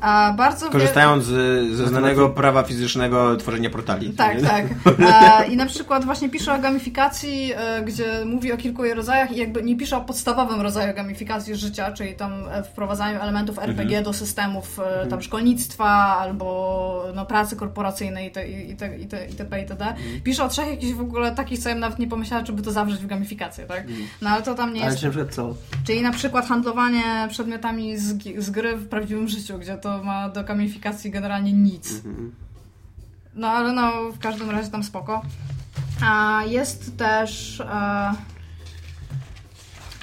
[0.00, 1.32] A, bardzo Korzystając z,
[1.76, 4.10] ze znanego prawa fizycznego tworzenia portali.
[4.10, 4.64] Tak, tak.
[5.14, 9.32] A, I na przykład właśnie pisze o gamifikacji, e, gdzie mówi o kilku jej rodzajach
[9.32, 13.82] i jakby nie pisze o podstawowym rodzaju gamifikacji życia, czyli tam e, wprowadzaniu elementów RPG
[13.98, 14.04] Mhm.
[14.04, 15.86] do systemów e, tam szkolnictwa
[16.18, 19.60] albo no, pracy korporacyjnej i te- i te- i te- itp.
[19.60, 19.84] itd.
[19.86, 20.20] Mhm.
[20.24, 22.72] Pisze o trzech jakichś w ogóle takich, co ja bym nawet nie pomyślała, żeby to
[22.72, 23.80] zawrzeć w gamifikację, tak?
[23.80, 23.98] Mhm.
[24.22, 24.98] No ale to tam nie Ale jest...
[25.00, 25.54] czy na przykład co?
[25.86, 30.44] Czyli na przykład handlowanie przedmiotami z, z gry w prawdziwym życiu, gdzie to ma do
[30.44, 32.02] gamifikacji generalnie nic.
[33.34, 35.22] No ale no, w każdym razie tam spoko.
[36.02, 37.60] A jest też...
[37.60, 38.12] E...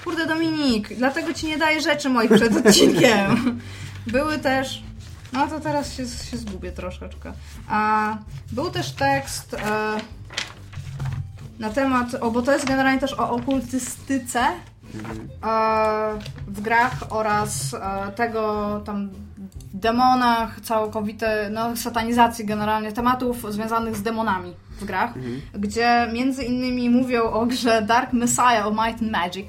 [0.03, 3.59] Kurde Dominik, dlatego ci nie daję rzeczy moich przed odcinkiem.
[4.07, 4.83] Były też...
[5.33, 7.33] No to teraz się, się zgubię troszeczkę.
[7.67, 8.17] A,
[8.51, 9.53] był też tekst...
[9.53, 9.97] E...
[11.59, 14.53] Na temat, o, bo to jest generalnie też o okultystyce e,
[16.47, 19.09] w grach oraz e, tego tam
[19.83, 25.13] demonach, całkowite, no satanizacji generalnie tematów związanych z demonami w grach,
[25.53, 29.47] gdzie między innymi mówią o grze Dark Messiah of Might and Magic.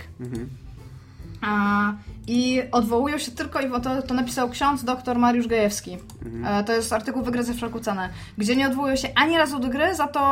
[1.43, 1.93] A,
[2.26, 5.99] I odwołują się tylko i to, to napisał ksiądz dr Mariusz Gajewski.
[6.47, 8.09] E, to jest artykuł Wygry za wszelką cenę,
[8.39, 10.22] gdzie nie odwołują się ani razu do gry, za to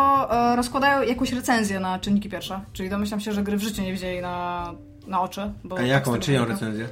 [0.52, 2.60] e, rozkładają jakąś recenzję na czynniki pierwsze.
[2.72, 4.72] Czyli domyślam się, że gry w życiu nie widzieli na,
[5.06, 5.52] na oczy.
[5.64, 6.18] Bo A jaką?
[6.18, 6.88] Czyją recenzję?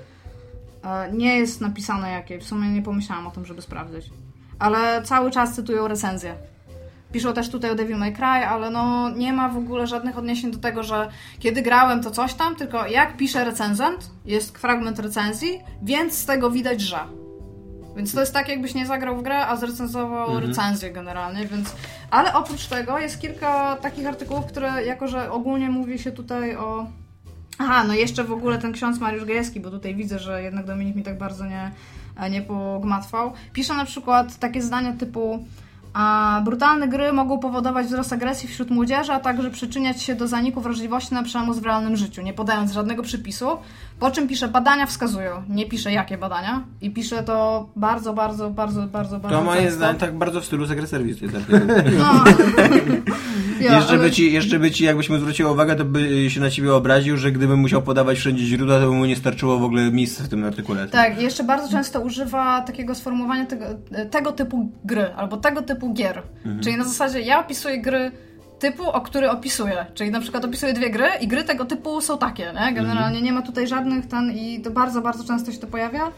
[0.84, 2.40] E, Nie jest napisane jakiej.
[2.40, 4.10] W sumie nie pomyślałam o tym, żeby sprawdzić.
[4.58, 6.34] Ale cały czas cytują recenzję.
[7.12, 10.50] Piszą też tutaj o Devil May Cry, ale no nie ma w ogóle żadnych odniesień
[10.50, 11.08] do tego, że
[11.38, 16.50] kiedy grałem to coś tam, tylko jak pisze recenzent, jest fragment recenzji, więc z tego
[16.50, 16.98] widać, że.
[17.96, 21.74] Więc to jest tak, jakbyś nie zagrał w grę, a zrecenzował recenzję generalnie, więc...
[22.10, 26.86] Ale oprócz tego jest kilka takich artykułów, które jako, że ogólnie mówi się tutaj o...
[27.62, 30.96] Aha, no jeszcze w ogóle ten ksiądz Mariusz Gajewski, bo tutaj widzę, że jednak Dominik
[30.96, 31.70] mi tak bardzo nie,
[32.30, 33.32] nie pogmatwał.
[33.52, 35.44] Pisze na przykład takie zdania typu
[35.92, 40.60] a brutalne gry mogą powodować wzrost agresji wśród młodzieży, a także przyczyniać się do zaniku
[40.60, 43.46] wrażliwości na przemoc w realnym życiu, nie podając żadnego przypisu.
[43.98, 45.42] Po czym pisze, badania wskazują.
[45.48, 46.62] Nie pisze jakie badania.
[46.80, 50.66] I pisze to bardzo, bardzo, bardzo, bardzo, bardzo To moje zdanie tak bardzo w stylu
[50.66, 51.20] Secret jest.
[51.98, 52.24] No.
[53.60, 56.40] Ja, jeszcze, ale- by ci, jeszcze by ci, jakbyś mu zwróciła uwagę, to by się
[56.40, 59.64] na ciebie obraził, że gdybym musiał podawać wszędzie źródła, to by mu nie starczyło w
[59.64, 60.88] ogóle miejsca w tym artykule.
[60.88, 63.64] Tak, jeszcze bardzo często używa takiego sformułowania tego,
[64.10, 66.22] tego typu gry, albo tego typu gier.
[66.62, 68.10] Czyli na zasadzie ja opisuję gry
[68.58, 69.86] typu, o który opisuję.
[69.94, 72.74] Czyli na przykład opisuję dwie gry i gry tego typu są takie, nie?
[72.74, 76.12] Generalnie nie ma tutaj żadnych ten i to bardzo, bardzo często się to pojawia.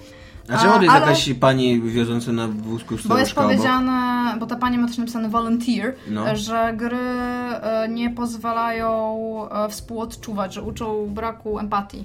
[0.49, 3.53] A czemu to jest ale- jakaś pani wiodąca na wózku Bo jest staruszka obok?
[3.53, 6.37] powiedziane, bo ta pani ma też napisane volunteer, No.
[6.37, 9.19] że gry e, nie pozwalają
[9.51, 12.05] e, współodczuwać, że uczą braku empatii.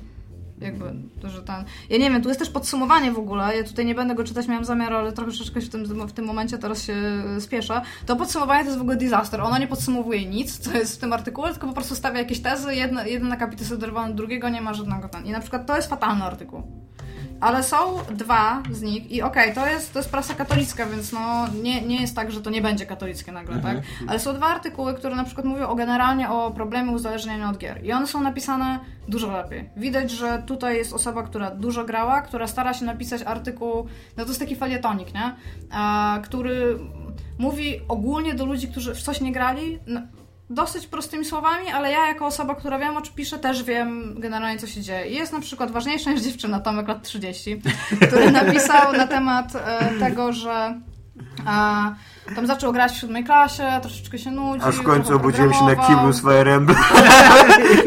[0.61, 0.85] Jakby,
[1.23, 1.55] że ten...
[1.89, 4.47] Ja nie wiem, tu jest też podsumowanie w ogóle, ja tutaj nie będę go czytać,
[4.47, 6.95] miałam zamiar, ale trochę troszeczkę w tym, w tym momencie teraz się
[7.39, 7.81] spieszę.
[8.05, 9.41] To podsumowanie to jest w ogóle disaster.
[9.41, 12.75] Ono nie podsumowuje nic, co jest w tym artykule, tylko po prostu stawia jakieś tezy,
[12.75, 15.25] jedna, jeden akapit jest oderwany od drugiego, nie ma żadnego ten.
[15.25, 16.63] I na przykład to jest fatalny artykuł.
[17.41, 17.77] Ale są
[18.11, 22.01] dwa z nich i okej, to, jest, to jest prasa katolicka, więc no nie, nie
[22.01, 23.77] jest tak, że to nie będzie katolickie nagle, tak?
[24.07, 27.85] Ale są dwa artykuły, które na przykład mówią o generalnie o problemie uzależnienia od gier.
[27.85, 29.69] I one są napisane dużo lepiej.
[29.77, 34.29] Widać, że tutaj jest osoba, która dużo grała, która stara się napisać artykuł, no to
[34.29, 35.35] jest taki felietonik, nie?
[35.71, 36.79] A, który
[37.39, 40.01] mówi ogólnie do ludzi, którzy w coś nie grali, no,
[40.49, 44.59] dosyć prostymi słowami, ale ja jako osoba, która wiem o czym piszę, też wiem generalnie
[44.59, 45.05] co się dzieje.
[45.11, 47.61] Jest na przykład ważniejsza niż dziewczyna, Tomek lat 30,
[48.07, 50.79] który napisał na temat e, tego, że
[51.47, 54.63] e, tam zaczął grać w siódmej klasie, troszeczkę się nudzi.
[54.65, 56.77] Aż w końcu obudziłem się na kiblu z Fire Emblem.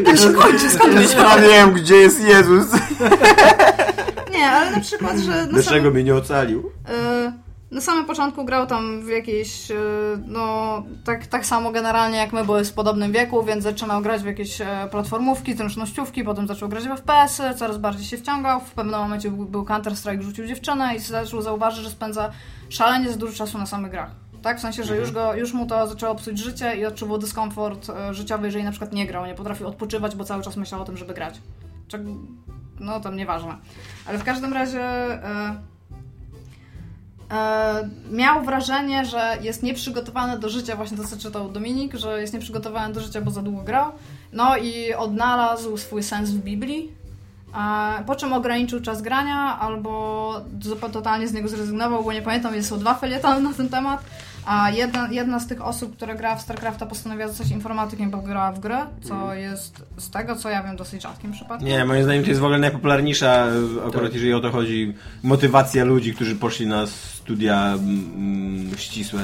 [0.05, 1.13] Tak się kończy, skąd wiesz?
[1.15, 2.67] Ja wiem, gdzie jest Jezus.
[4.33, 6.71] Nie, ale na przykład, że Dlaczego samym, mnie nie ocalił?
[6.89, 7.33] e,
[7.71, 9.75] na samym początku grał tam w jakieś, e,
[10.27, 14.21] no tak, tak samo generalnie jak my, bo jest w podobnym wieku, więc zaczynał grać
[14.21, 18.71] w jakieś e, platformówki, zręcznościówki, potem zaczął grać w FPS-y, coraz bardziej się wciągał, w
[18.71, 22.31] pewnym momencie był, był Counter-Strike, rzucił dziewczynę i zaczął zauważyć, że spędza
[22.69, 24.11] szalenie za dużo czasu na samych grach.
[24.41, 24.57] Tak?
[24.57, 28.13] W sensie, że już, go, już mu to zaczęło psuć życie i odczuwał dyskomfort e,
[28.13, 30.97] życiowy, jeżeli na przykład nie grał, nie potrafił odpoczywać, bo cały czas myślał o tym,
[30.97, 31.41] żeby grać.
[31.87, 32.15] Czeg-
[32.79, 33.57] no, tam nieważne.
[34.05, 34.83] Ale w każdym razie
[38.11, 42.93] miał wrażenie, że jest nieprzygotowany do życia, właśnie to co czytał Dominik, że jest nieprzygotowany
[42.93, 43.91] do życia, bo za długo grał.
[44.33, 46.91] No i odnalazł swój sens w Biblii,
[48.05, 50.33] po czym ograniczył czas grania, albo
[50.93, 54.03] totalnie z niego zrezygnował, bo nie pamiętam, są dwa felietony na ten temat.
[54.45, 58.51] A jedna, jedna z tych osób, która gra w StarCrafta postanowiła zostać informatykiem, bo grała
[58.51, 61.67] w grę, co jest z tego, co ja wiem, dosyć rzadkim przypadkiem.
[61.67, 63.45] Nie, moim zdaniem to jest w ogóle najpopularniejsza,
[63.87, 64.13] akurat Tak.
[64.13, 69.21] jeżeli o to chodzi, motywacja ludzi, którzy poszli na studia mm, ścisłe.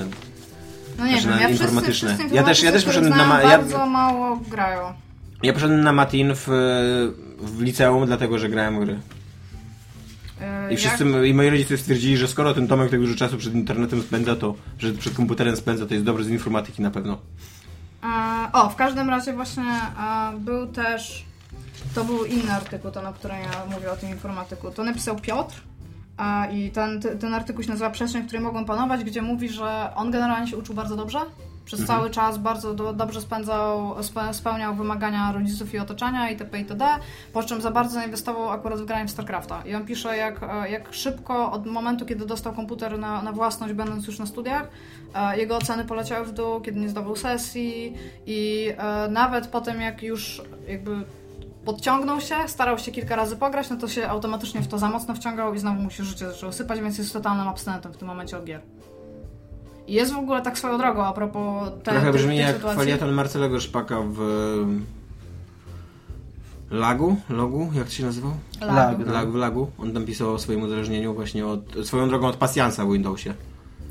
[0.97, 2.15] No nie Znaczy wiem, ja wszyscy, informatyczne.
[2.17, 4.93] wszyscy Ja też- ja też poszedłem na ma- ja- bardzo mało grają.
[5.43, 6.47] Ja poszedłem na Matin w,
[7.39, 8.99] w liceum, dlatego że grałem w gry.
[10.71, 13.53] I wszyscy, jak- i moi rodzice stwierdzili, że skoro ten Tomek tak dużo czasu przed
[13.53, 17.17] internetem spędza, to, że przed komputerem spędza, to jest dobry z informatyki na pewno.
[18.03, 18.07] E,
[18.53, 21.25] o, w każdym razie właśnie e, był też,
[21.95, 24.71] to był inny artykuł, to na którym ja mówię o tym informatyku.
[24.71, 25.55] To napisał Piotr
[26.19, 29.91] e, i ten, ten artykuł się nazywa Przestrzeń, w której mogą panować, gdzie mówi, że
[29.95, 31.19] on generalnie się uczył bardzo dobrze.
[31.67, 31.99] Przez Mhm.
[31.99, 36.59] cały czas bardzo do, dobrze spędzał, spe, spełniał wymagania rodziców i otoczenia itp.
[36.59, 36.87] itd.
[37.33, 39.61] Po czym za bardzo inwestował akurat w granie w StarCrafta.
[39.65, 44.07] I on pisze, jak, jak szybko od momentu, kiedy dostał komputer na, na własność, będąc
[44.07, 44.67] już na studiach,
[45.13, 47.93] e, jego oceny poleciały w dół, kiedy nie zdawał sesji
[48.25, 51.03] i e, nawet po tym, jak już jakby
[51.65, 55.15] podciągnął się, starał się kilka razy pograć, no to się automatycznie w to za mocno
[55.15, 58.37] wciągał i znowu mu się życie zaczęło sypać, więc jest totalnym abstynentem w tym momencie
[58.37, 58.61] od gier.
[59.87, 62.55] I jest w ogóle tak swoją drogą a propos te, Trochę tej, brzmi tej jak
[62.55, 62.79] sytuacji.
[62.79, 64.19] falieton Marcelego Szpaka w...
[66.71, 67.15] Lagu?
[67.29, 67.71] Logu?
[67.73, 68.31] Jak to się nazywał?
[68.61, 68.75] Lag.
[68.99, 69.07] Lag.
[69.07, 69.71] Lag, w Lagu.
[69.79, 71.61] On tam pisał o swoim uzależnieniu właśnie od...
[71.83, 73.33] Swoją drogą od pasjansa w Windowsie.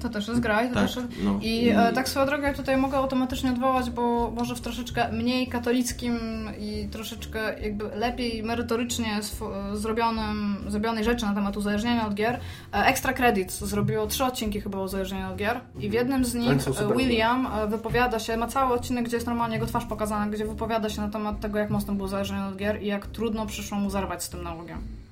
[0.03, 1.39] To też jest gra i to Tak, też no.
[1.43, 5.47] I e, tak swoją drogą ja tutaj mogę automatycznie odwołać, bo może w troszeczkę mniej
[5.47, 6.19] katolickim
[6.61, 12.41] i troszeczkę jakby lepiej merytorycznie sw- zrobionym, zrobionej rzeczy na temat uzależnienia od gier.
[12.75, 16.35] E, Extra Credits zrobiło trzy odcinki chyba o uzależnieniu od gier i w jednym z
[16.35, 20.27] nich e, William e, wypowiada się, ma cały odcinek, gdzie jest normalnie jego twarz pokazana,
[20.27, 23.47] gdzie wypowiada się na temat tego, jak mocno był uzależniony od gier i jak trudno
[23.47, 25.06] przyszło mu zerwać z tym nałogiem.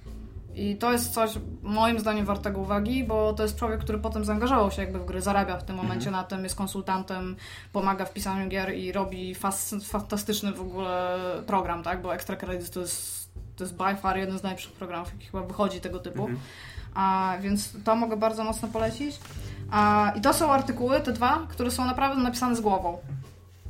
[0.56, 1.30] I to jest coś
[1.62, 5.20] moim zdaniem wartego uwagi, bo to jest człowiek, który potem zaangażował się jakby w gry,
[5.20, 7.36] zarabia w tym momencie na tym, jest konsultantem,
[7.72, 12.02] pomaga w pisaniu gier i robi fas, fantastyczny w ogóle program, tak?
[12.02, 15.42] Bo Extra Credits to jest, to jest by far jeden z najlepszych programów, jaki chyba
[15.42, 16.28] wychodzi tego typu.
[16.94, 19.20] A, więc to mogę bardzo mocno polecić.
[19.70, 22.98] A, I to są artykuły, te dwa, które są naprawdę napisane z głową.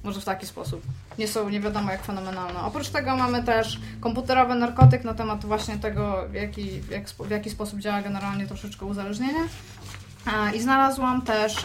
[0.04, 0.82] Może w taki sposób.
[1.18, 2.60] Nie są nie wiadomo jak fenomenalne.
[2.60, 7.50] Oprócz tego mamy też komputerowy narkotyk na temat właśnie tego, w jaki, jak, w jaki
[7.50, 9.40] sposób działa generalnie troszeczkę uzależnienie.
[10.54, 11.56] I znalazłam też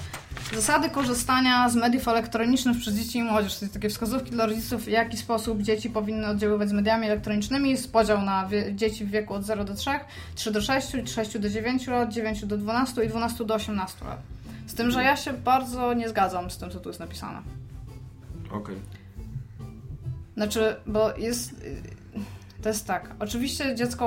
[0.56, 3.54] zasady korzystania z mediów elektronicznych przez dzieci i młodzież.
[3.54, 7.70] Są takie wskazówki dla rodziców, w jaki sposób dzieci powinny oddziaływać z mediami elektronicznymi.
[7.70, 9.90] Jest podział na wie- dzieci w wieku od 0 do 3,
[10.36, 14.20] 3 do 6, 6 do 9 lat, 9 do 12 i 12 do 18 lat.
[14.68, 17.42] Z tym, że ja się bardzo nie zgadzam z tym, co tu jest napisane.
[18.52, 18.76] Okej.
[20.40, 21.56] Znaczy, bo jest.
[22.64, 23.16] To jest tak.
[23.20, 24.06] Oczywiście dziecko.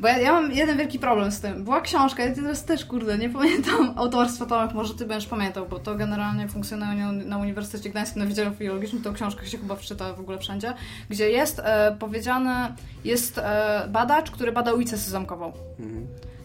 [0.00, 1.64] Bo ja, ja mam jeden wielki problem z tym.
[1.64, 5.78] Była książka, ja teraz też, kurde, nie pamiętam autorstwa Tomek, może ty będziesz pamiętał, bo
[5.78, 10.20] to generalnie funkcjonuje na- Uniwersytecie Gdańskim na Wydziale Filologicznym, tą książkę się chyba wczyta w
[10.20, 10.74] ogóle wszędzie,
[11.10, 12.74] gdzie jest e, powiedziane,
[13.04, 15.52] jest e, badacz, który bada ulicę sezamkową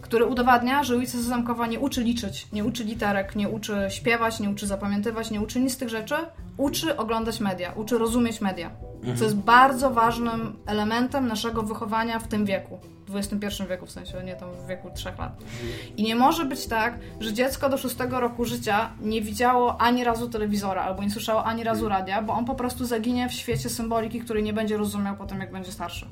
[0.06, 4.50] który udowadnia, że ulica Sezamkowa nie uczy liczyć, nie uczy literek, nie uczy śpiewać, nie
[4.50, 6.14] uczy zapamiętywać, nie uczy nic z tych rzeczy,
[6.56, 8.70] uczy oglądać media, uczy rozumieć media.
[9.16, 12.78] Co jest bardzo ważnym elementem naszego wychowania w tym wieku.
[13.08, 15.32] W XXI wieku w sensie, nie tam w wieku trzech lat.
[15.96, 20.28] I nie może być tak, że dziecko do szóstego roku życia nie widziało ani razu
[20.28, 24.20] telewizora albo nie słyszało ani razu radia, bo on po prostu zaginie w świecie symboliki,
[24.20, 26.06] której nie będzie rozumiał potem, jak będzie starszy.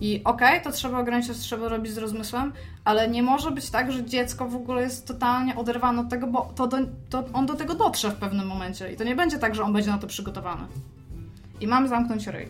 [0.00, 2.52] I okej, to trzeba ograniczać, trzeba robić z rozmysłem,
[2.84, 6.52] ale nie może być tak, że dziecko w ogóle jest totalnie oderwane od tego, bo
[6.54, 6.76] to, do,
[7.10, 8.92] to on do tego dotrze w pewnym momencie.
[8.92, 10.62] I to nie będzie tak, że on będzie na to przygotowany.
[11.60, 12.48] I mamy zamknąć ryj.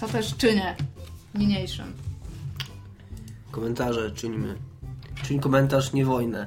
[0.00, 0.76] Co też czynię
[1.34, 1.92] niniejszym.
[3.50, 4.54] Komentarze czyńmy.
[5.22, 6.46] Czyń komentarz, nie wojnę.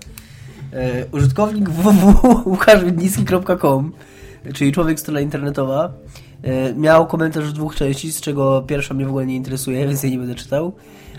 [0.74, 3.92] E, użytkownik www.łukaszwidnicki.com
[4.54, 5.90] czyli człowiek strona internetowa e,
[6.76, 10.12] miał komentarz w dwóch części, z czego pierwsza mnie w ogóle nie interesuje, więc jej
[10.12, 10.74] nie będę czytał.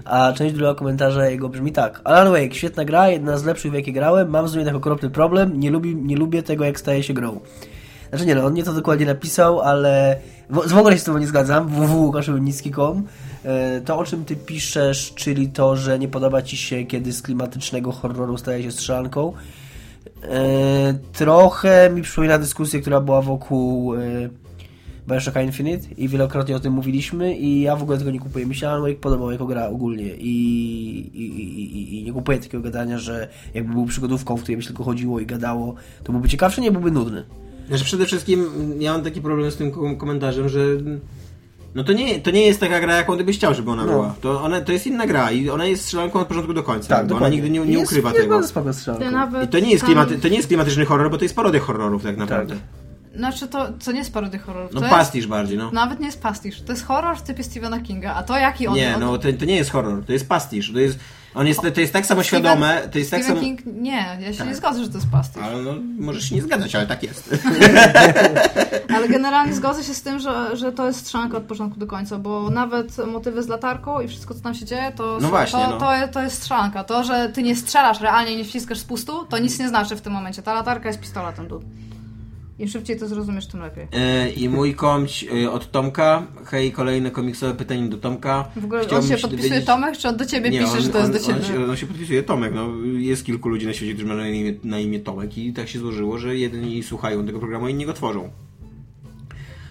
[0.05, 2.01] A część druga komentarza jego brzmi tak.
[2.05, 5.11] Alan Wake, świetna gra, jedna z lepszych w jakie grałem, mam z nią jeden okropny
[5.11, 7.41] problem, nie, lubi, nie lubię tego jak staje się grą.
[8.11, 10.17] Znaczy nie no, on nie to dokładnie napisał, ale
[10.51, 13.07] w, w ogóle się z tobą nie zgadzam, www.kaszylnicki.com
[13.45, 17.23] e, To o czym ty piszesz, czyli to, że nie podoba ci się, kiedy z
[17.23, 19.33] klimatycznego horroru staje się strzelanką,
[20.23, 23.99] e, trochę mi przypomina dyskusję, która była wokół e,
[25.09, 28.47] Bioshocka Infinite i wielokrotnie o tym mówiliśmy i ja w ogóle tego nie kupuję.
[28.47, 30.31] Mi się Alan Wake podobał jako gra ogólnie i,
[31.15, 34.69] i, i, i, nie kupuję takiego gadania, że jakby był przygodówką, w której by się
[34.69, 35.75] tylko chodziło i gadało,
[36.05, 37.25] to byłby ciekawszy, nie byłby nudny.
[37.69, 38.47] Znaczy przede wszystkim
[38.79, 40.61] ja mam taki problem z tym kom- komentarzem, że
[41.75, 43.93] no to nie, to nie jest taka gra, jaką ty byś chciał, żeby ona No.
[43.93, 44.15] była.
[44.21, 46.89] To, ona, to jest inna gra i ona jest strzelanką od początku do końca.
[46.89, 47.37] Tak, bo ona dokładnie.
[47.37, 48.35] nigdy nie, nie jest, ukrywa jest tego.
[49.11, 51.61] nawet I to nie, jest klimaty, to nie jest klimatyczny horror, bo to jest parodia
[51.61, 52.57] horrorów tak naprawdę.
[53.17, 54.73] Znaczy to, to nie jest parody horrorów.
[54.75, 55.65] No to pastisz bardziej, no.
[55.65, 56.63] Jest, nawet nie jest pastisz.
[56.63, 58.15] To jest horror w typie Stephena Kinga.
[58.15, 60.73] A to jaki on Nie, on, no to, to nie jest horror, to jest pastisz.
[60.73, 60.99] To jest,
[61.35, 63.57] on jest, to jest tak samo świadome, to jest tak Stephen samo...
[63.57, 64.49] King, nie, ja się Tak.
[64.49, 65.43] nie zgodzę, że to jest pastisz.
[65.43, 67.31] Ale no, możesz się nie zgadzać, ale tak jest.
[68.95, 72.19] Ale generalnie zgodzę się z tym, że, że to jest strzelanka od początku do końca,
[72.19, 75.71] bo nawet motywy z latarką i wszystko, co tam się dzieje, to, No właśnie, to,
[75.71, 75.79] no.
[75.79, 76.85] to, to jest strzelanka.
[76.85, 80.13] To, że ty nie strzelasz realnie nie wciskasz spustu, to nic nie znaczy w tym
[80.13, 80.43] momencie.
[80.43, 81.63] Ta latarka jest pistoletem tu.
[82.61, 83.87] Im szybciej to zrozumiesz, tym lepiej.
[83.93, 86.23] E, I mój komć e, od Tomka.
[86.47, 88.49] Hej, kolejne komiksowe pytanie do Tomka.
[88.57, 90.89] W ogóle on Chciałbym się podpisuje dowiedzieć- Tomek, czy on do ciebie pisze, on, że
[90.89, 91.39] to jest on, do ciebie?
[91.39, 92.53] On się, on się podpisuje Tomek.
[92.55, 95.69] No, jest kilku ludzi na świecie, którzy mają na imię, na imię Tomek i tak
[95.69, 98.31] się złożyło, że jedni słuchają tego programu, inni go tworzą.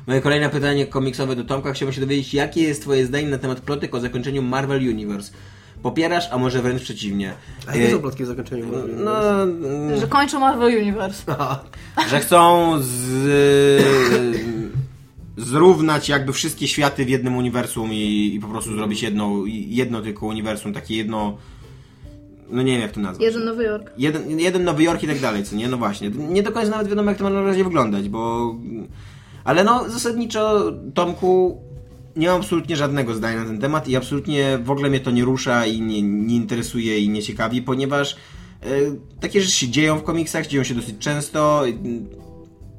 [0.08, 1.74] Moje kolejne pytanie komiksowe do Tomka.
[1.74, 5.32] Chciałbym się dowiedzieć, jakie jest twoje zdanie na temat plotek o zakończeniu Marvel Universe?
[5.84, 7.34] Popierasz, a może wręcz przeciwnie?
[7.68, 8.66] A jakie E, są plotki w zakończeniu?
[9.04, 11.24] no, mm, Że kończą Marvel Universe.
[11.28, 11.64] Aha.
[12.10, 13.84] że chcą z,
[15.38, 20.26] zrównać jakby wszystkie światy w jednym uniwersum i, i po prostu zrobić jedno, jedno tylko
[20.26, 21.38] uniwersum, takie jedno.
[22.52, 23.26] No nie wiem jak to nazwać.
[23.26, 23.92] Jeden Nowy Jork.
[23.98, 25.68] Jeden, jeden Nowy Jork i tak dalej, co nie?
[25.68, 26.10] No właśnie.
[26.10, 28.56] Nie do końca nawet wiadomo, jak to ma na razie wyglądać, bo.
[29.44, 31.62] Ale no, zasadniczo, Tomku,
[32.20, 35.26] nie mam absolutnie żadnego zdania na ten temat i absolutnie w ogóle mnie to nie
[35.26, 38.16] rusza i nie, nie interesuje i nie ciekawi, ponieważ
[38.64, 38.68] e,
[39.20, 41.64] takie rzeczy się dzieją w komiksach, dzieją się dosyć często.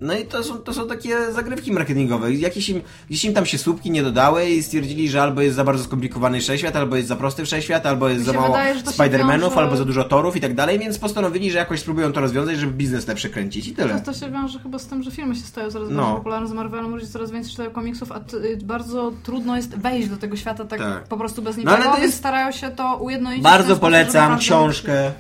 [0.01, 2.33] No i to są, to są takie zagrywki marketingowe.
[2.35, 2.81] Jakieś im,
[3.11, 6.41] gdzieś im tam się słupki nie dodały i stwierdzili, że albo jest za bardzo skomplikowany
[6.41, 10.37] wszechświat, albo jest za prosty wszechświat, albo jest za mało Spider-Manów, albo za dużo torów
[10.37, 13.75] i tak dalej, więc postanowili, że jakoś spróbują to rozwiązać, żeby biznes lepszy kręcić i
[13.75, 14.01] tyle.
[14.01, 15.97] To, to się wiąże chyba z tym, że filmy się stają coraz No.
[15.97, 20.09] bardziej popularne z Marvelem, ludzie coraz więcej czytają komiksów, a y, bardzo trudno jest wejść
[20.09, 21.05] do tego świata tak, Tak.
[21.09, 23.45] po prostu bez No, niczego, ale to jest- starają się to ujednolicić.
[23.45, 25.13] Bardzo sposób, polecam każdy- książkę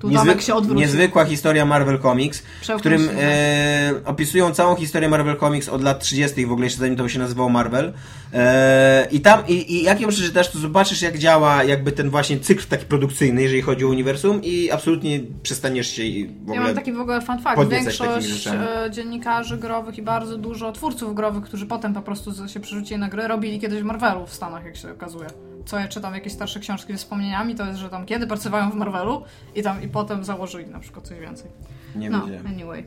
[0.00, 0.80] Tu się odwrócił.
[0.80, 6.46] Niezwykła historia Marvel Comics, w którym e, opisują całą historię Marvel Comics od lat 30.
[6.46, 7.92] w ogóle jeszcze zanim to się nazywało Marvel.
[8.32, 12.40] E, I tam, i, i jak ją przeczytasz, to zobaczysz jak działa jakby ten właśnie
[12.40, 16.56] cykl taki produkcyjny, jeżeli chodzi o uniwersum i absolutnie przestaniesz się i w ogóle...
[16.56, 17.68] Ja mam taki w ogóle fun fact.
[17.68, 23.00] Większość e, dziennikarzy growych i bardzo dużo twórców growych, którzy potem po prostu się przerzucili
[23.00, 25.49] na gry, robili kiedyś Marvelu w Stanach, jak się okazuje.
[25.66, 28.74] Co ja czytam jakieś starsze książki ze wspomnieniami, to jest, że tam kiedy pracowają w
[28.74, 29.22] Marvelu
[29.54, 31.50] i tam i potem założyli na przykład coś więcej.
[31.96, 32.46] Nie No, wiedziałem.
[32.46, 32.84] anyway.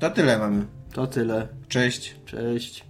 [0.00, 0.66] To tyle mamy.
[0.92, 1.48] To tyle.
[1.68, 2.16] Cześć.
[2.26, 2.84] Cześć.